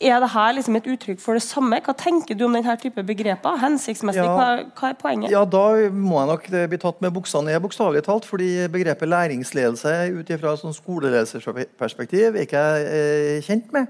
er 0.03 0.23
dette 0.23 0.45
liksom 0.57 0.77
et 0.79 0.89
uttrykk 0.93 1.21
for 1.23 1.39
det 1.39 1.43
samme? 1.45 1.79
Hva 1.85 1.95
tenker 1.97 2.37
du 2.37 2.45
om 2.47 2.57
denne 2.57 2.75
type 2.81 3.03
begreper? 3.07 3.59
Hensiktsmessig, 3.61 4.23
ja, 4.23 4.33
hva, 4.33 4.49
hva, 4.77 4.91
er 4.91 4.99
poenget? 4.99 5.31
Ja, 5.33 5.43
Da 5.45 5.63
må 5.89 6.19
jeg 6.21 6.31
nok 6.31 6.49
bli 6.71 6.81
tatt 6.81 7.01
med 7.03 7.13
buksa 7.15 7.43
ned, 7.45 7.59
bokstavelig 7.63 8.03
talt. 8.07 8.25
fordi 8.29 8.67
begrepet 8.73 9.09
læringsledelse 9.09 9.95
ut 10.19 10.29
ifra 10.29 10.53
et 10.53 10.75
skoleleserperspektiv 10.75 12.35
er 12.35 12.45
ikke 12.47 12.63
jeg 12.63 13.37
eh, 13.37 13.41
kjent 13.45 13.73
med. 13.73 13.87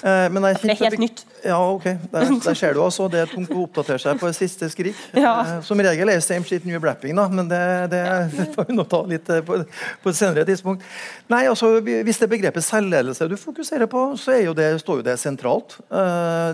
Eh, 0.00 0.26
men 0.32 0.46
jeg 0.48 0.60
det 0.62 0.70
er 0.70 0.80
helt 0.84 1.02
nytt. 1.02 1.22
Ja, 1.44 1.58
ok. 1.74 1.84
Der, 2.12 2.30
der 2.46 2.54
ser 2.54 2.74
du 2.74 2.82
altså. 2.84 3.08
Det 3.12 3.20
er 3.20 3.30
tungt 3.30 3.52
å 3.52 3.64
oppdatere 3.64 4.00
seg 4.00 4.20
på 4.20 4.30
siste 4.36 4.68
skrik. 4.72 4.98
Ja. 5.16 5.34
Eh, 5.42 5.52
som 5.66 5.80
regel 5.80 6.08
er 6.08 6.20
det 6.20 6.24
same 6.24 6.46
shit 6.48 6.66
new 6.68 6.80
wrapping, 6.80 7.16
da, 7.18 7.26
men 7.28 7.50
det, 7.50 7.62
det, 7.92 8.02
det 8.36 8.48
får 8.54 8.70
vi 8.70 8.76
nå 8.78 8.86
ta 8.90 9.02
litt 9.10 9.30
eh, 9.32 9.42
på, 9.46 9.60
på, 10.02 10.12
et 10.12 10.18
senere 10.18 10.46
tidspunkt. 10.48 10.86
Nei, 11.32 11.44
altså, 11.50 11.72
Hvis 11.80 12.20
det 12.20 12.28
er 12.28 12.34
begrepet 12.34 12.66
selvledelse 12.66 13.28
du 13.30 13.36
fokuserer 13.40 13.90
på, 13.90 14.06
så 14.20 14.38
jo 14.40 14.56
det, 14.56 14.72
står 14.84 15.02
jo 15.02 15.08
det 15.10 15.18
sentralt. 15.20 15.49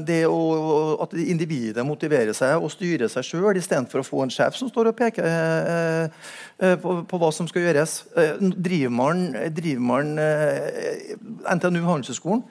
Det 0.07 0.21
å, 0.31 0.39
At 1.05 1.15
individet 1.19 1.85
motiverer 1.87 2.37
seg 2.37 2.63
og 2.63 2.71
styrer 2.73 3.11
seg 3.13 3.27
sjøl 3.27 3.59
istedenfor 3.61 4.03
å 4.03 4.07
få 4.07 4.23
en 4.25 4.33
sjef 4.33 4.57
som 4.59 4.71
står 4.71 4.91
og 4.91 4.97
peker 4.99 5.27
på, 6.83 6.95
på, 7.09 7.21
hva 7.21 7.31
som 7.35 7.49
skal 7.51 7.67
gjøres. 7.67 7.99
Driver 8.41 8.95
man, 8.95 9.27
driver 9.57 9.85
man 9.91 10.15
NTNU 11.57 11.83
Handelshøyskolen 11.85 12.45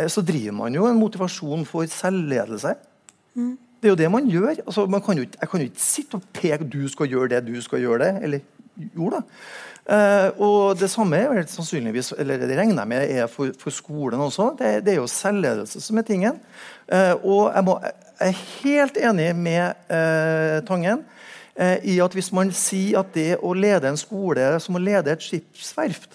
Eh, 0.00 0.08
så 0.08 0.22
driver 0.22 0.52
man 0.52 0.74
jo 0.74 0.86
en 0.86 0.98
motivasjon 0.98 1.66
for 1.68 1.86
selvledelse. 1.86 2.74
Mm. 3.34 3.58
Det 3.80 3.88
er 3.88 3.94
jo 3.94 3.98
det 4.02 4.10
man 4.10 4.28
gjør. 4.28 4.54
Altså, 4.66 4.86
man 4.86 5.02
kan 5.02 5.18
jo, 5.18 5.24
jeg 5.40 5.48
kan 5.48 5.60
jo 5.60 5.70
ikke 5.70 5.82
sitte 5.82 6.20
og 6.20 6.22
peke 6.32 6.68
du 6.68 6.88
skal 6.88 7.08
gjøre 7.08 7.28
det, 7.34 7.46
du 7.46 7.62
skal 7.62 7.80
gjøre 7.80 8.04
det. 8.04 8.22
Eller 8.22 8.40
jo 8.96 9.10
da. 9.12 9.22
Uh, 9.90 10.30
og 10.38 10.78
det 10.78 10.86
samme 10.92 11.18
er 11.18 11.40
sannsynligvis, 11.50 12.12
eller 12.22 12.38
det 12.38 12.54
regner 12.54 12.78
jeg 12.78 12.90
med 12.92 13.10
er 13.10 13.30
for, 13.30 13.50
for 13.58 13.74
skolen 13.74 14.22
også. 14.22 14.52
Det, 14.58 14.68
det, 14.86 14.92
er 14.92 15.00
jo 15.00 15.08
selvledelse 15.10 15.82
som 15.82 15.98
er 15.98 16.06
tingen. 16.06 16.38
Uh, 16.86 17.16
og 17.18 17.42
jeg, 17.50 17.64
må, 17.66 17.74
jeg, 17.82 17.96
er 18.28 18.44
helt 18.62 19.00
enig 19.10 19.28
med 19.34 19.82
uh, 19.90 20.60
Tangen 20.68 21.06
i 21.60 21.98
at 22.00 22.14
hvis 22.16 22.30
man 22.32 22.48
sier 22.56 23.02
at 23.02 23.10
det 23.12 23.34
å 23.44 23.50
lede 23.52 23.90
en 23.90 23.98
skole 23.98 24.46
som 24.64 24.78
å 24.78 24.80
lede 24.80 25.12
et 25.12 25.20
skipsverft, 25.20 26.14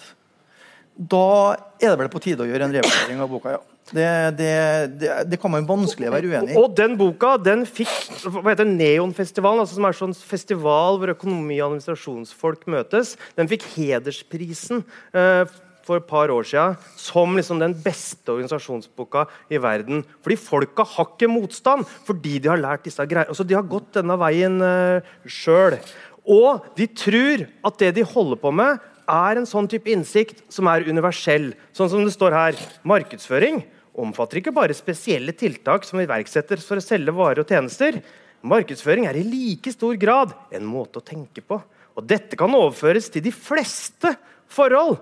da 0.96 1.54
er 1.78 1.92
det 1.92 2.00
vel 2.00 2.10
på 2.10 2.22
tide 2.24 2.42
å 2.42 2.48
gjøre 2.48 2.66
en 2.66 2.74
revurdering 2.74 3.20
av 3.22 3.30
boka. 3.30 3.52
ja. 3.54 3.75
Det, 3.94 4.06
det, 4.34 4.54
det, 4.98 5.10
det, 5.30 5.38
kan 5.38 5.52
man 5.52 5.66
vanskelig 5.68 6.10
være 6.10 6.26
uenig 6.26 6.54
i. 6.54 6.58
Og 6.58 6.72
den 6.74 6.96
boka 6.98 7.36
den 7.38 7.62
fikk 7.68 7.92
hva 8.24 8.48
heter 8.50 8.66
Neonfestivalen, 8.66 9.62
altså 9.62 9.78
som 9.78 9.86
er 9.86 9.94
sånn 9.94 10.16
festival 10.16 10.98
hvor 10.98 11.12
økonomi- 11.12 11.60
og 11.60 11.68
administrasjonsfolk 11.68 12.66
møtes. 12.72 13.14
Den 13.38 13.50
fikk 13.50 13.68
hedersprisen 13.76 14.82
uh, 15.14 15.46
for 15.86 16.00
et 16.00 16.08
par 16.08 16.32
år 16.34 16.48
siden 16.50 16.74
som 16.98 17.38
liksom 17.38 17.62
den 17.62 17.76
beste 17.84 18.34
organisasjonsboka 18.34 19.28
i 19.54 19.62
verden. 19.62 20.02
Fordi 20.24 20.38
folka 20.40 20.88
har 20.96 21.12
ikke 21.12 21.30
motstand, 21.30 21.86
fordi 22.08 22.40
de 22.42 22.50
har 22.50 22.62
lært 22.62 22.88
disse 22.88 23.06
greiene. 23.06 23.30
Altså, 23.30 23.46
de 23.46 23.54
har 23.54 23.70
gått 23.70 23.94
denne 24.00 24.18
veien 24.18 24.58
uh, 24.66 25.14
sjøl. 25.30 25.78
Og 26.26 26.66
de 26.74 26.90
tror 26.90 27.46
at 27.70 27.78
det 27.78 27.94
de 28.00 28.08
holder 28.16 28.42
på 28.42 28.50
med, 28.50 28.82
er 29.06 29.38
en 29.38 29.46
sånn 29.46 29.70
type 29.70 29.86
innsikt 29.94 30.42
som 30.50 30.66
er 30.66 30.88
universell. 30.90 31.52
Sånn 31.70 31.92
som 31.92 32.02
det 32.02 32.10
står 32.16 32.34
her. 32.34 32.62
Markedsføring 32.82 33.62
omfatter 33.96 34.40
ikke 34.40 34.54
bare 34.54 34.76
spesielle 34.76 35.34
tiltak 35.36 35.86
som 35.88 36.00
iverksettes 36.02 36.66
for 36.68 36.80
å 36.80 36.84
selge 36.84 37.14
varer 37.16 37.42
og 37.42 37.50
tjenester. 37.50 38.00
Markedsføring 38.46 39.08
er 39.08 39.18
i 39.18 39.24
like 39.26 39.72
stor 39.72 39.96
grad 40.00 40.34
en 40.54 40.68
måte 40.68 41.00
å 41.00 41.06
tenke 41.06 41.42
på. 41.42 41.58
Og 41.96 42.04
dette 42.04 42.36
kan 42.38 42.52
overføres 42.54 43.08
til 43.12 43.24
de 43.24 43.32
fleste 43.32 44.12
forhold. 44.52 44.98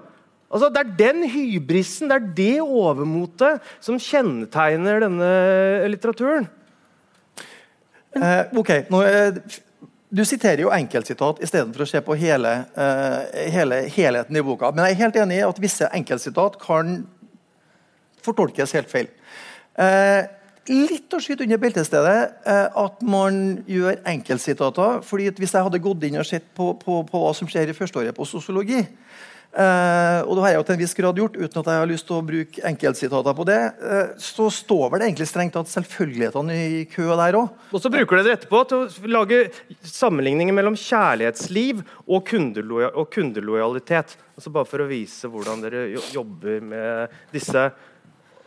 Altså, 0.54 0.68
det 0.70 0.82
er 0.84 0.92
den 0.98 1.24
hybrisen, 1.26 2.10
det 2.10 2.16
er 2.20 2.26
det 2.36 2.62
overmotet, 2.62 3.62
som 3.82 3.98
kjennetegner 3.98 5.02
denne 5.02 5.30
litteraturen. 5.90 6.46
Eh, 8.14 8.42
ok, 8.54 8.74
nå, 8.90 9.02
eh, 9.02 9.60
Du 10.14 10.22
siterer 10.22 10.60
jo 10.62 10.68
enkeltsitat 10.70 11.40
istedenfor 11.42 11.82
å 11.82 11.88
se 11.90 11.98
på 12.00 12.14
hele, 12.14 12.50
eh, 12.78 13.50
hele, 13.50 13.80
helheten 13.90 14.36
i 14.36 14.42
boka. 14.46 14.70
Men 14.70 14.84
jeg 14.84 14.92
er 14.92 15.00
helt 15.02 15.16
enig 15.16 15.38
i 15.40 15.48
at 15.48 15.58
visse 15.58 15.88
enkeltsitat 15.90 16.60
kan 16.60 17.08
fortolkes 18.24 18.74
helt 18.76 18.90
feil. 18.90 19.12
Eh, 19.74 20.24
litt 20.70 21.12
å 21.12 21.20
skyte 21.20 21.44
under 21.44 21.60
beltestedet 21.60 22.46
eh, 22.48 22.66
at 22.80 23.04
man 23.04 23.60
gjør 23.68 24.00
enkeltsitater. 24.08 25.02
fordi 25.04 25.30
Hvis 25.36 25.52
jeg 25.52 25.66
hadde 25.66 25.82
gått 25.82 26.04
inn 26.04 26.20
og 26.20 26.26
sett 26.28 26.46
på, 26.56 26.72
på, 26.80 27.02
på 27.04 27.20
hva 27.20 27.34
som 27.36 27.48
skjer 27.50 27.68
i 27.68 27.76
førsteåret 27.76 28.16
på 28.16 28.24
sosiologi, 28.24 28.80
eh, 28.80 30.20
og 30.24 30.32
det 30.32 30.44
har 30.44 30.54
jeg 30.54 30.58
jo 30.58 30.64
til 30.64 30.76
en 30.76 30.80
viss 30.80 30.96
grad 30.96 31.20
gjort 31.20 31.36
uten 31.36 31.60
at 31.60 31.70
jeg 31.70 31.82
har 31.82 31.90
lyst 31.90 32.08
til 32.08 32.16
å 32.16 32.24
bruke 32.24 32.64
enkeltsitater 32.70 33.36
på 33.36 33.48
det, 33.50 33.60
eh, 33.60 34.16
så 34.16 34.48
står 34.48 34.88
vel 34.88 35.02
det 35.02 35.10
egentlig 35.10 35.28
strengt 35.28 35.56
tatt 35.58 35.72
selvfølgelighetene 35.74 36.58
i 36.64 36.82
kø 36.94 37.10
der 37.12 37.40
òg. 37.42 37.64
Og 37.74 37.84
så 37.84 37.92
bruker 37.92 38.22
dere 38.22 38.38
etterpå 38.38 38.64
til 38.70 38.86
å 38.86 39.14
lage 39.18 39.46
sammenligninger 39.84 40.56
mellom 40.56 40.78
kjærlighetsliv 40.80 41.84
og, 42.06 42.20
kundeloja 42.30 42.94
og 42.94 43.10
kundelojalitet. 43.12 44.16
Altså 44.34 44.54
bare 44.54 44.70
for 44.70 44.82
å 44.82 44.88
vise 44.88 45.28
hvordan 45.28 45.60
dere 45.66 45.90
jobber 45.92 46.64
med 46.64 47.20
disse 47.34 47.68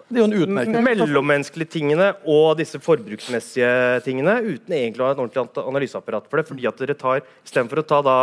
det 0.07 0.21
er 0.21 0.37
jo 0.39 0.45
en 0.47 0.85
mellommenneskelige 0.85 1.73
tingene 1.77 2.13
og 2.23 2.53
disse 2.59 2.79
forbruksmessige 2.83 3.71
tingene 4.05 4.37
uten 4.45 4.75
egentlig 4.77 5.03
å 5.03 5.09
ha 5.09 5.15
et 5.15 5.23
ordentlig 5.23 5.65
analyseapparat 5.67 6.29
for 6.29 6.39
det. 6.39 6.47
fordi 6.47 6.69
at 6.69 6.79
dere 6.83 6.95
tar, 6.95 7.25
Istedenfor 7.43 7.83
å 7.83 7.87
ta 7.87 7.99
da 8.05 8.17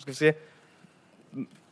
skal 0.00 0.10
vi 0.10 0.18
si, 0.18 0.32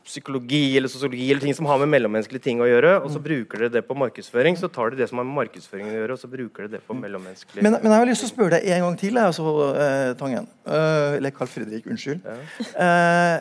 psykologi 0.06 0.76
eller 0.76 0.90
sosiologi 0.90 1.28
eller 1.30 1.42
ting 1.42 1.54
som 1.54 1.66
har 1.70 1.80
med 1.82 1.90
mellommenneskelige 1.92 2.44
ting 2.44 2.60
å 2.62 2.66
gjøre, 2.68 2.96
og 3.00 3.08
så 3.10 3.20
mm. 3.20 3.24
bruker 3.26 3.64
dere 3.64 3.74
det 3.76 3.82
på 3.86 3.96
markedsføring, 3.98 4.58
så 4.58 4.70
tar 4.70 4.92
dere 4.92 5.02
det 5.02 5.08
som 5.10 5.20
har 5.20 5.26
med 5.26 5.36
markedsføring 5.38 5.88
å 5.88 5.94
gjøre, 5.94 6.16
og 6.16 6.22
så 6.22 6.30
bruker 6.30 6.66
dere 6.66 6.74
det 6.76 6.82
på 6.86 6.96
mellommenneskelige 6.98 7.64
Men, 7.64 7.78
men 7.78 7.94
jeg 7.94 8.02
har 8.02 8.10
lyst 8.10 8.24
til 8.24 8.30
å 8.30 8.34
spørre 8.34 8.58
deg 8.58 8.70
en 8.76 8.86
gang 8.86 8.98
til, 9.02 9.20
altså, 9.22 9.54
eh, 9.72 10.12
Tangen. 10.18 10.48
Eh, 10.66 11.18
eller 11.18 11.34
Carl 11.34 11.50
Fredrik, 11.50 11.86
unnskyld. 11.90 12.22
Ja. 12.26 12.68
Eh, 12.86 13.36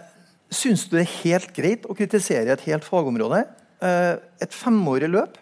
Syns 0.51 0.83
du 0.89 0.97
det 0.97 1.05
er 1.05 1.13
helt 1.21 1.53
greit 1.55 1.85
å 1.87 1.95
kritisere 1.95 2.51
et 2.51 2.63
helt 2.67 2.83
fagområde? 2.83 3.45
Eh, 3.81 4.15
et 4.43 4.53
femårig 4.53 5.07
løp 5.09 5.37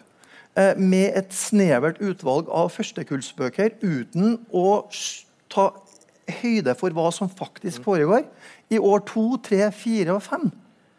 med 0.78 1.18
et 1.18 1.34
snevert 1.34 2.00
utvalg 2.04 2.48
av 2.52 2.70
førstekullsbøker 2.74 3.78
uten 3.82 4.38
å 4.52 4.82
ta 5.50 5.70
høyde 6.40 6.74
for 6.78 6.94
hva 6.94 7.10
som 7.14 7.30
faktisk 7.30 7.84
foregår 7.86 8.26
i 8.70 8.78
år 8.78 9.04
to, 9.08 9.24
tre, 9.44 9.64
fire 9.74 10.16
og 10.16 10.22
fem? 10.26 10.50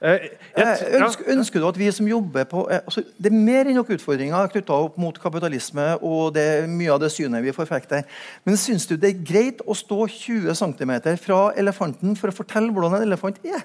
Eh, 0.02 0.30
Eh, 0.58 0.80
ønsker, 0.98 1.28
ønsker 1.30 1.62
du 1.62 1.68
at 1.68 1.78
vi 1.78 1.88
som 1.94 2.08
jobber 2.10 2.44
på 2.50 2.64
eh, 2.72 2.80
altså, 2.82 3.04
Det 3.22 3.30
er 3.30 3.36
mer 3.38 3.68
enn 3.70 3.78
nok 3.78 3.92
utfordringer 3.94 4.50
knytta 4.50 4.74
opp 4.74 4.98
mot 4.98 5.20
kapitalisme 5.22 5.86
og 6.02 6.34
det, 6.36 6.66
mye 6.70 6.90
av 6.92 7.00
det 7.04 7.12
synet 7.14 7.44
vi 7.46 7.54
forfekter. 7.54 8.02
Men 8.44 8.58
syns 8.58 8.88
du 8.90 8.96
det 8.98 9.12
er 9.12 9.22
greit 9.22 9.62
å 9.62 9.78
stå 9.78 10.08
20 10.10 10.58
cm 10.58 10.94
fra 11.22 11.40
elefanten 11.56 12.18
for 12.18 12.34
å 12.34 12.36
fortelle 12.36 12.74
hvordan 12.74 12.98
en 12.98 13.06
elefant 13.06 13.38
er? 13.46 13.62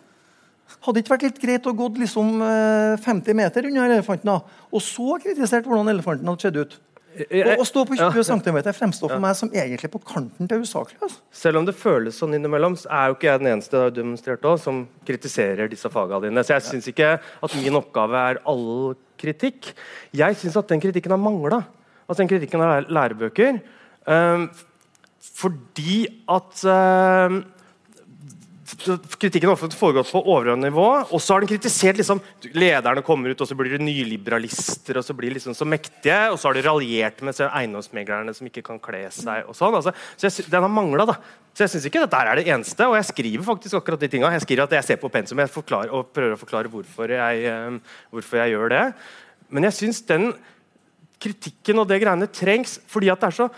Hadde 0.87 0.99
det 0.99 1.05
ikke 1.05 1.15
vært 1.15 1.27
litt 1.27 1.39
greit 1.43 1.69
å 1.69 1.75
gå 1.77 1.87
liksom 2.01 2.43
eh, 2.47 2.97
50 3.03 3.39
meter 3.39 3.69
unna 3.69 3.87
elefanten 3.91 4.33
og 4.37 4.83
så 4.83 5.17
kritisert 5.23 5.67
hvordan 5.67 5.91
elefanten 5.93 6.29
hadde 6.31 6.47
sett 6.47 6.59
ut? 6.59 6.77
Å, 7.17 7.55
å 7.63 7.65
stå 7.65 7.85
på 7.89 7.97
ja. 7.97 8.11
20 8.13 8.27
cm 8.45 8.59
fremstår 8.77 9.15
for 9.15 9.23
meg 9.23 9.37
som 9.39 9.49
egentlig 9.55 9.89
på 9.95 10.01
kanten 10.05 10.51
til 10.51 10.67
usaklig. 10.67 10.99
Altså. 11.01 11.23
Selv 11.33 11.63
om 11.63 11.69
det 11.69 11.73
føles 11.79 12.19
sånn 12.21 12.37
innimellom, 12.37 12.77
så 12.77 12.91
er 12.93 13.09
jo 13.09 13.17
ikke 13.17 13.31
jeg 13.31 13.41
den 13.41 13.51
eneste 13.55 13.81
har 13.81 13.95
demonstrert 13.95 14.45
også, 14.45 14.67
som 14.69 14.83
kritiserer 15.09 15.71
disse 15.73 15.89
fagene 15.93 16.29
dine. 16.29 16.45
Så 16.45 16.57
jeg 16.59 16.67
syns 16.67 16.91
ikke 16.93 17.15
at 17.17 17.57
min 17.63 17.79
oppgave 17.81 18.23
er 18.33 18.43
all 18.53 18.69
kritikk. 19.21 19.73
Jeg 20.17 20.37
syns 20.43 20.61
at 20.61 20.69
den 20.73 20.83
kritikken 20.83 21.17
har 21.17 21.23
mangla. 21.23 21.63
Altså 22.05 22.21
den 22.21 22.31
kritikken 22.35 22.65
av 22.67 22.93
lærebøker. 22.93 23.63
Um, 24.07 24.51
fordi 25.37 26.05
at 26.31 26.63
ehm, 26.71 27.41
Kritikken 28.67 29.53
har 29.53 29.59
foregått 29.79 30.09
på 30.11 30.21
overordnet 30.25 30.73
nivå. 30.73 30.87
Og 31.15 31.21
så 31.23 31.35
har 31.35 31.45
den 31.45 31.51
kritisert 31.51 32.01
liksom, 32.01 32.19
Lederne 32.57 33.05
kommer 33.07 33.31
ut, 33.31 33.43
og 33.43 33.49
så 33.49 33.55
blir 33.59 33.77
det 33.77 33.85
nyliberalister 33.85 34.99
og 34.99 35.07
så 35.07 35.15
blir 35.15 35.31
de 35.31 35.39
liksom 35.39 35.55
så 35.55 35.69
mektige. 35.69 36.19
Og 36.33 36.41
så 36.41 36.49
har 36.49 36.59
de 36.59 36.65
raljert 36.67 37.23
med 37.27 37.39
eiendomsmeglerne 37.47 38.35
som 38.35 38.49
ikke 38.51 38.65
kan 38.67 38.81
kle 38.83 39.05
seg. 39.15 39.47
og 39.47 39.55
sånn. 39.59 39.77
Altså, 39.79 39.95
så 40.17 40.27
jeg, 40.27 40.51
Den 40.51 40.67
har 40.67 40.73
mangla. 40.73 41.07
Så 41.55 41.65
jeg 41.65 41.75
syns 41.77 41.87
ikke 41.89 42.03
dette 42.03 42.19
er 42.19 42.41
det 42.41 42.49
eneste. 42.51 42.89
Og 42.91 42.99
jeg 42.99 43.11
skriver 43.13 43.47
faktisk 43.47 43.79
akkurat 43.79 44.03
de 44.03 44.11
tinga. 44.11 44.33
Jeg 44.35 44.47
skriver 44.49 44.67
at 44.67 44.77
jeg 44.81 44.89
ser 44.91 45.01
på 45.03 45.13
pensum 45.15 45.41
jeg 45.45 45.55
forklarer, 45.55 45.95
og 45.95 46.11
prøver 46.17 46.35
å 46.35 46.43
forklare 46.43 46.73
hvorfor 46.73 47.15
jeg, 47.15 47.47
eh, 47.47 48.03
hvorfor 48.11 48.43
jeg 48.43 48.57
gjør 48.57 48.75
det. 48.75 48.85
Men 49.49 49.69
jeg 49.69 49.79
syns 49.79 50.03
den 50.11 50.33
kritikken 51.23 51.81
og 51.81 51.89
det 51.89 52.03
greiene 52.03 52.29
trengs 52.29 52.77
fordi 52.91 53.09
at 53.13 53.23
det 53.23 53.31
er 53.31 53.39
så 53.39 53.49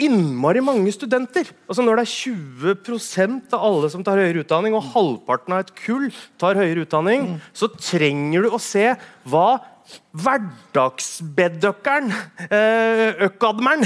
innmari 0.00 0.62
mange 0.64 0.92
studenter. 0.94 1.48
Altså 1.68 1.84
Når 1.84 2.00
det 2.00 2.04
er 2.06 2.14
20% 2.14 3.56
av 3.56 3.66
alle 3.68 3.90
som 3.92 4.04
tar 4.04 4.20
høyere 4.20 4.44
utdanning, 4.44 4.76
og 4.76 4.88
halvparten 4.94 5.56
av 5.56 5.64
et 5.64 5.74
kull 5.84 6.08
tar 6.40 6.58
høyere 6.58 6.86
utdanning, 6.86 7.36
så 7.52 7.68
trenger 7.76 8.46
du 8.46 8.52
å 8.52 8.62
se 8.62 8.92
hva 9.28 9.60
hverdagsbedøkkeren, 10.12 12.12
eh, 12.48 13.22
økadmeren, 13.26 13.84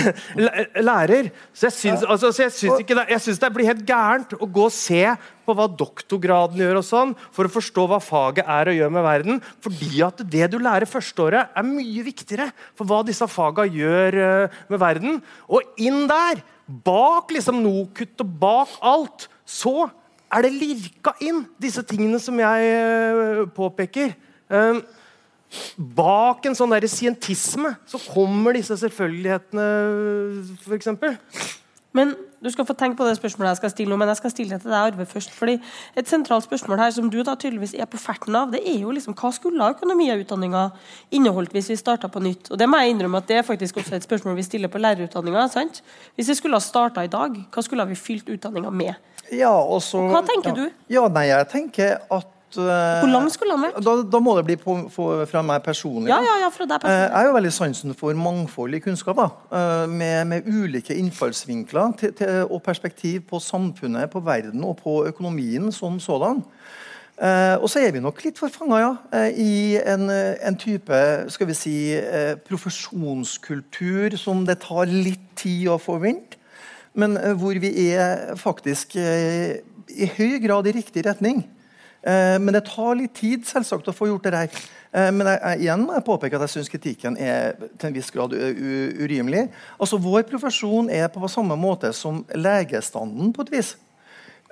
lærer. 0.88 1.30
Så 1.54 1.68
jeg 1.68 1.76
syns, 1.76 2.02
altså, 2.02 2.32
så 2.32 2.46
jeg 2.46 2.54
syns, 2.56 2.82
ikke 2.82 2.96
det, 2.98 3.06
jeg 3.14 3.24
syns 3.24 3.42
det 3.42 3.52
blir 3.54 3.70
helt 3.70 3.84
gærent 3.86 4.34
å 4.38 4.46
gå 4.46 4.66
og 4.66 4.74
se 4.74 5.04
på 5.46 5.54
hva 5.54 5.68
doktorgraden 5.70 6.58
gjør, 6.58 6.80
og 6.80 6.86
sånn, 6.86 7.12
for 7.34 7.46
å 7.46 7.54
forstå 7.54 7.86
hva 7.90 8.00
faget 8.02 8.50
er 8.50 8.72
og 8.72 8.78
gjør 8.80 8.96
med 8.96 9.06
verden. 9.06 9.38
Fordi 9.62 10.02
at 10.06 10.24
det 10.34 10.50
du 10.52 10.58
lærer 10.62 10.90
førsteåret, 10.90 11.54
er 11.54 11.68
mye 11.68 12.02
viktigere 12.06 12.50
for 12.74 12.90
hva 12.90 13.04
disse 13.06 13.28
faga 13.30 13.68
gjør 13.70 14.20
eh, 14.24 14.58
med 14.72 14.82
verden. 14.82 15.22
Og 15.46 15.78
inn 15.78 16.04
der, 16.10 16.42
bak 16.66 17.30
liksom 17.30 17.62
NOKUT 17.62 18.24
og 18.24 18.36
bak 18.42 18.74
alt, 18.82 19.28
så 19.46 19.86
er 20.34 20.42
det 20.42 20.56
lirka 20.58 21.14
inn 21.22 21.44
disse 21.62 21.84
tingene 21.86 22.18
som 22.22 22.34
jeg 22.42 22.74
eh, 22.74 23.46
påpeker. 23.54 24.16
Um, 24.50 24.82
bak 25.78 26.46
en 26.46 26.54
sånn 26.58 26.70
der 26.74 26.86
scientisme 26.90 27.76
så 27.86 28.00
kommer 28.12 28.52
disse 28.56 28.76
selvfølgelighetene, 28.76 29.66
f.eks. 30.64 30.88
Men 31.96 32.16
Du 32.44 32.50
skal 32.52 32.66
få 32.68 32.74
tenke 32.76 32.98
på 32.98 33.06
det 33.08 33.14
spørsmålet 33.16 33.54
jeg 33.54 33.56
skal 33.56 33.70
stille 33.72 33.90
nå, 33.90 33.96
men 33.98 34.10
jeg 34.12 34.18
skal 34.18 34.30
stille 34.30 34.52
det 34.52 34.60
til 34.62 34.70
deg, 34.70 34.92
Arve, 34.92 35.06
først. 35.08 35.30
fordi 35.32 35.54
Et 35.96 36.06
sentralt 36.06 36.44
spørsmål 36.44 36.78
her 36.78 36.90
som 36.92 37.08
du 37.10 37.22
da 37.24 37.34
tydeligvis 37.34 37.72
er 37.74 37.88
på 37.90 37.96
ferten 37.98 38.36
av, 38.36 38.50
det 38.52 38.60
er 38.68 38.82
jo 38.82 38.92
liksom 38.92 39.16
hva 39.16 39.30
skulle 39.32 39.70
økonomiutdanninga 39.72 40.66
inneholdt 41.16 41.56
hvis 41.56 41.70
vi 41.72 41.76
starta 41.80 42.08
på 42.12 42.20
nytt? 42.20 42.50
Og 42.52 42.58
Det 42.58 42.68
må 42.68 42.76
jeg 42.78 42.92
innrømme 42.92 43.16
at 43.16 43.26
det 43.26 43.38
er 43.38 43.42
faktisk 43.48 43.80
også 43.80 43.96
et 43.96 44.04
spørsmål 44.04 44.36
vi 44.36 44.42
stiller 44.44 44.68
på 44.68 44.78
lærerutdanninga. 44.78 45.48
sant? 45.50 45.82
Hvis 46.14 46.28
vi 46.28 46.34
skulle 46.34 46.60
ha 46.60 46.60
starta 46.60 47.02
i 47.02 47.08
dag, 47.08 47.32
hva 47.50 47.62
skulle 47.64 47.88
vi 47.88 47.94
fylt 47.94 48.28
utdanninga 48.28 48.70
med? 48.70 48.94
Ja, 49.32 49.50
og 49.56 49.80
så- 49.80 50.06
Hva 50.12 50.22
tenker 50.22 50.52
ja. 50.52 50.54
du? 50.54 50.70
Ja, 50.88 51.08
nei, 51.08 51.26
jeg 51.28 51.48
tenker 51.48 51.98
at 52.10 52.26
Hvor 52.54 53.10
lang 53.10 53.26
skulle 53.32 53.56
han 53.56 53.66
vært? 53.66 53.80
Da, 53.84 53.96
da 54.06 54.20
må 54.22 54.36
det 54.38 54.44
bli 54.46 54.56
på, 54.60 54.76
for, 54.94 55.24
fra 55.26 55.42
meg 55.42 55.64
personlig. 55.66 56.08
Ja, 56.12 56.20
ja, 56.22 56.36
ja, 56.44 56.50
fra 56.54 56.64
deg 56.64 56.76
Eh, 56.76 56.80
personlig. 56.80 57.02
Jeg 57.02 57.16
har 57.16 57.26
jo 57.26 57.36
veldig 57.36 57.52
sansen 57.52 57.94
for 57.98 58.14
mangfold 58.14 58.74
i 58.74 58.80
kunnskap. 58.84 59.16
da, 59.16 59.28
eh, 59.50 59.86
Med, 59.90 60.26
med 60.26 60.46
ulike 60.46 60.94
innfallsvinkler 60.94 61.96
til, 61.98 62.12
til, 62.12 62.46
og 62.50 62.62
perspektiv 62.62 63.26
på 63.30 63.40
samfunnet, 63.42 64.10
på 64.10 64.20
verden 64.20 64.64
og 64.64 64.78
på 64.82 65.04
økonomien 65.06 65.72
som 65.72 66.00
sådan. 66.00 66.44
Eh, 67.16 67.56
og 67.62 67.70
så 67.72 67.80
er 67.80 67.94
vi 67.94 68.00
nok 68.04 68.18
litt 68.26 68.36
forfanga 68.36 68.78
ja, 68.82 68.90
eh, 69.16 69.38
i 69.40 69.52
en, 69.80 70.10
eh, 70.12 70.34
en 70.44 70.56
type 70.60 70.98
skal 71.32 71.48
vi 71.48 71.54
si, 71.56 71.76
eh, 71.96 72.34
profesjonskultur 72.44 74.18
som 74.20 74.44
det 74.44 74.58
tar 74.66 74.84
litt 74.92 75.24
tid 75.40 75.70
å 75.72 75.78
forvente, 75.80 76.36
men 76.92 77.16
eh, 77.16 77.32
hvor 77.32 77.56
vi 77.56 77.72
er 77.88 78.36
faktisk 78.36 78.98
eh, 79.00 79.62
i 79.88 80.10
høy 80.18 80.36
grad 80.44 80.68
i 80.68 80.76
riktig 80.76 81.06
retning. 81.06 81.46
Eh, 82.06 82.36
men 82.38 82.54
det 82.54 82.66
tar 82.68 82.94
litt 82.98 83.16
tid 83.18 83.46
selvsagt 83.48 83.88
å 83.90 83.94
få 83.96 84.10
gjort 84.12 84.28
det 84.28 84.34
der. 84.36 84.60
Eh, 84.92 85.08
men 85.10 85.26
jeg, 85.26 85.40
jeg, 85.40 85.62
igjen 85.64 85.86
må 85.86 85.96
jeg 85.96 86.06
påpeke 86.06 86.38
at 86.38 86.46
jeg 86.46 86.54
syns 86.54 86.70
kritikken 86.70 87.18
er 87.18 87.56
til 87.74 87.90
en 87.90 87.96
viss 87.96 88.12
grad 88.14 88.36
urimelig. 88.36 89.48
Altså 89.80 89.98
Vår 90.02 90.28
profesjon 90.30 90.92
er 90.92 91.10
på 91.12 91.32
samme 91.32 91.58
måte 91.58 91.90
som 91.96 92.22
legestanden 92.36 93.34
på 93.34 93.46
et 93.46 93.58
vis. 93.58 93.74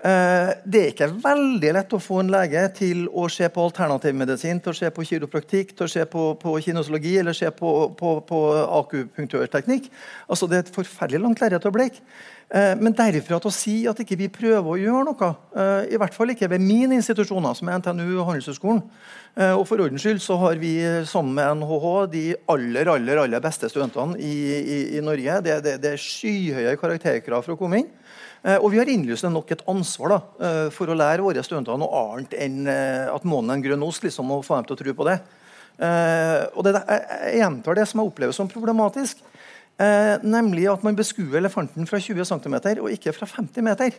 Eh, 0.04 0.50
det 0.68 0.80
er 0.80 0.90
ikke 0.90 1.06
veldig 1.22 1.70
lett 1.78 1.94
å 1.96 2.02
få 2.02 2.18
en 2.20 2.32
lege 2.34 2.60
til 2.76 3.06
å 3.08 3.24
se 3.32 3.46
på 3.48 3.62
alternativmedisin, 3.70 4.58
til 4.60 4.74
å 4.74 4.76
se 4.76 4.90
på 4.92 5.06
kiropraktikk, 5.08 5.72
til 5.78 5.86
å 5.86 5.92
se 5.94 6.04
på, 6.10 6.26
på 6.42 6.58
kinosologi 6.66 7.14
eller 7.22 7.36
se 7.36 7.48
på, 7.54 7.70
på, 7.96 8.10
på 8.28 8.40
akupunktørteknikk. 8.82 9.88
Altså, 10.28 10.50
det 10.50 10.58
er 10.58 10.66
et 10.66 10.74
forferdelig 10.74 11.22
langt 11.24 11.40
lerret 11.40 11.64
å 11.64 11.72
bleke. 11.72 12.04
Eh, 12.52 12.74
men 12.76 12.94
derifra 12.94 13.38
til 13.40 13.50
å 13.50 13.54
si 13.54 13.74
at 13.88 13.98
ikke 14.02 14.18
vi 14.20 14.28
prøver 14.32 14.68
å 14.68 14.78
gjøre 14.78 15.04
noe, 15.08 15.30
eh, 15.56 15.94
i 15.94 16.00
hvert 16.00 16.14
fall 16.14 16.30
ikke 16.34 16.50
ved 16.52 16.60
min 16.60 16.92
institusjon, 16.92 17.46
som 17.56 17.68
er 17.68 17.80
NTNU 17.80 18.18
og 18.20 18.28
Handelshøyskolen. 18.28 18.82
Eh, 19.34 19.52
og 19.56 19.64
for 19.66 19.80
ordens 19.80 20.04
skyld 20.04 20.20
så 20.22 20.36
har 20.38 20.60
vi 20.60 20.76
sammen 21.08 21.34
med 21.34 21.62
NHH 21.62 22.10
de 22.12 22.24
aller 22.48 22.90
aller, 22.92 23.22
aller 23.24 23.40
beste 23.42 23.70
studentene 23.72 24.18
i, 24.20 24.34
i, 24.60 24.78
i 24.98 25.02
Norge. 25.02 25.40
Det, 25.42 25.56
det, 25.64 25.74
det 25.82 25.94
er 25.94 26.04
skyhøye 26.04 26.76
karakterkrav 26.78 27.42
for 27.42 27.56
å 27.56 27.58
komme 27.58 27.82
inn. 27.82 27.92
Og 28.60 28.66
vi 28.74 28.76
har 28.76 28.90
innlysende 28.92 29.32
nok 29.32 29.54
et 29.54 29.62
ansvar 29.72 30.10
da, 30.12 30.16
for 30.68 30.90
å 30.92 30.96
lære 31.00 31.24
våre 31.24 31.40
studenter 31.40 31.78
noe 31.80 32.02
annet 32.12 32.34
enn 32.36 32.68
at 32.68 33.24
månen 33.24 33.54
er 33.54 33.56
en 33.56 33.62
grønn 33.64 33.86
ost, 33.86 34.04
liksom, 34.04 34.34
og 34.36 34.42
få 34.44 34.58
dem 34.58 34.66
til 34.68 34.76
å 34.76 34.80
tro 34.82 34.92
på 34.98 35.06
det. 35.08 35.14
Og 36.52 36.60
det, 36.66 36.74
jeg 36.76 37.38
gjentar 37.40 37.78
det 37.78 37.86
som 37.88 38.02
jeg 38.02 38.12
opplever 38.12 38.36
som 38.36 38.50
problematisk. 38.52 39.24
Eh, 39.74 40.16
nemlig 40.22 40.68
at 40.70 40.84
man 40.86 40.94
beskuer 40.94 41.40
elefanten 41.40 41.86
fra 41.90 41.98
20 41.98 42.24
cm 42.28 42.54
og 42.78 42.92
ikke 42.94 43.12
fra 43.12 43.26
50 43.26 43.64
meter. 43.66 43.96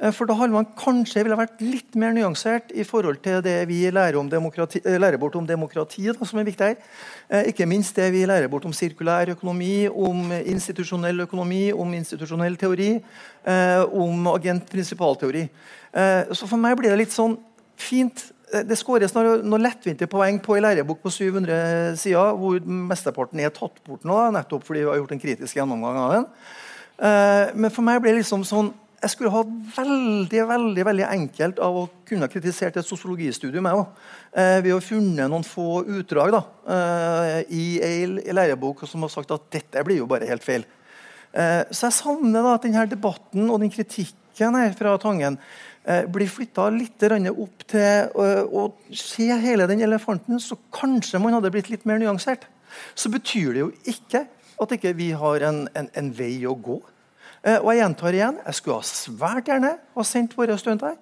Eh, 0.00 0.12
For 0.12 0.28
da 0.28 0.34
hadde 0.36 0.52
man 0.52 0.68
kanskje 0.76 1.22
ville 1.24 1.38
vært 1.40 1.60
litt 1.64 1.96
mer 1.96 2.12
nyansert 2.12 2.72
i 2.76 2.84
forhold 2.84 3.22
til 3.24 3.40
det 3.44 3.66
vi 3.68 3.82
lærer, 3.88 4.18
om 4.20 4.28
demokrati, 4.28 4.82
eh, 4.84 4.98
lærer 5.00 5.18
bort 5.18 5.36
om 5.36 5.46
demokrati, 5.46 6.04
da, 6.06 6.24
som 6.24 6.38
er 6.38 6.44
viktig 6.44 6.66
her. 6.66 6.76
Eh, 7.30 7.48
Ikke 7.48 7.66
minst 7.66 7.96
det 7.96 8.12
vi 8.12 8.26
lærer 8.26 8.48
bort 8.48 8.64
om 8.64 8.72
sirkulær 8.72 9.32
økonomi, 9.32 9.88
om 9.88 10.32
institusjonell 10.32 11.20
økonomi, 11.20 11.72
om 11.72 11.94
institusjonell 11.94 12.56
teori, 12.56 13.02
eh, 13.46 13.84
om 13.92 14.26
agent-prinsipalteori. 14.26 15.48
Så 15.92 16.46
for 16.46 16.56
meg 16.56 16.76
blir 16.78 16.90
det 16.90 16.98
litt 16.98 17.10
sånn 17.10 17.36
fint 17.82 18.30
Det 18.50 18.74
skåres 18.74 19.12
noen 19.14 19.44
noe 19.46 19.62
lettvinte 19.62 20.08
poeng 20.10 20.40
på 20.42 20.56
en 20.56 20.64
lærebok 20.64 21.04
på 21.04 21.12
700 21.14 21.94
sider, 22.00 22.32
hvor 22.34 22.58
mesteparten 22.66 23.38
er 23.38 23.52
tatt 23.54 23.76
bort 23.86 24.02
nå, 24.02 24.16
nettopp 24.34 24.64
fordi 24.66 24.82
vi 24.82 24.88
har 24.90 24.98
gjort 24.98 25.12
en 25.14 25.22
kritisk 25.22 25.60
gjennomgang 25.60 25.98
av 26.02 26.14
den. 26.16 26.24
Eh, 26.98 27.52
men 27.54 27.70
for 27.70 27.86
meg 27.86 28.00
ble 28.02 28.10
det 28.10 28.24
liksom 28.24 28.42
sånn 28.44 28.72
Jeg 29.00 29.14
skulle 29.14 29.30
ha 29.32 29.40
veldig 29.78 30.42
veldig, 30.50 30.82
veldig 30.84 31.04
enkelt 31.06 31.60
av 31.64 31.78
å 31.78 31.86
kunne 32.04 32.26
kritisert 32.28 32.74
et 32.76 32.84
sosiologistudium 32.84 33.64
jeg 33.64 33.78
òg. 33.78 33.86
eh, 34.34 34.58
ved 34.60 34.74
å 34.74 34.82
funnet 34.82 35.30
noen 35.30 35.46
få 35.46 35.84
utdrag 35.86 36.34
da, 36.34 36.42
eh, 36.74 37.38
i 37.48 37.80
ei 37.80 38.34
lærebok 38.34 38.86
som 38.86 39.00
har 39.00 39.08
sagt 39.08 39.30
at 39.30 39.48
dette 39.50 39.84
blir 39.86 40.02
jo 40.02 40.10
bare 40.10 40.28
helt 40.28 40.44
feil. 40.44 40.66
Eh, 41.32 41.62
så 41.70 41.86
jeg 41.86 41.96
savner 42.00 42.42
da 42.42 42.54
at 42.58 42.66
denne 42.66 42.86
debatten 42.90 43.48
og 43.48 43.60
den 43.62 43.70
kritikken 43.70 44.56
her 44.58 44.72
fra 44.74 44.96
Tangen 44.98 45.38
blir 46.12 46.30
flytta 46.30 46.68
litt 46.74 47.02
opp 47.02 47.64
til 47.70 48.10
eh, 48.24 48.42
å 48.46 48.68
se 48.94 49.28
hele 49.42 49.66
den 49.70 49.82
elefanten, 49.86 50.40
så 50.40 50.58
kanskje 50.74 51.20
man 51.22 51.34
hadde 51.36 51.50
blitt 51.54 51.70
litt 51.72 51.86
mer 51.88 51.98
nyansert. 51.98 52.46
Så 52.94 53.10
betyr 53.10 53.54
det 53.54 53.64
jo 53.64 53.70
ikke 53.88 54.26
at 54.60 54.72
ikke 54.76 54.92
vi 54.96 55.10
har 55.16 55.46
en, 55.48 55.64
en, 55.74 55.88
en 55.96 56.10
vei 56.14 56.34
å 56.46 56.54
gå. 56.54 56.78
Eh, 57.42 57.56
og 57.56 57.72
jeg 57.72 57.80
gjentar 57.80 58.16
igjen, 58.16 58.42
jeg 58.44 58.58
skulle 58.58 58.80
ha 58.82 58.86
svært 58.86 59.48
gjerne 59.48 59.72
ha 59.96 60.04
sendt 60.04 60.36
våre 60.36 60.58
studenter 60.60 60.98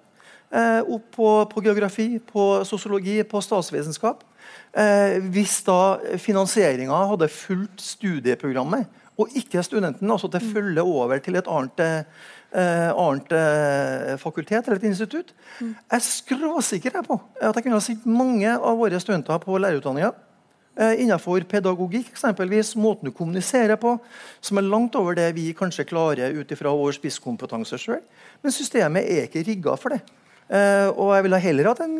eh, 0.55 0.79
opp 0.79 1.09
på, 1.15 1.27
på, 1.51 1.63
geografi, 1.65 2.07
på 2.23 2.45
sosiologi, 2.67 3.19
på 3.27 3.41
statsvitenskap. 3.43 4.23
Eh, 4.71 5.19
hvis 5.33 5.59
da 5.67 5.99
finansieringa 6.21 7.03
hadde 7.11 7.29
fulgt 7.33 7.83
studieprogrammet, 7.83 8.87
og 9.19 9.33
ikke 9.35 9.59
studenten, 9.67 10.07
altså 10.07 10.29
at 10.29 10.37
det 10.37 10.47
følger 10.53 10.87
over 10.87 11.19
til 11.19 11.35
et 11.35 11.47
annet 11.51 11.81
eh, 12.55 12.89
annet 12.93 13.35
eh, 13.35 14.15
fakultet 14.21 14.67
eller 14.67 14.79
et 14.79 14.87
institutt. 14.89 15.33
Mm. 15.59 15.75
Jeg 15.75 15.97
er 15.97 16.05
skråsikker 16.05 16.97
på 17.05 17.19
at 17.41 17.53
jeg 17.55 17.65
kunne 17.65 17.77
ha 17.77 17.83
sett 17.83 18.07
mange 18.09 18.55
av 18.55 18.79
våre 18.79 18.99
studenter 19.01 19.41
på 19.43 19.59
lærerutdanninga 19.61 20.11
eh, 20.79 21.01
innenfor 21.03 21.45
pedagogikk, 21.49 22.13
eksempelvis 22.13 22.75
måten 22.79 23.09
du 23.09 23.15
kommuniserer 23.15 23.79
på, 23.81 23.97
som 24.41 24.61
er 24.61 24.69
langt 24.69 24.97
over 24.99 25.17
det 25.17 25.31
vi 25.37 25.49
kanskje 25.57 25.87
klarer 25.89 26.35
ut 26.37 26.55
ifra 26.55 26.73
vår 26.75 26.97
spisskompetanse 26.99 27.81
sjøl. 27.81 28.01
Men 28.43 28.55
systemet 28.55 29.09
er 29.09 29.29
ikke 29.29 29.45
rigga 29.47 29.77
for 29.79 29.95
det. 29.95 30.03
Uh, 30.49 30.89
og 30.97 31.11
jeg 31.13 31.25
ville 31.27 31.39
heller 31.43 31.67
hatt 31.69 31.81
en 31.83 31.91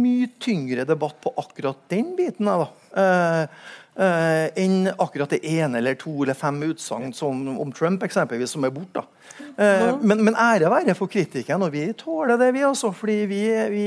mye 0.00 0.30
tyngre 0.40 0.86
debatt 0.88 1.18
på 1.20 1.28
akkurat 1.36 1.76
den 1.92 2.14
biten. 2.16 2.48
Da. 2.48 2.70
Uh, 2.96 3.66
uh, 3.98 4.46
enn 4.58 4.90
akkurat 4.92 5.32
det 5.34 5.42
ene 5.48 5.80
eller 5.80 5.96
to 6.00 6.12
eller 6.22 6.36
fem 6.38 6.60
utsagn 6.68 7.12
om 7.22 7.72
Trump 7.76 8.04
eksempelvis, 8.06 8.54
som 8.54 8.64
er 8.64 8.74
borte. 8.74 9.04
Men, 9.56 10.20
men, 10.24 10.36
ære 10.36 10.70
være 10.70 10.94
for 10.96 11.10
kritikeren, 11.12 11.62
og 11.64 11.72
vi 11.72 11.86
tåler 11.98 12.38
det, 12.40 12.52
vi. 12.54 12.62
altså, 12.64 12.92
fordi 12.92 13.24
vi, 13.28 13.42
vi, 13.72 13.86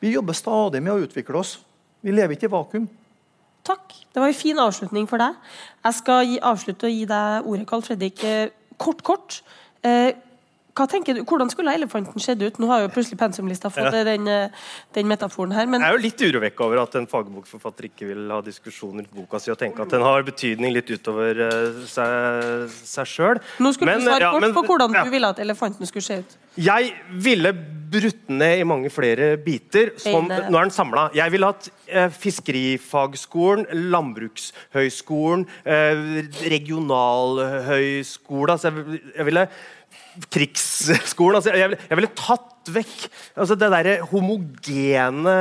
vi, 0.00 0.12
jobber 0.12 0.36
stadig 0.36 0.80
med 0.84 0.92
å 0.92 1.02
utvikle 1.04 1.40
oss. 1.40 1.58
Vi 2.04 2.12
lever 2.14 2.36
ikke 2.36 2.48
i 2.48 2.52
vakuum. 2.52 2.86
Takk. 3.68 3.96
Det 4.12 4.22
var 4.22 4.30
en 4.30 4.38
fin 4.38 4.60
avslutning 4.62 5.08
for 5.10 5.20
deg. 5.20 5.36
Jeg 5.84 5.98
skal 5.98 6.24
gi, 6.28 6.38
avslutte 6.40 6.88
å 6.88 6.92
gi 6.92 7.04
deg 7.08 7.48
ordet, 7.48 7.66
Carl 7.68 7.84
Fredrik. 7.84 8.24
Kort, 8.80 9.04
kort. 9.04 9.40
Hva 10.78 10.86
tenker 10.90 11.18
du, 11.18 11.24
Hvordan 11.26 11.50
skulle 11.50 11.74
elefanten 11.74 12.22
sett 12.22 12.42
ut? 12.42 12.58
Nå 12.62 12.68
har 12.70 12.84
jo 12.84 12.90
plutselig 12.94 13.18
pensumlista 13.18 13.70
fått 13.72 13.90
ja. 13.90 14.04
den, 14.06 14.28
eh, 14.30 14.68
den, 14.94 15.08
metaforen 15.10 15.54
her. 15.56 15.66
Men... 15.66 15.82
Jeg 15.82 15.90
er 15.90 15.98
jo 15.98 16.04
litt 16.04 16.24
urovekka 16.28 16.66
over 16.68 16.82
at 16.84 16.94
en 17.00 17.08
fagbokforfatter 17.10 17.90
ikke 17.90 18.12
vil 18.12 18.28
ha 18.30 18.40
diskusjoner 18.46 19.08
i 19.08 19.12
boka 19.18 19.42
si 19.42 19.54
og 19.54 19.58
tenke 19.60 19.82
at 19.82 19.94
den 19.94 20.06
har 20.06 20.26
betydning 20.26 20.74
litt 20.76 20.90
utover 20.92 21.42
uh, 21.48 21.82
seg, 21.88 22.68
seg 22.70 23.10
sjøl. 23.10 23.42
Nå 23.58 23.74
skulle 23.74 23.96
men, 23.96 24.04
du 24.04 24.10
svare 24.10 24.28
ja, 24.28 24.32
kort 24.36 24.46
men, 24.46 24.54
på 24.54 24.66
hvordan 24.68 24.94
ja. 24.94 25.04
du 25.04 25.14
ville 25.14 25.34
at 25.34 25.42
elefanten 25.42 25.90
skulle 25.90 26.06
se 26.06 26.22
ut. 26.22 26.38
Jeg 26.58 26.94
ville 27.22 27.52
brutt 27.88 28.28
ned 28.30 28.60
i 28.60 28.64
mange 28.66 28.90
flere 28.92 29.36
biter. 29.40 29.90
Som, 30.00 30.28
nå 30.28 30.58
er 30.58 30.62
den 30.66 30.70
samla. 30.74 31.10
Jeg 31.16 31.32
ville 31.32 31.46
hatt 31.48 31.70
eh, 31.86 32.10
Fiskerifagskolen, 32.12 33.66
Landbrukshøgskolen, 33.94 35.46
eh, 35.64 35.94
Regionalhøgskolen 36.52 38.50
altså 38.54 38.68
jeg, 38.70 38.76
jeg 39.14 39.26
ville 39.28 39.44
krigsskolen. 40.32 41.38
Altså, 41.38 41.54
jeg, 41.54 41.78
jeg, 41.88 41.98
ville 42.00 42.12
tatt 42.18 42.72
vekk 42.74 42.94
altså, 43.38 43.56
det 43.58 43.70
derre 43.72 43.96
homogene 44.10 45.34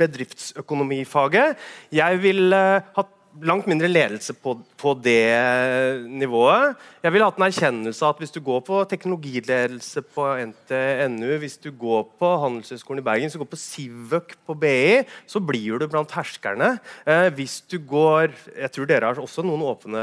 bedriftsøkonomifaget. 0.00 1.58
Jeg 1.94 2.22
ville 2.22 2.62
hatt 2.96 3.18
langt 3.40 3.68
mindre 3.70 3.88
ledelse 3.88 4.34
på, 4.36 4.58
på, 4.82 4.94
det 4.98 6.02
nivået. 6.10 6.76
Jeg 7.02 7.14
ville 7.14 7.26
hatt 7.26 7.38
en 7.38 7.46
erkjennelse 7.46 8.04
av 8.04 8.14
at 8.14 8.22
hvis 8.22 8.34
du 8.34 8.40
går 8.44 8.60
på 8.66 8.80
teknologiledelse 8.90 10.02
på 10.14 10.26
NTNU, 10.50 11.30
hvis 11.42 11.56
du 11.62 11.70
går 11.74 12.04
på 12.20 12.30
Handelshøyskolen 12.42 13.02
i 13.02 13.06
Bergen, 13.06 13.30
hvis 13.30 13.36
du 13.38 13.42
går 13.42 13.52
på 13.52 13.60
Sivøk 13.62 14.34
på 14.46 14.56
BI, 14.58 15.02
så 15.30 15.42
blir 15.42 15.80
du 15.80 15.86
blant 15.90 16.14
herskerne. 16.16 16.74
Eh, 17.06 17.28
hvis 17.36 17.60
du 17.70 17.78
går 17.78 18.32
Jeg 18.52 18.70
tror 18.72 18.86
dere 18.88 19.08
har 19.10 19.18
også 19.20 19.42
noen 19.44 19.64
åpne 19.66 20.02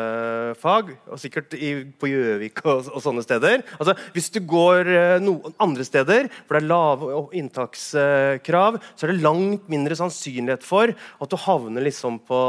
fag, 0.60 0.92
og 1.10 1.22
sikkert 1.22 1.54
i, 1.56 1.72
på 2.00 2.10
Gjøvik 2.12 2.64
og, 2.66 2.90
og, 2.94 3.00
sånne 3.04 3.24
steder. 3.26 3.64
Altså, 3.78 3.96
hvis 4.16 4.30
du 4.34 4.42
går 4.48 4.92
eh, 4.92 5.16
noen 5.24 5.56
andre 5.62 5.86
steder 5.88 6.30
hvor 6.46 6.58
det 6.58 6.64
er 6.64 6.70
lave 6.70 7.24
inntakskrav, 7.40 8.80
så 8.96 9.06
er 9.06 9.14
det 9.14 9.24
langt 9.24 9.70
mindre 9.72 9.98
sannsynlighet 10.00 10.66
for 10.66 10.94
at 10.94 11.32
du 11.32 11.40
havner 11.40 11.86
liksom 11.86 12.20
på 12.28 12.40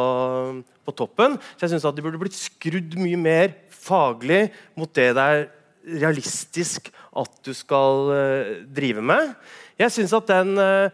på 0.90 0.96
toppen. 1.04 1.38
Så 1.56 1.66
jeg 1.66 1.76
syns 1.76 1.88
de 1.94 2.04
burde 2.04 2.20
blitt 2.20 2.36
skrudd 2.36 2.98
mye 3.00 3.20
mer 3.20 3.54
faglig 3.80 4.48
mot 4.76 4.90
det 4.98 5.12
det 5.16 5.26
er 5.32 5.46
realistisk 6.00 6.90
at 7.16 7.38
du 7.46 7.54
skal 7.56 8.10
uh, 8.12 8.50
drive 8.68 9.02
med. 9.02 9.32
Jeg 9.80 9.94
syns 9.94 10.12
at 10.16 10.28
den 10.28 10.58
uh, 10.60 10.92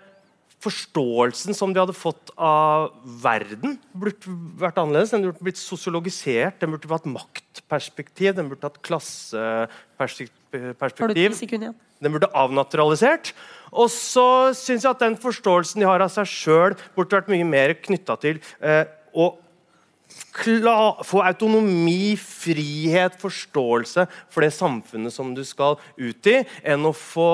forståelsen 0.64 1.55
som 1.57 1.72
de 1.74 1.80
hadde 1.82 1.94
fått 1.97 2.32
av 2.36 2.90
verden, 3.22 3.76
burde 3.94 4.36
vært 4.61 4.78
annerledes. 4.80 5.12
Den 5.14 5.26
burde 5.28 5.47
blitt 5.47 5.61
sosiologisert, 5.61 6.61
den 6.62 6.72
burde 6.74 6.90
hatt 6.90 7.09
maktperspektiv, 7.11 8.34
den 8.38 8.49
burde 8.51 8.66
hatt 8.66 8.80
klasseperspektiv. 8.86 10.32
Den 12.03 12.12
burde 12.12 12.32
avnaturalisert. 12.36 13.34
Og 13.72 13.90
så 13.92 14.53
syns 14.57 14.84
jeg 14.84 14.92
at 14.92 15.03
den 15.03 15.16
forståelsen 15.20 15.82
de 15.82 15.88
har 15.88 16.05
av 16.05 16.12
seg 16.12 16.28
sjøl, 16.30 16.76
burde 16.97 17.18
vært 17.18 17.32
mye 17.32 17.47
mer 17.49 17.76
knytta 17.82 18.16
til 18.22 18.40
uh, 18.64 18.84
å 19.16 19.34
få 21.06 21.22
autonomi, 21.22 22.16
frihet, 22.20 23.16
forståelse 23.20 24.06
for 24.32 24.44
det 24.44 24.52
samfunnet 24.54 25.14
som 25.14 25.34
du 25.36 25.42
skal 25.46 25.78
ut 25.96 26.30
i, 26.30 26.40
enn 26.64 26.86
å 26.86 26.92
få 26.96 27.30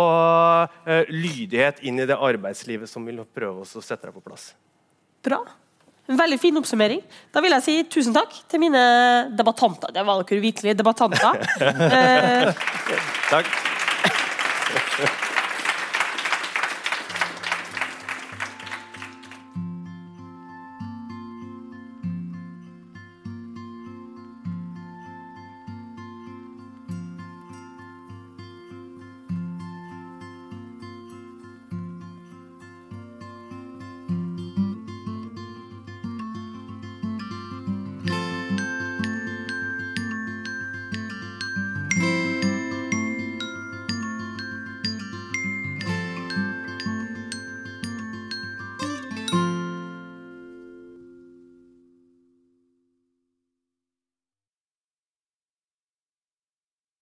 uh, 0.86 1.02
lydighet 1.10 1.82
inn 1.86 2.02
i 2.02 2.08
det 2.08 2.18
arbeidslivet 2.18 2.90
som 2.90 3.06
vil 3.06 3.22
prøve 3.34 3.64
å 3.64 3.82
sette 3.82 4.06
deg 4.06 4.14
på 4.16 4.24
plass. 4.24 4.52
Bra. 5.22 5.40
En 6.10 6.18
veldig 6.18 6.38
fin 6.42 6.56
oppsummering. 6.58 7.02
Da 7.32 7.40
vil 7.44 7.54
jeg 7.54 7.64
si 7.64 7.76
tusen 7.90 8.14
takk 8.16 8.34
til 8.50 8.64
mine 8.64 8.82
debattanter. 9.38 9.94
Det 9.94 10.02
var 10.06 10.24
dere 10.26 10.42
virkelig 10.42 10.74
debattanter. 10.78 11.38
takk. 13.32 13.52